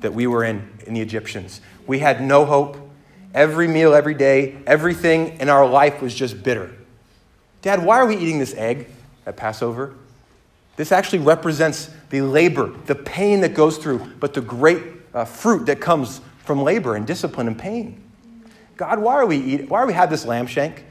that 0.00 0.12
we 0.12 0.26
were 0.26 0.44
in 0.44 0.68
in 0.86 0.94
the 0.94 1.00
Egyptians. 1.00 1.60
We 1.86 2.00
had 2.00 2.20
no 2.20 2.44
hope. 2.44 2.76
Every 3.32 3.66
meal, 3.66 3.94
every 3.94 4.14
day, 4.14 4.56
everything 4.66 5.40
in 5.40 5.48
our 5.48 5.66
life 5.66 6.00
was 6.00 6.14
just 6.14 6.42
bitter. 6.42 6.72
Dad, 7.64 7.82
why 7.82 7.96
are 7.96 8.04
we 8.04 8.18
eating 8.18 8.38
this 8.38 8.52
egg 8.56 8.88
at 9.24 9.38
Passover? 9.38 9.94
This 10.76 10.92
actually 10.92 11.20
represents 11.20 11.88
the 12.10 12.20
labor, 12.20 12.66
the 12.84 12.94
pain 12.94 13.40
that 13.40 13.54
goes 13.54 13.78
through, 13.78 14.00
but 14.20 14.34
the 14.34 14.42
great 14.42 14.82
uh, 15.14 15.24
fruit 15.24 15.64
that 15.64 15.80
comes 15.80 16.20
from 16.40 16.62
labor 16.62 16.94
and 16.94 17.06
discipline 17.06 17.46
and 17.46 17.58
pain. 17.58 18.04
God, 18.76 18.98
why 18.98 19.14
are 19.14 19.24
we 19.24 19.38
eat, 19.38 19.70
why 19.70 19.78
are 19.78 19.86
we 19.86 19.94
have 19.94 20.10
this 20.10 20.26
lamb 20.26 20.46
shank? 20.46 20.84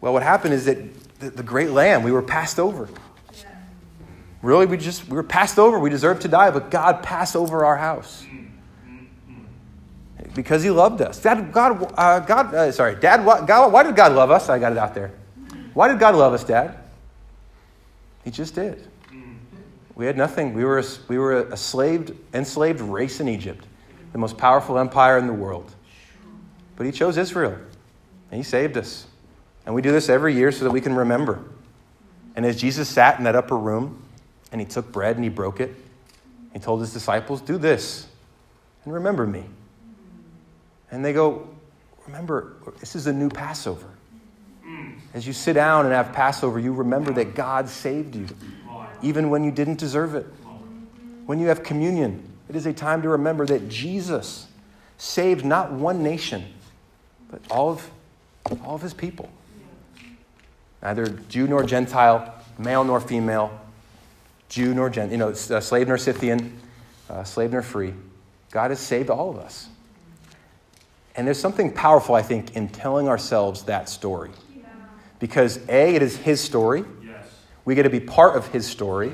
Well, 0.00 0.12
what 0.12 0.24
happened 0.24 0.52
is 0.52 0.64
that 0.64 1.20
the, 1.20 1.30
the 1.30 1.42
great 1.44 1.70
lamb, 1.70 2.02
we 2.02 2.10
were 2.10 2.22
passed 2.22 2.58
over. 2.58 2.88
Really, 4.42 4.66
we 4.66 4.78
just 4.78 5.06
we 5.06 5.14
were 5.14 5.22
passed 5.22 5.60
over. 5.60 5.78
We 5.78 5.90
deserved 5.90 6.22
to 6.22 6.28
die, 6.28 6.50
but 6.50 6.72
God 6.72 7.04
passed 7.04 7.36
over 7.36 7.64
our 7.64 7.76
house 7.76 8.26
because 10.34 10.64
He 10.64 10.70
loved 10.70 11.02
us. 11.02 11.22
Dad, 11.22 11.52
God, 11.52 11.94
uh, 11.96 12.18
God, 12.18 12.52
uh, 12.52 12.72
sorry, 12.72 12.96
Dad. 12.96 13.24
Why, 13.24 13.46
God, 13.46 13.70
why 13.72 13.84
did 13.84 13.94
God 13.94 14.10
love 14.10 14.32
us? 14.32 14.48
I 14.48 14.58
got 14.58 14.72
it 14.72 14.78
out 14.78 14.92
there. 14.92 15.12
Why 15.74 15.88
did 15.88 15.98
God 15.98 16.14
love 16.14 16.32
us, 16.32 16.44
Dad? 16.44 16.76
He 18.24 18.30
just 18.30 18.54
did. 18.54 18.86
We 19.94 20.06
had 20.06 20.16
nothing. 20.16 20.54
We 20.54 20.64
were 20.64 20.78
a, 20.78 20.84
we 21.08 21.18
were 21.18 21.42
a 21.42 21.56
slaved, 21.56 22.12
enslaved 22.32 22.80
race 22.80 23.20
in 23.20 23.28
Egypt, 23.28 23.66
the 24.12 24.18
most 24.18 24.38
powerful 24.38 24.78
empire 24.78 25.18
in 25.18 25.26
the 25.26 25.32
world. 25.32 25.70
But 26.76 26.86
He 26.86 26.92
chose 26.92 27.18
Israel, 27.18 27.56
and 28.30 28.38
He 28.38 28.42
saved 28.42 28.76
us. 28.76 29.06
And 29.66 29.74
we 29.74 29.82
do 29.82 29.92
this 29.92 30.08
every 30.08 30.34
year 30.34 30.52
so 30.52 30.64
that 30.64 30.70
we 30.70 30.80
can 30.80 30.94
remember. 30.94 31.42
And 32.34 32.46
as 32.46 32.58
Jesus 32.58 32.88
sat 32.88 33.18
in 33.18 33.24
that 33.24 33.36
upper 33.36 33.58
room, 33.58 34.02
and 34.52 34.60
he 34.60 34.66
took 34.66 34.90
bread 34.90 35.16
and 35.16 35.24
he 35.24 35.30
broke 35.30 35.60
it. 35.60 35.74
He 36.52 36.58
told 36.58 36.80
his 36.80 36.92
disciples, 36.92 37.40
Do 37.40 37.58
this 37.58 38.06
and 38.84 38.92
remember 38.92 39.26
me. 39.26 39.44
And 40.90 41.04
they 41.04 41.12
go, 41.12 41.48
Remember, 42.06 42.54
this 42.80 42.96
is 42.96 43.06
a 43.06 43.12
new 43.12 43.28
Passover. 43.28 43.86
As 45.12 45.26
you 45.26 45.32
sit 45.32 45.54
down 45.54 45.86
and 45.86 45.94
have 45.94 46.12
Passover, 46.12 46.58
you 46.58 46.72
remember 46.72 47.12
that 47.14 47.34
God 47.34 47.68
saved 47.68 48.14
you, 48.14 48.26
even 49.02 49.30
when 49.30 49.42
you 49.42 49.50
didn't 49.50 49.78
deserve 49.78 50.14
it. 50.14 50.26
When 51.26 51.40
you 51.40 51.48
have 51.48 51.62
communion, 51.62 52.22
it 52.48 52.56
is 52.56 52.66
a 52.66 52.72
time 52.72 53.02
to 53.02 53.08
remember 53.08 53.46
that 53.46 53.68
Jesus 53.68 54.46
saved 54.98 55.44
not 55.44 55.72
one 55.72 56.02
nation, 56.02 56.44
but 57.30 57.40
all 57.50 57.70
of, 57.70 57.90
all 58.64 58.74
of 58.74 58.82
his 58.82 58.94
people. 58.94 59.28
Neither 60.82 61.06
Jew 61.06 61.46
nor 61.46 61.62
Gentile, 61.62 62.34
male 62.58 62.84
nor 62.84 63.00
female, 63.00 63.58
Jew 64.48 64.74
nor 64.74 64.90
Gentile, 64.90 65.12
you 65.12 65.18
know, 65.18 65.28
uh, 65.28 65.60
slave 65.60 65.88
nor 65.88 65.98
Scythian, 65.98 66.58
uh, 67.08 67.24
slave 67.24 67.52
nor 67.52 67.62
free. 67.62 67.94
God 68.50 68.70
has 68.70 68.80
saved 68.80 69.10
all 69.10 69.30
of 69.30 69.38
us. 69.38 69.68
And 71.16 71.26
there's 71.26 71.38
something 71.38 71.72
powerful, 71.72 72.14
I 72.14 72.22
think, 72.22 72.56
in 72.56 72.68
telling 72.68 73.08
ourselves 73.08 73.64
that 73.64 73.88
story. 73.88 74.30
Because 75.20 75.60
A, 75.68 75.94
it 75.94 76.02
is 76.02 76.16
His 76.16 76.40
story. 76.40 76.82
Yes. 77.04 77.24
We 77.64 77.76
get 77.76 77.84
to 77.84 77.90
be 77.90 78.00
part 78.00 78.36
of 78.36 78.48
His 78.48 78.66
story. 78.66 79.12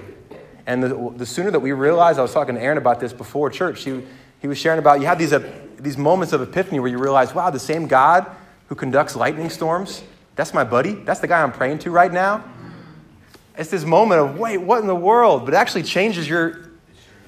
And 0.66 0.82
the, 0.82 1.12
the 1.14 1.26
sooner 1.26 1.50
that 1.50 1.60
we 1.60 1.72
realize, 1.72 2.18
I 2.18 2.22
was 2.22 2.32
talking 2.32 2.54
to 2.54 2.60
Aaron 2.60 2.78
about 2.78 2.98
this 2.98 3.12
before 3.12 3.50
church, 3.50 3.84
he, 3.84 4.02
he 4.40 4.48
was 4.48 4.56
sharing 4.56 4.78
about 4.78 5.00
you 5.00 5.06
have 5.06 5.18
these, 5.18 5.32
uh, 5.32 5.46
these 5.78 5.98
moments 5.98 6.32
of 6.32 6.40
epiphany 6.40 6.80
where 6.80 6.90
you 6.90 6.98
realize, 6.98 7.34
wow, 7.34 7.50
the 7.50 7.58
same 7.58 7.86
God 7.86 8.26
who 8.68 8.74
conducts 8.74 9.14
lightning 9.14 9.50
storms, 9.50 10.02
that's 10.34 10.52
my 10.52 10.64
buddy. 10.64 10.92
That's 10.92 11.20
the 11.20 11.28
guy 11.28 11.42
I'm 11.42 11.52
praying 11.52 11.80
to 11.80 11.90
right 11.90 12.12
now. 12.12 12.44
It's 13.56 13.70
this 13.70 13.84
moment 13.84 14.20
of, 14.20 14.38
wait, 14.38 14.58
what 14.58 14.80
in 14.80 14.86
the 14.86 14.94
world? 14.94 15.44
But 15.44 15.54
it 15.54 15.56
actually 15.56 15.84
changes 15.84 16.28
your. 16.28 16.70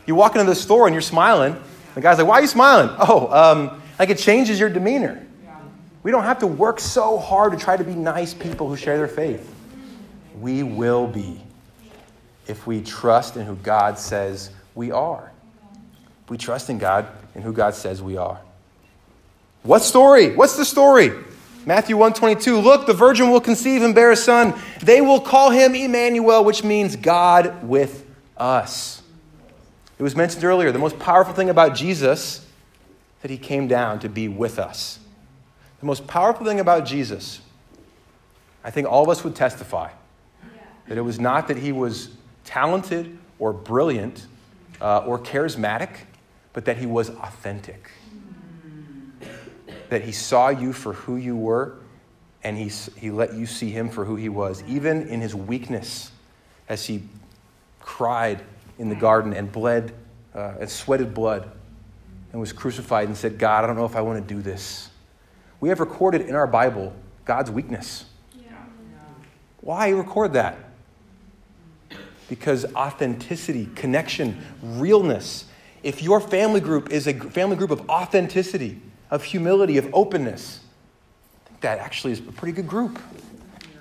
You 0.07 0.15
walk 0.15 0.35
into 0.35 0.47
the 0.47 0.55
store 0.55 0.87
and 0.87 0.95
you're 0.95 1.01
smiling. 1.01 1.57
The 1.95 2.01
guy's 2.01 2.19
like, 2.19 2.27
why 2.27 2.39
are 2.39 2.41
you 2.43 2.47
smiling? 2.47 2.95
Oh, 2.99 3.29
um, 3.33 3.83
like 3.99 4.11
it 4.11 4.19
changes 4.19 4.61
your 4.61 4.69
demeanor. 4.69 5.27
We 6.03 6.11
don't 6.11 6.25
have 6.25 6.39
to 6.41 6.47
work 6.47 6.81
so 6.81 7.19
hard 7.19 7.53
to 7.53 7.59
try 7.59 7.77
to 7.77 7.85
be 7.85 7.95
nice 7.95 8.35
people 8.35 8.69
who 8.69 8.77
share 8.77 8.97
their 8.97 9.09
faith. 9.09 9.55
We 10.41 10.63
will 10.63 11.07
be 11.07 11.41
if 12.47 12.67
we 12.67 12.83
trust 12.83 13.37
in 13.37 13.45
who 13.45 13.57
God 13.57 13.99
says 13.99 14.51
we 14.75 14.91
are. 14.91 15.31
We 16.29 16.39
trust 16.39 16.71
in 16.71 16.79
God 16.79 17.07
and 17.35 17.43
who 17.43 17.53
God 17.53 17.75
says 17.75 18.03
we 18.03 18.17
are. 18.17 18.41
What 19.63 19.83
story? 19.83 20.35
What's 20.35 20.57
the 20.57 20.65
story? 20.65 21.13
Matthew 21.67 21.97
122, 21.97 22.61
look, 22.61 22.87
the 22.87 22.95
virgin 22.95 23.31
will 23.31 23.41
conceive 23.41 23.83
and 23.83 23.95
bear 23.95 24.11
a 24.11 24.17
son. 24.17 24.59
They 24.81 25.01
will 25.01 25.21
call 25.21 25.51
him 25.51 25.75
Emmanuel, 25.75 26.45
which 26.45 26.65
means 26.65 26.97
God 26.97 27.63
with 27.63 28.07
us. 28.37 29.03
It 29.99 30.03
was 30.03 30.17
mentioned 30.17 30.45
earlier, 30.45 30.73
the 30.73 30.79
most 30.79 30.99
powerful 30.99 31.35
thing 31.35 31.51
about 31.51 31.75
Jesus 31.75 32.47
that 33.21 33.31
he 33.31 33.37
came 33.37 33.67
down 33.69 33.99
to 33.99 34.09
be 34.09 34.29
with 34.29 34.59
us. 34.59 34.99
The 35.81 35.87
most 35.87 36.07
powerful 36.07 36.45
thing 36.45 36.61
about 36.61 36.87
Jesus, 36.87 37.41
I 38.65 38.71
think 38.71 38.89
all 38.89 39.03
of 39.03 39.09
us 39.09 39.23
would 39.25 39.37
testify, 39.37 39.91
that 40.89 40.99
it 40.99 41.03
was 41.03 41.21
not 41.21 41.49
that 41.49 41.59
he 41.59 41.73
was 41.73 42.11
talented 42.45 43.19
or 43.39 43.53
brilliant 43.53 44.27
uh, 44.81 44.99
or 44.99 45.19
charismatic, 45.19 45.91
but 46.53 46.65
that 46.65 46.79
he 46.79 46.87
was 46.87 47.11
authentic 47.11 47.91
that 49.89 50.03
he 50.03 50.13
saw 50.13 50.49
you 50.49 50.73
for 50.73 50.93
who 50.93 51.17
you 51.17 51.37
were 51.37 51.75
and 52.45 52.57
he, 52.57 52.69
he 52.99 53.11
let 53.11 53.35
you 53.35 53.47
see 53.47 53.71
him 53.71 53.89
for 53.89 54.05
who 54.05 54.17
he 54.17 54.29
was, 54.29 54.63
even 54.69 55.09
in 55.09 55.21
his 55.21 55.35
weakness, 55.35 56.13
as 56.69 56.87
he 56.87 57.03
cried 57.81 58.43
in 58.79 58.89
the 58.89 58.95
garden 58.95 59.33
and 59.33 59.51
bled 59.51 59.93
uh, 60.35 60.55
and 60.61 60.71
sweated 60.71 61.15
blood 61.15 61.51
and 62.33 62.41
was 62.41 62.53
crucified 62.53 63.09
and 63.09 63.17
said, 63.17 63.39
God, 63.39 63.65
I 63.65 63.67
don't 63.67 63.77
know 63.77 63.87
if 63.87 63.97
I 63.97 64.03
want 64.03 64.27
to 64.27 64.35
do 64.35 64.41
this. 64.41 64.91
We 65.61 65.69
have 65.71 65.81
recorded 65.81 66.23
in 66.23 66.35
our 66.35 66.47
Bible 66.47 66.95
God's 67.25 67.51
weakness. 67.51 68.05
Yeah. 68.37 68.53
Why 69.61 69.91
record 69.91 70.33
that? 70.35 70.57
Because 72.29 72.65
authenticity, 72.75 73.69
connection, 73.75 74.45
realness. 74.63 75.47
If 75.83 76.03
your 76.03 76.21
family 76.21 76.61
group 76.61 76.91
is 76.91 77.07
a 77.07 77.15
family 77.15 77.57
group 77.57 77.71
of 77.71 77.89
authenticity, 77.89 78.81
of 79.11 79.25
humility, 79.25 79.79
of 79.79 79.89
openness. 79.93 80.61
I 81.45 81.49
think 81.49 81.61
that 81.61 81.79
actually 81.79 82.13
is 82.13 82.21
a 82.21 82.23
pretty 82.23 82.53
good 82.53 82.69
group. 82.69 82.99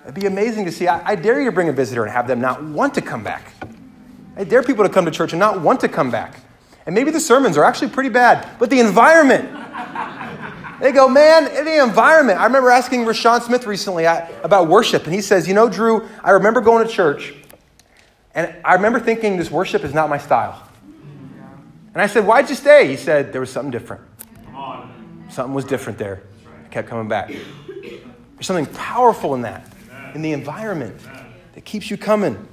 It'd 0.04 0.16
be 0.16 0.26
amazing 0.26 0.66
to 0.66 0.72
see. 0.72 0.88
I, 0.88 1.12
I, 1.12 1.16
dare 1.16 1.40
you 1.40 1.48
to 1.48 1.52
bring 1.52 1.68
a 1.68 1.74
visitor 1.74 2.04
and 2.04 2.12
have 2.12 2.28
them 2.28 2.40
not 2.40 2.64
want 2.64 2.94
to 2.94 3.02
come 3.02 3.24
back. 3.24 3.52
I 4.38 4.46
dare 4.46 4.64
people 4.64 4.86
to 4.86 4.90
come 4.90 5.04
to 5.04 5.12
church 5.12 5.34
and 5.34 5.40
not 5.40 5.62
want 5.62 5.82
to 5.82 5.90
come 5.90 6.10
back. 6.10 6.40
And 6.86 6.96
maybe 6.96 7.12
the 7.12 7.20
sermons 7.20 7.58
are 7.58 7.66
actually 7.66 7.90
pretty 7.90 8.10
bad, 8.10 8.58
but 8.58 8.70
the 8.70 8.80
environment. 8.80 9.50
They 10.80 10.92
go, 10.92 11.08
man, 11.08 11.48
in 11.48 11.66
the 11.66 11.84
environment. 11.84 12.40
I 12.40 12.46
remember 12.46 12.70
asking 12.70 13.06
Rashawn 13.06 13.42
Smith 13.42 13.66
recently 13.66 14.06
uh, 14.06 14.28
about 14.44 14.68
worship, 14.68 15.06
and 15.06 15.14
he 15.14 15.22
says, 15.22 15.48
You 15.48 15.54
know, 15.54 15.70
Drew, 15.70 16.08
I 16.24 16.32
remember 16.32 16.62
going 16.62 16.86
to 16.86 16.92
church, 16.92 17.34
and 18.36 18.56
I 18.64 18.76
remember 18.76 19.00
thinking 19.00 19.38
this 19.38 19.50
worship 19.50 19.84
is 19.84 19.94
not 19.94 20.10
my 20.10 20.20
style. 20.20 20.62
And 21.94 22.02
I 22.02 22.06
said, 22.06 22.28
Why'd 22.28 22.50
you 22.50 22.56
stay? 22.56 22.88
He 22.88 22.96
said, 22.96 23.34
There 23.34 23.42
was 23.42 23.50
something 23.50 23.72
different. 23.72 24.04
Something 25.30 25.54
was 25.54 25.66
different 25.66 25.98
there. 25.98 26.22
I 26.66 26.68
kept 26.70 26.88
coming 26.88 27.08
back. 27.08 27.30
There's 27.30 28.46
something 28.46 28.68
powerful 28.68 29.34
in 29.34 29.42
that, 29.42 29.68
in 30.14 30.22
the 30.22 30.32
environment 30.32 31.02
that 31.54 31.66
keeps 31.66 31.90
you 31.90 31.98
coming. 31.98 32.48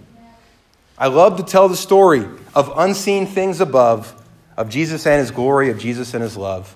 I 0.96 1.08
love 1.08 1.36
to 1.36 1.42
tell 1.42 1.68
the 1.68 1.76
story 1.76 2.24
of 2.54 2.72
unseen 2.76 3.26
things 3.26 3.60
above, 3.60 4.14
of 4.56 4.70
Jesus 4.70 5.06
and 5.06 5.20
his 5.20 5.30
glory, 5.30 5.70
of 5.70 5.78
Jesus 5.78 6.14
and 6.14 6.22
his 6.22 6.36
love. 6.36 6.74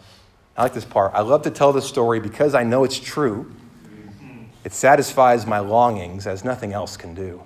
I 0.59 0.62
like 0.64 0.75
this 0.75 0.85
part. 0.85 1.12
I 1.14 1.21
love 1.21 1.42
to 1.42 1.51
tell 1.51 1.73
the 1.73 1.81
story 1.81 2.18
because 2.18 2.53
I 2.57 2.64
know 2.64 2.83
it's 2.83 2.99
true. 2.99 3.55
It 4.64 4.73
satisfies 4.73 5.47
my 5.47 5.61
longings 5.61 6.27
as 6.27 6.44
nothing 6.44 6.73
else 6.73 6.97
can 6.97 7.14
do. 7.14 7.40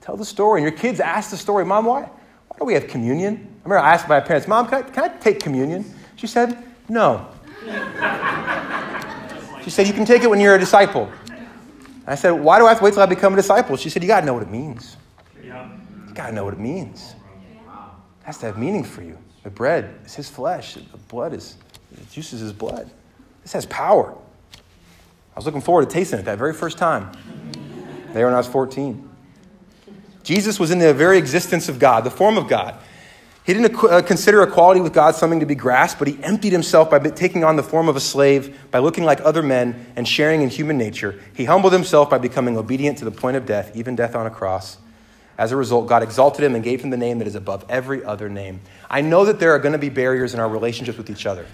Tell 0.00 0.16
the 0.16 0.24
story. 0.24 0.60
And 0.60 0.68
your 0.68 0.76
kids 0.76 0.98
ask 0.98 1.30
the 1.30 1.36
story, 1.36 1.64
Mom, 1.64 1.84
why, 1.86 2.02
why 2.02 2.58
do 2.58 2.64
we 2.64 2.74
have 2.74 2.88
communion? 2.88 3.34
I 3.34 3.68
remember 3.68 3.78
I 3.78 3.94
asked 3.94 4.08
my 4.08 4.18
parents, 4.18 4.48
Mom, 4.48 4.66
can 4.66 4.82
I, 4.82 4.82
can 4.82 5.04
I 5.04 5.08
take 5.18 5.38
communion? 5.38 5.84
She 6.16 6.26
said, 6.26 6.58
No. 6.88 7.28
She 9.62 9.70
said, 9.70 9.86
You 9.86 9.92
can 9.92 10.04
take 10.04 10.24
it 10.24 10.28
when 10.28 10.40
you're 10.40 10.56
a 10.56 10.58
disciple. 10.58 11.08
I 12.04 12.16
said, 12.16 12.32
Why 12.32 12.58
do 12.58 12.66
I 12.66 12.70
have 12.70 12.78
to 12.78 12.84
wait 12.84 12.94
till 12.94 13.02
I 13.04 13.06
become 13.06 13.34
a 13.34 13.36
disciple? 13.36 13.76
She 13.76 13.90
said, 13.90 14.02
You 14.02 14.08
got 14.08 14.20
to 14.20 14.26
know 14.26 14.34
what 14.34 14.42
it 14.42 14.50
means. 14.50 14.96
You 16.08 16.14
got 16.14 16.26
to 16.26 16.32
know 16.32 16.44
what 16.44 16.54
it 16.54 16.60
means. 16.60 17.14
It 18.22 18.24
has 18.24 18.38
to 18.38 18.46
have 18.46 18.58
meaning 18.58 18.82
for 18.82 19.02
you. 19.02 19.16
The 19.44 19.50
bread 19.50 20.00
is 20.04 20.16
his 20.16 20.28
flesh, 20.28 20.74
the 20.74 20.98
blood 21.08 21.32
is, 21.32 21.56
the 21.96 22.04
juice 22.12 22.32
is 22.32 22.40
his 22.40 22.52
blood. 22.52 22.90
This 23.42 23.52
has 23.52 23.66
power. 23.66 24.16
I 25.34 25.38
was 25.38 25.46
looking 25.46 25.60
forward 25.60 25.88
to 25.88 25.92
tasting 25.92 26.20
it 26.20 26.24
that 26.24 26.38
very 26.38 26.54
first 26.54 26.78
time, 26.78 27.10
there 28.12 28.26
when 28.26 28.34
I 28.34 28.38
was 28.38 28.46
14. 28.46 29.10
Jesus 30.22 30.58
was 30.58 30.70
in 30.70 30.78
the 30.78 30.94
very 30.94 31.18
existence 31.18 31.68
of 31.68 31.78
God, 31.78 32.04
the 32.04 32.10
form 32.10 32.38
of 32.38 32.48
God. 32.48 32.78
He 33.44 33.52
didn't 33.52 33.76
uh, 33.84 34.00
consider 34.00 34.42
equality 34.42 34.80
with 34.80 34.94
God 34.94 35.14
something 35.14 35.40
to 35.40 35.46
be 35.46 35.54
grasped, 35.54 35.98
but 35.98 36.08
he 36.08 36.22
emptied 36.22 36.52
himself 36.52 36.88
by 36.88 36.98
taking 36.98 37.44
on 37.44 37.56
the 37.56 37.62
form 37.62 37.90
of 37.90 37.96
a 37.96 38.00
slave, 38.00 38.58
by 38.70 38.78
looking 38.78 39.04
like 39.04 39.20
other 39.20 39.42
men, 39.42 39.92
and 39.96 40.08
sharing 40.08 40.40
in 40.40 40.48
human 40.48 40.78
nature. 40.78 41.20
He 41.34 41.44
humbled 41.44 41.74
himself 41.74 42.08
by 42.08 42.16
becoming 42.16 42.56
obedient 42.56 42.96
to 42.98 43.04
the 43.04 43.10
point 43.10 43.36
of 43.36 43.44
death, 43.44 43.76
even 43.76 43.96
death 43.96 44.14
on 44.14 44.26
a 44.26 44.30
cross. 44.30 44.78
As 45.36 45.52
a 45.52 45.56
result, 45.56 45.88
God 45.88 46.02
exalted 46.02 46.42
him 46.42 46.54
and 46.54 46.64
gave 46.64 46.80
him 46.82 46.88
the 46.88 46.96
name 46.96 47.18
that 47.18 47.26
is 47.26 47.34
above 47.34 47.66
every 47.68 48.02
other 48.02 48.30
name. 48.30 48.60
I 48.88 49.02
know 49.02 49.26
that 49.26 49.40
there 49.40 49.52
are 49.52 49.58
going 49.58 49.72
to 49.72 49.78
be 49.78 49.90
barriers 49.90 50.32
in 50.32 50.40
our 50.40 50.48
relationships 50.48 50.96
with 50.96 51.10
each 51.10 51.26
other. 51.26 51.44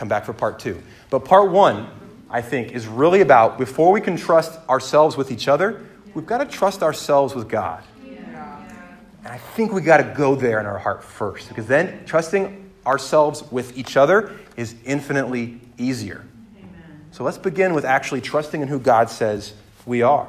Come 0.00 0.08
back 0.08 0.24
for 0.24 0.32
part 0.32 0.58
two. 0.58 0.82
But 1.10 1.26
part 1.26 1.50
one, 1.50 1.86
I 2.30 2.40
think, 2.40 2.72
is 2.72 2.86
really 2.86 3.20
about 3.20 3.58
before 3.58 3.92
we 3.92 4.00
can 4.00 4.16
trust 4.16 4.58
ourselves 4.66 5.14
with 5.14 5.30
each 5.30 5.46
other, 5.46 5.84
we've 6.14 6.24
got 6.24 6.38
to 6.38 6.46
trust 6.46 6.82
ourselves 6.82 7.34
with 7.34 7.50
God. 7.50 7.84
And 9.22 9.28
I 9.28 9.36
think 9.36 9.74
we 9.74 9.82
got 9.82 9.98
to 9.98 10.14
go 10.16 10.34
there 10.34 10.58
in 10.58 10.64
our 10.64 10.78
heart 10.78 11.04
first, 11.04 11.50
because 11.50 11.66
then 11.66 12.06
trusting 12.06 12.70
ourselves 12.86 13.44
with 13.52 13.76
each 13.76 13.98
other 13.98 14.32
is 14.56 14.74
infinitely 14.86 15.60
easier. 15.76 16.24
Amen. 16.56 17.04
So 17.10 17.22
let's 17.22 17.36
begin 17.36 17.74
with 17.74 17.84
actually 17.84 18.22
trusting 18.22 18.62
in 18.62 18.68
who 18.68 18.80
God 18.80 19.10
says 19.10 19.52
we 19.84 20.00
are. 20.00 20.26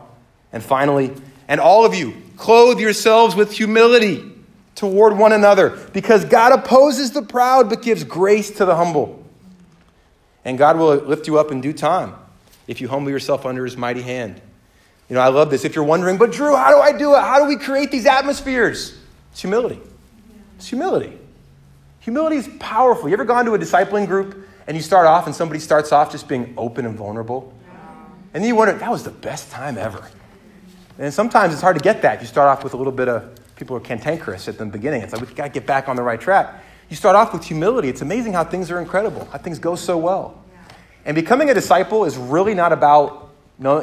And 0.51 0.61
finally, 0.61 1.13
and 1.47 1.61
all 1.61 1.85
of 1.85 1.95
you, 1.95 2.13
clothe 2.35 2.81
yourselves 2.81 3.37
with 3.37 3.53
humility 3.53 4.33
toward 4.75 5.17
one 5.17 5.31
another, 5.31 5.69
because 5.93 6.25
God 6.25 6.51
opposes 6.51 7.11
the 7.11 7.21
proud 7.21 7.69
but 7.69 7.81
gives 7.81 8.03
grace 8.03 8.51
to 8.57 8.65
the 8.65 8.75
humble. 8.75 9.19
And 10.43 10.57
God 10.57 10.77
will 10.77 10.95
lift 10.95 11.27
you 11.27 11.39
up 11.39 11.51
in 11.51 11.61
due 11.61 11.73
time 11.73 12.15
if 12.67 12.81
you 12.81 12.87
humble 12.87 13.11
yourself 13.11 13.45
under 13.45 13.63
his 13.65 13.77
mighty 13.77 14.01
hand. 14.01 14.41
You 15.09 15.15
know, 15.15 15.21
I 15.21 15.27
love 15.27 15.49
this. 15.49 15.65
If 15.65 15.75
you're 15.75 15.83
wondering, 15.83 16.17
but 16.17 16.31
Drew, 16.31 16.55
how 16.55 16.71
do 16.71 16.79
I 16.79 16.97
do 16.97 17.13
it? 17.15 17.19
How 17.19 17.39
do 17.39 17.45
we 17.45 17.57
create 17.57 17.91
these 17.91 18.05
atmospheres? 18.05 18.97
It's 19.31 19.41
humility. 19.41 19.79
It's 20.57 20.67
humility. 20.67 21.17
Humility 21.99 22.37
is 22.37 22.49
powerful. 22.59 23.09
You 23.09 23.13
ever 23.13 23.25
gone 23.25 23.45
to 23.45 23.53
a 23.53 23.59
discipling 23.59 24.07
group 24.07 24.47
and 24.67 24.77
you 24.77 24.81
start 24.81 25.05
off 25.05 25.25
and 25.27 25.35
somebody 25.35 25.59
starts 25.59 25.91
off 25.91 26.11
just 26.11 26.27
being 26.27 26.53
open 26.57 26.85
and 26.85 26.97
vulnerable? 26.97 27.53
And 28.33 28.41
then 28.41 28.47
you 28.47 28.55
wonder, 28.55 28.73
that 28.73 28.89
was 28.89 29.03
the 29.03 29.11
best 29.11 29.51
time 29.51 29.77
ever. 29.77 30.07
And 30.97 31.13
sometimes 31.13 31.53
it's 31.53 31.61
hard 31.61 31.77
to 31.77 31.83
get 31.83 32.01
that. 32.03 32.21
You 32.21 32.27
start 32.27 32.47
off 32.47 32.63
with 32.63 32.73
a 32.73 32.77
little 32.77 32.93
bit 32.93 33.09
of, 33.09 33.37
people 33.55 33.75
are 33.75 33.81
cantankerous 33.81 34.47
at 34.47 34.57
the 34.57 34.65
beginning. 34.65 35.01
It's 35.01 35.13
like, 35.13 35.21
we've 35.21 35.35
got 35.35 35.43
to 35.43 35.49
get 35.49 35.65
back 35.65 35.89
on 35.89 35.95
the 35.95 36.01
right 36.01 36.19
track. 36.19 36.63
You 36.91 36.97
start 36.97 37.15
off 37.15 37.31
with 37.31 37.45
humility. 37.45 37.87
It's 37.87 38.01
amazing 38.01 38.33
how 38.33 38.43
things 38.43 38.69
are 38.69 38.81
incredible, 38.81 39.23
how 39.31 39.37
things 39.37 39.59
go 39.59 39.77
so 39.77 39.97
well. 39.97 40.43
And 41.05 41.15
becoming 41.15 41.49
a 41.49 41.53
disciple 41.53 42.03
is 42.03 42.17
really 42.17 42.53
not 42.53 42.73
about 42.73 43.29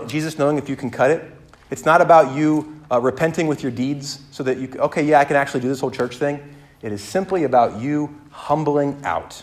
Jesus 0.06 0.38
knowing 0.38 0.59
if 0.59 0.68
you 0.68 0.76
can 0.76 0.90
cut 0.90 1.11
it. 1.11 1.24
It's 1.70 1.86
not 1.86 2.02
about 2.02 2.36
you 2.36 2.82
uh, 2.92 3.00
repenting 3.00 3.46
with 3.46 3.62
your 3.62 3.72
deeds 3.72 4.20
so 4.30 4.42
that 4.42 4.59
you, 4.59 4.68
okay, 4.78 5.02
yeah, 5.02 5.20
I 5.20 5.24
can 5.24 5.36
actually 5.36 5.61
do 5.61 5.68
this 5.68 5.80
whole 5.80 5.90
church 5.90 6.16
thing. 6.16 6.54
It 6.82 6.92
is 6.92 7.02
simply 7.02 7.44
about 7.44 7.80
you 7.80 8.14
humbling 8.30 9.00
out. 9.04 9.42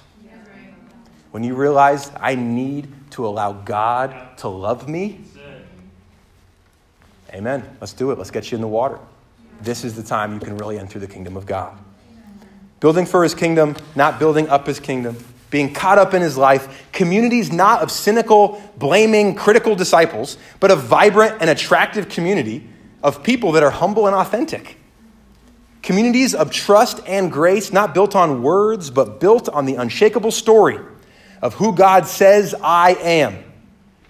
When 1.32 1.43
you 1.43 1.55
realize 1.55 2.11
I 2.20 2.36
need 2.36 2.93
to 3.11 3.26
allow 3.26 3.51
God 3.51 4.38
to 4.38 4.47
love 4.47 4.88
me, 4.88 5.22
amen. 7.34 7.78
Let's 7.82 7.93
do 7.93 8.11
it. 8.11 8.20
Let's 8.20 8.30
get 8.30 8.51
you 8.51 8.57
in 8.57 8.61
the 8.61 8.68
water. 8.68 8.99
This 9.61 9.84
is 9.84 9.95
the 9.95 10.03
time 10.03 10.36
you 10.36 10.39
can 10.39 10.55
really 10.55 10.78
enter 10.78 10.99
the 10.99 11.07
kingdom 11.07 11.36
of 11.36 11.47
God. 11.47 11.76
Building 12.80 13.05
for 13.05 13.23
his 13.23 13.34
kingdom, 13.34 13.76
not 13.95 14.19
building 14.19 14.47
up 14.49 14.67
his 14.67 14.80
kingdom 14.80 15.17
being 15.55 15.73
caught 15.73 15.97
up 15.97 16.13
in 16.13 16.21
his 16.21 16.36
life, 16.36 16.91
communities 16.91 17.49
not 17.49 17.82
of 17.82 17.89
cynical, 17.89 18.61
blaming, 18.78 19.34
critical 19.34 19.73
disciples, 19.73 20.38
but 20.59 20.69
a 20.69 20.76
vibrant 20.76 21.38
and 21.39 21.49
attractive 21.49 22.09
community 22.09 22.67
of 23.01 23.23
people 23.23 23.53
that 23.53 23.63
are 23.63 23.69
humble 23.69 24.05
and 24.05 24.13
authentic. 24.13 24.78
Communities 25.82 26.36
of 26.36 26.51
trust 26.51 26.99
and 27.07 27.32
grace, 27.32 27.71
not 27.71 27.93
built 27.93 28.17
on 28.17 28.41
words, 28.41 28.89
but 28.89 29.21
built 29.21 29.47
on 29.47 29.65
the 29.65 29.76
unshakable 29.76 30.32
story 30.32 30.78
of 31.41 31.53
who 31.53 31.73
God 31.73 32.05
says 32.05 32.53
I 32.61 32.95
am 32.95 33.41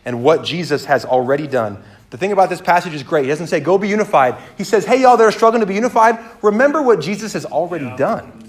and 0.03 0.23
what 0.23 0.43
Jesus 0.43 0.85
has 0.85 1.05
already 1.05 1.45
done. 1.45 1.83
The 2.09 2.17
thing 2.17 2.31
about 2.31 2.49
this 2.49 2.61
passage 2.61 2.95
is 2.95 3.03
great. 3.03 3.25
He 3.25 3.29
doesn't 3.29 3.47
say, 3.47 3.59
go 3.59 3.77
be 3.77 3.89
unified. 3.89 4.37
He 4.57 4.63
says, 4.63 4.83
hey, 4.83 5.01
y'all 5.01 5.15
that 5.17 5.23
are 5.23 5.31
struggling 5.31 5.59
to 5.59 5.67
be 5.67 5.75
unified, 5.75 6.17
remember 6.41 6.81
what 6.81 7.01
Jesus 7.01 7.33
has 7.33 7.45
already 7.45 7.95
done. 7.97 8.44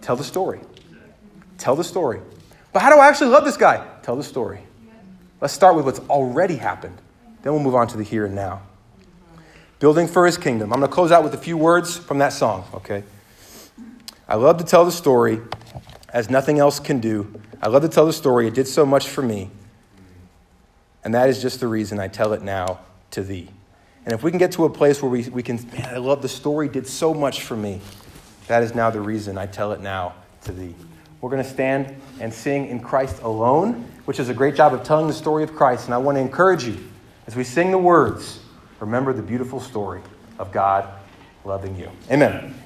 Tell 0.00 0.16
the 0.16 0.24
story. 0.24 0.60
Tell 1.58 1.76
the 1.76 1.84
story. 1.84 2.20
But 2.72 2.82
how 2.82 2.92
do 2.92 3.00
I 3.00 3.08
actually 3.08 3.30
love 3.30 3.44
this 3.44 3.56
guy? 3.56 3.86
Tell 4.02 4.16
the 4.16 4.24
story. 4.24 4.60
Let's 5.40 5.54
start 5.54 5.76
with 5.76 5.84
what's 5.84 6.00
already 6.00 6.56
happened. 6.56 6.98
Then 7.42 7.52
we'll 7.52 7.62
move 7.62 7.74
on 7.74 7.88
to 7.88 7.96
the 7.96 8.04
here 8.04 8.26
and 8.26 8.34
now. 8.34 8.62
Building 9.78 10.06
for 10.06 10.26
his 10.26 10.36
kingdom. 10.36 10.72
I'm 10.72 10.78
going 10.78 10.90
to 10.90 10.94
close 10.94 11.10
out 11.10 11.24
with 11.24 11.34
a 11.34 11.38
few 11.38 11.56
words 11.56 11.96
from 11.96 12.18
that 12.18 12.32
song, 12.32 12.64
okay? 12.74 13.02
I 14.28 14.34
love 14.34 14.58
to 14.58 14.64
tell 14.64 14.84
the 14.84 14.92
story 14.92 15.40
as 16.10 16.28
nothing 16.28 16.58
else 16.58 16.78
can 16.78 17.00
do. 17.00 17.40
I 17.62 17.68
love 17.68 17.82
to 17.82 17.88
tell 17.88 18.06
the 18.06 18.12
story. 18.12 18.46
It 18.46 18.54
did 18.54 18.68
so 18.68 18.84
much 18.84 19.08
for 19.08 19.22
me. 19.22 19.50
And 21.02 21.14
that 21.14 21.28
is 21.28 21.40
just 21.40 21.60
the 21.60 21.66
reason 21.66 21.98
I 21.98 22.08
tell 22.08 22.32
it 22.34 22.42
now 22.42 22.80
to 23.12 23.22
thee. 23.22 23.48
And 24.04 24.14
if 24.14 24.22
we 24.22 24.30
can 24.30 24.38
get 24.38 24.52
to 24.52 24.64
a 24.64 24.70
place 24.70 25.02
where 25.02 25.10
we, 25.10 25.28
we 25.28 25.42
can, 25.42 25.56
man, 25.72 25.94
I 25.94 25.98
love 25.98 26.22
the 26.22 26.28
story 26.28 26.68
did 26.68 26.86
so 26.86 27.14
much 27.14 27.42
for 27.42 27.56
me, 27.56 27.80
that 28.50 28.64
is 28.64 28.74
now 28.74 28.90
the 28.90 29.00
reason 29.00 29.38
I 29.38 29.46
tell 29.46 29.70
it 29.70 29.80
now 29.80 30.12
to 30.42 30.50
thee. 30.50 30.74
We're 31.20 31.30
going 31.30 31.40
to 31.40 31.48
stand 31.48 31.94
and 32.18 32.34
sing 32.34 32.66
in 32.66 32.80
Christ 32.80 33.22
alone, 33.22 33.88
which 34.06 34.18
is 34.18 34.28
a 34.28 34.34
great 34.34 34.56
job 34.56 34.74
of 34.74 34.82
telling 34.82 35.06
the 35.06 35.12
story 35.12 35.44
of 35.44 35.54
Christ. 35.54 35.84
And 35.84 35.94
I 35.94 35.98
want 35.98 36.16
to 36.16 36.20
encourage 36.20 36.64
you, 36.64 36.76
as 37.28 37.36
we 37.36 37.44
sing 37.44 37.70
the 37.70 37.78
words, 37.78 38.40
remember 38.80 39.12
the 39.12 39.22
beautiful 39.22 39.60
story 39.60 40.02
of 40.36 40.50
God 40.50 40.88
loving 41.44 41.78
you. 41.78 41.92
Amen. 42.10 42.59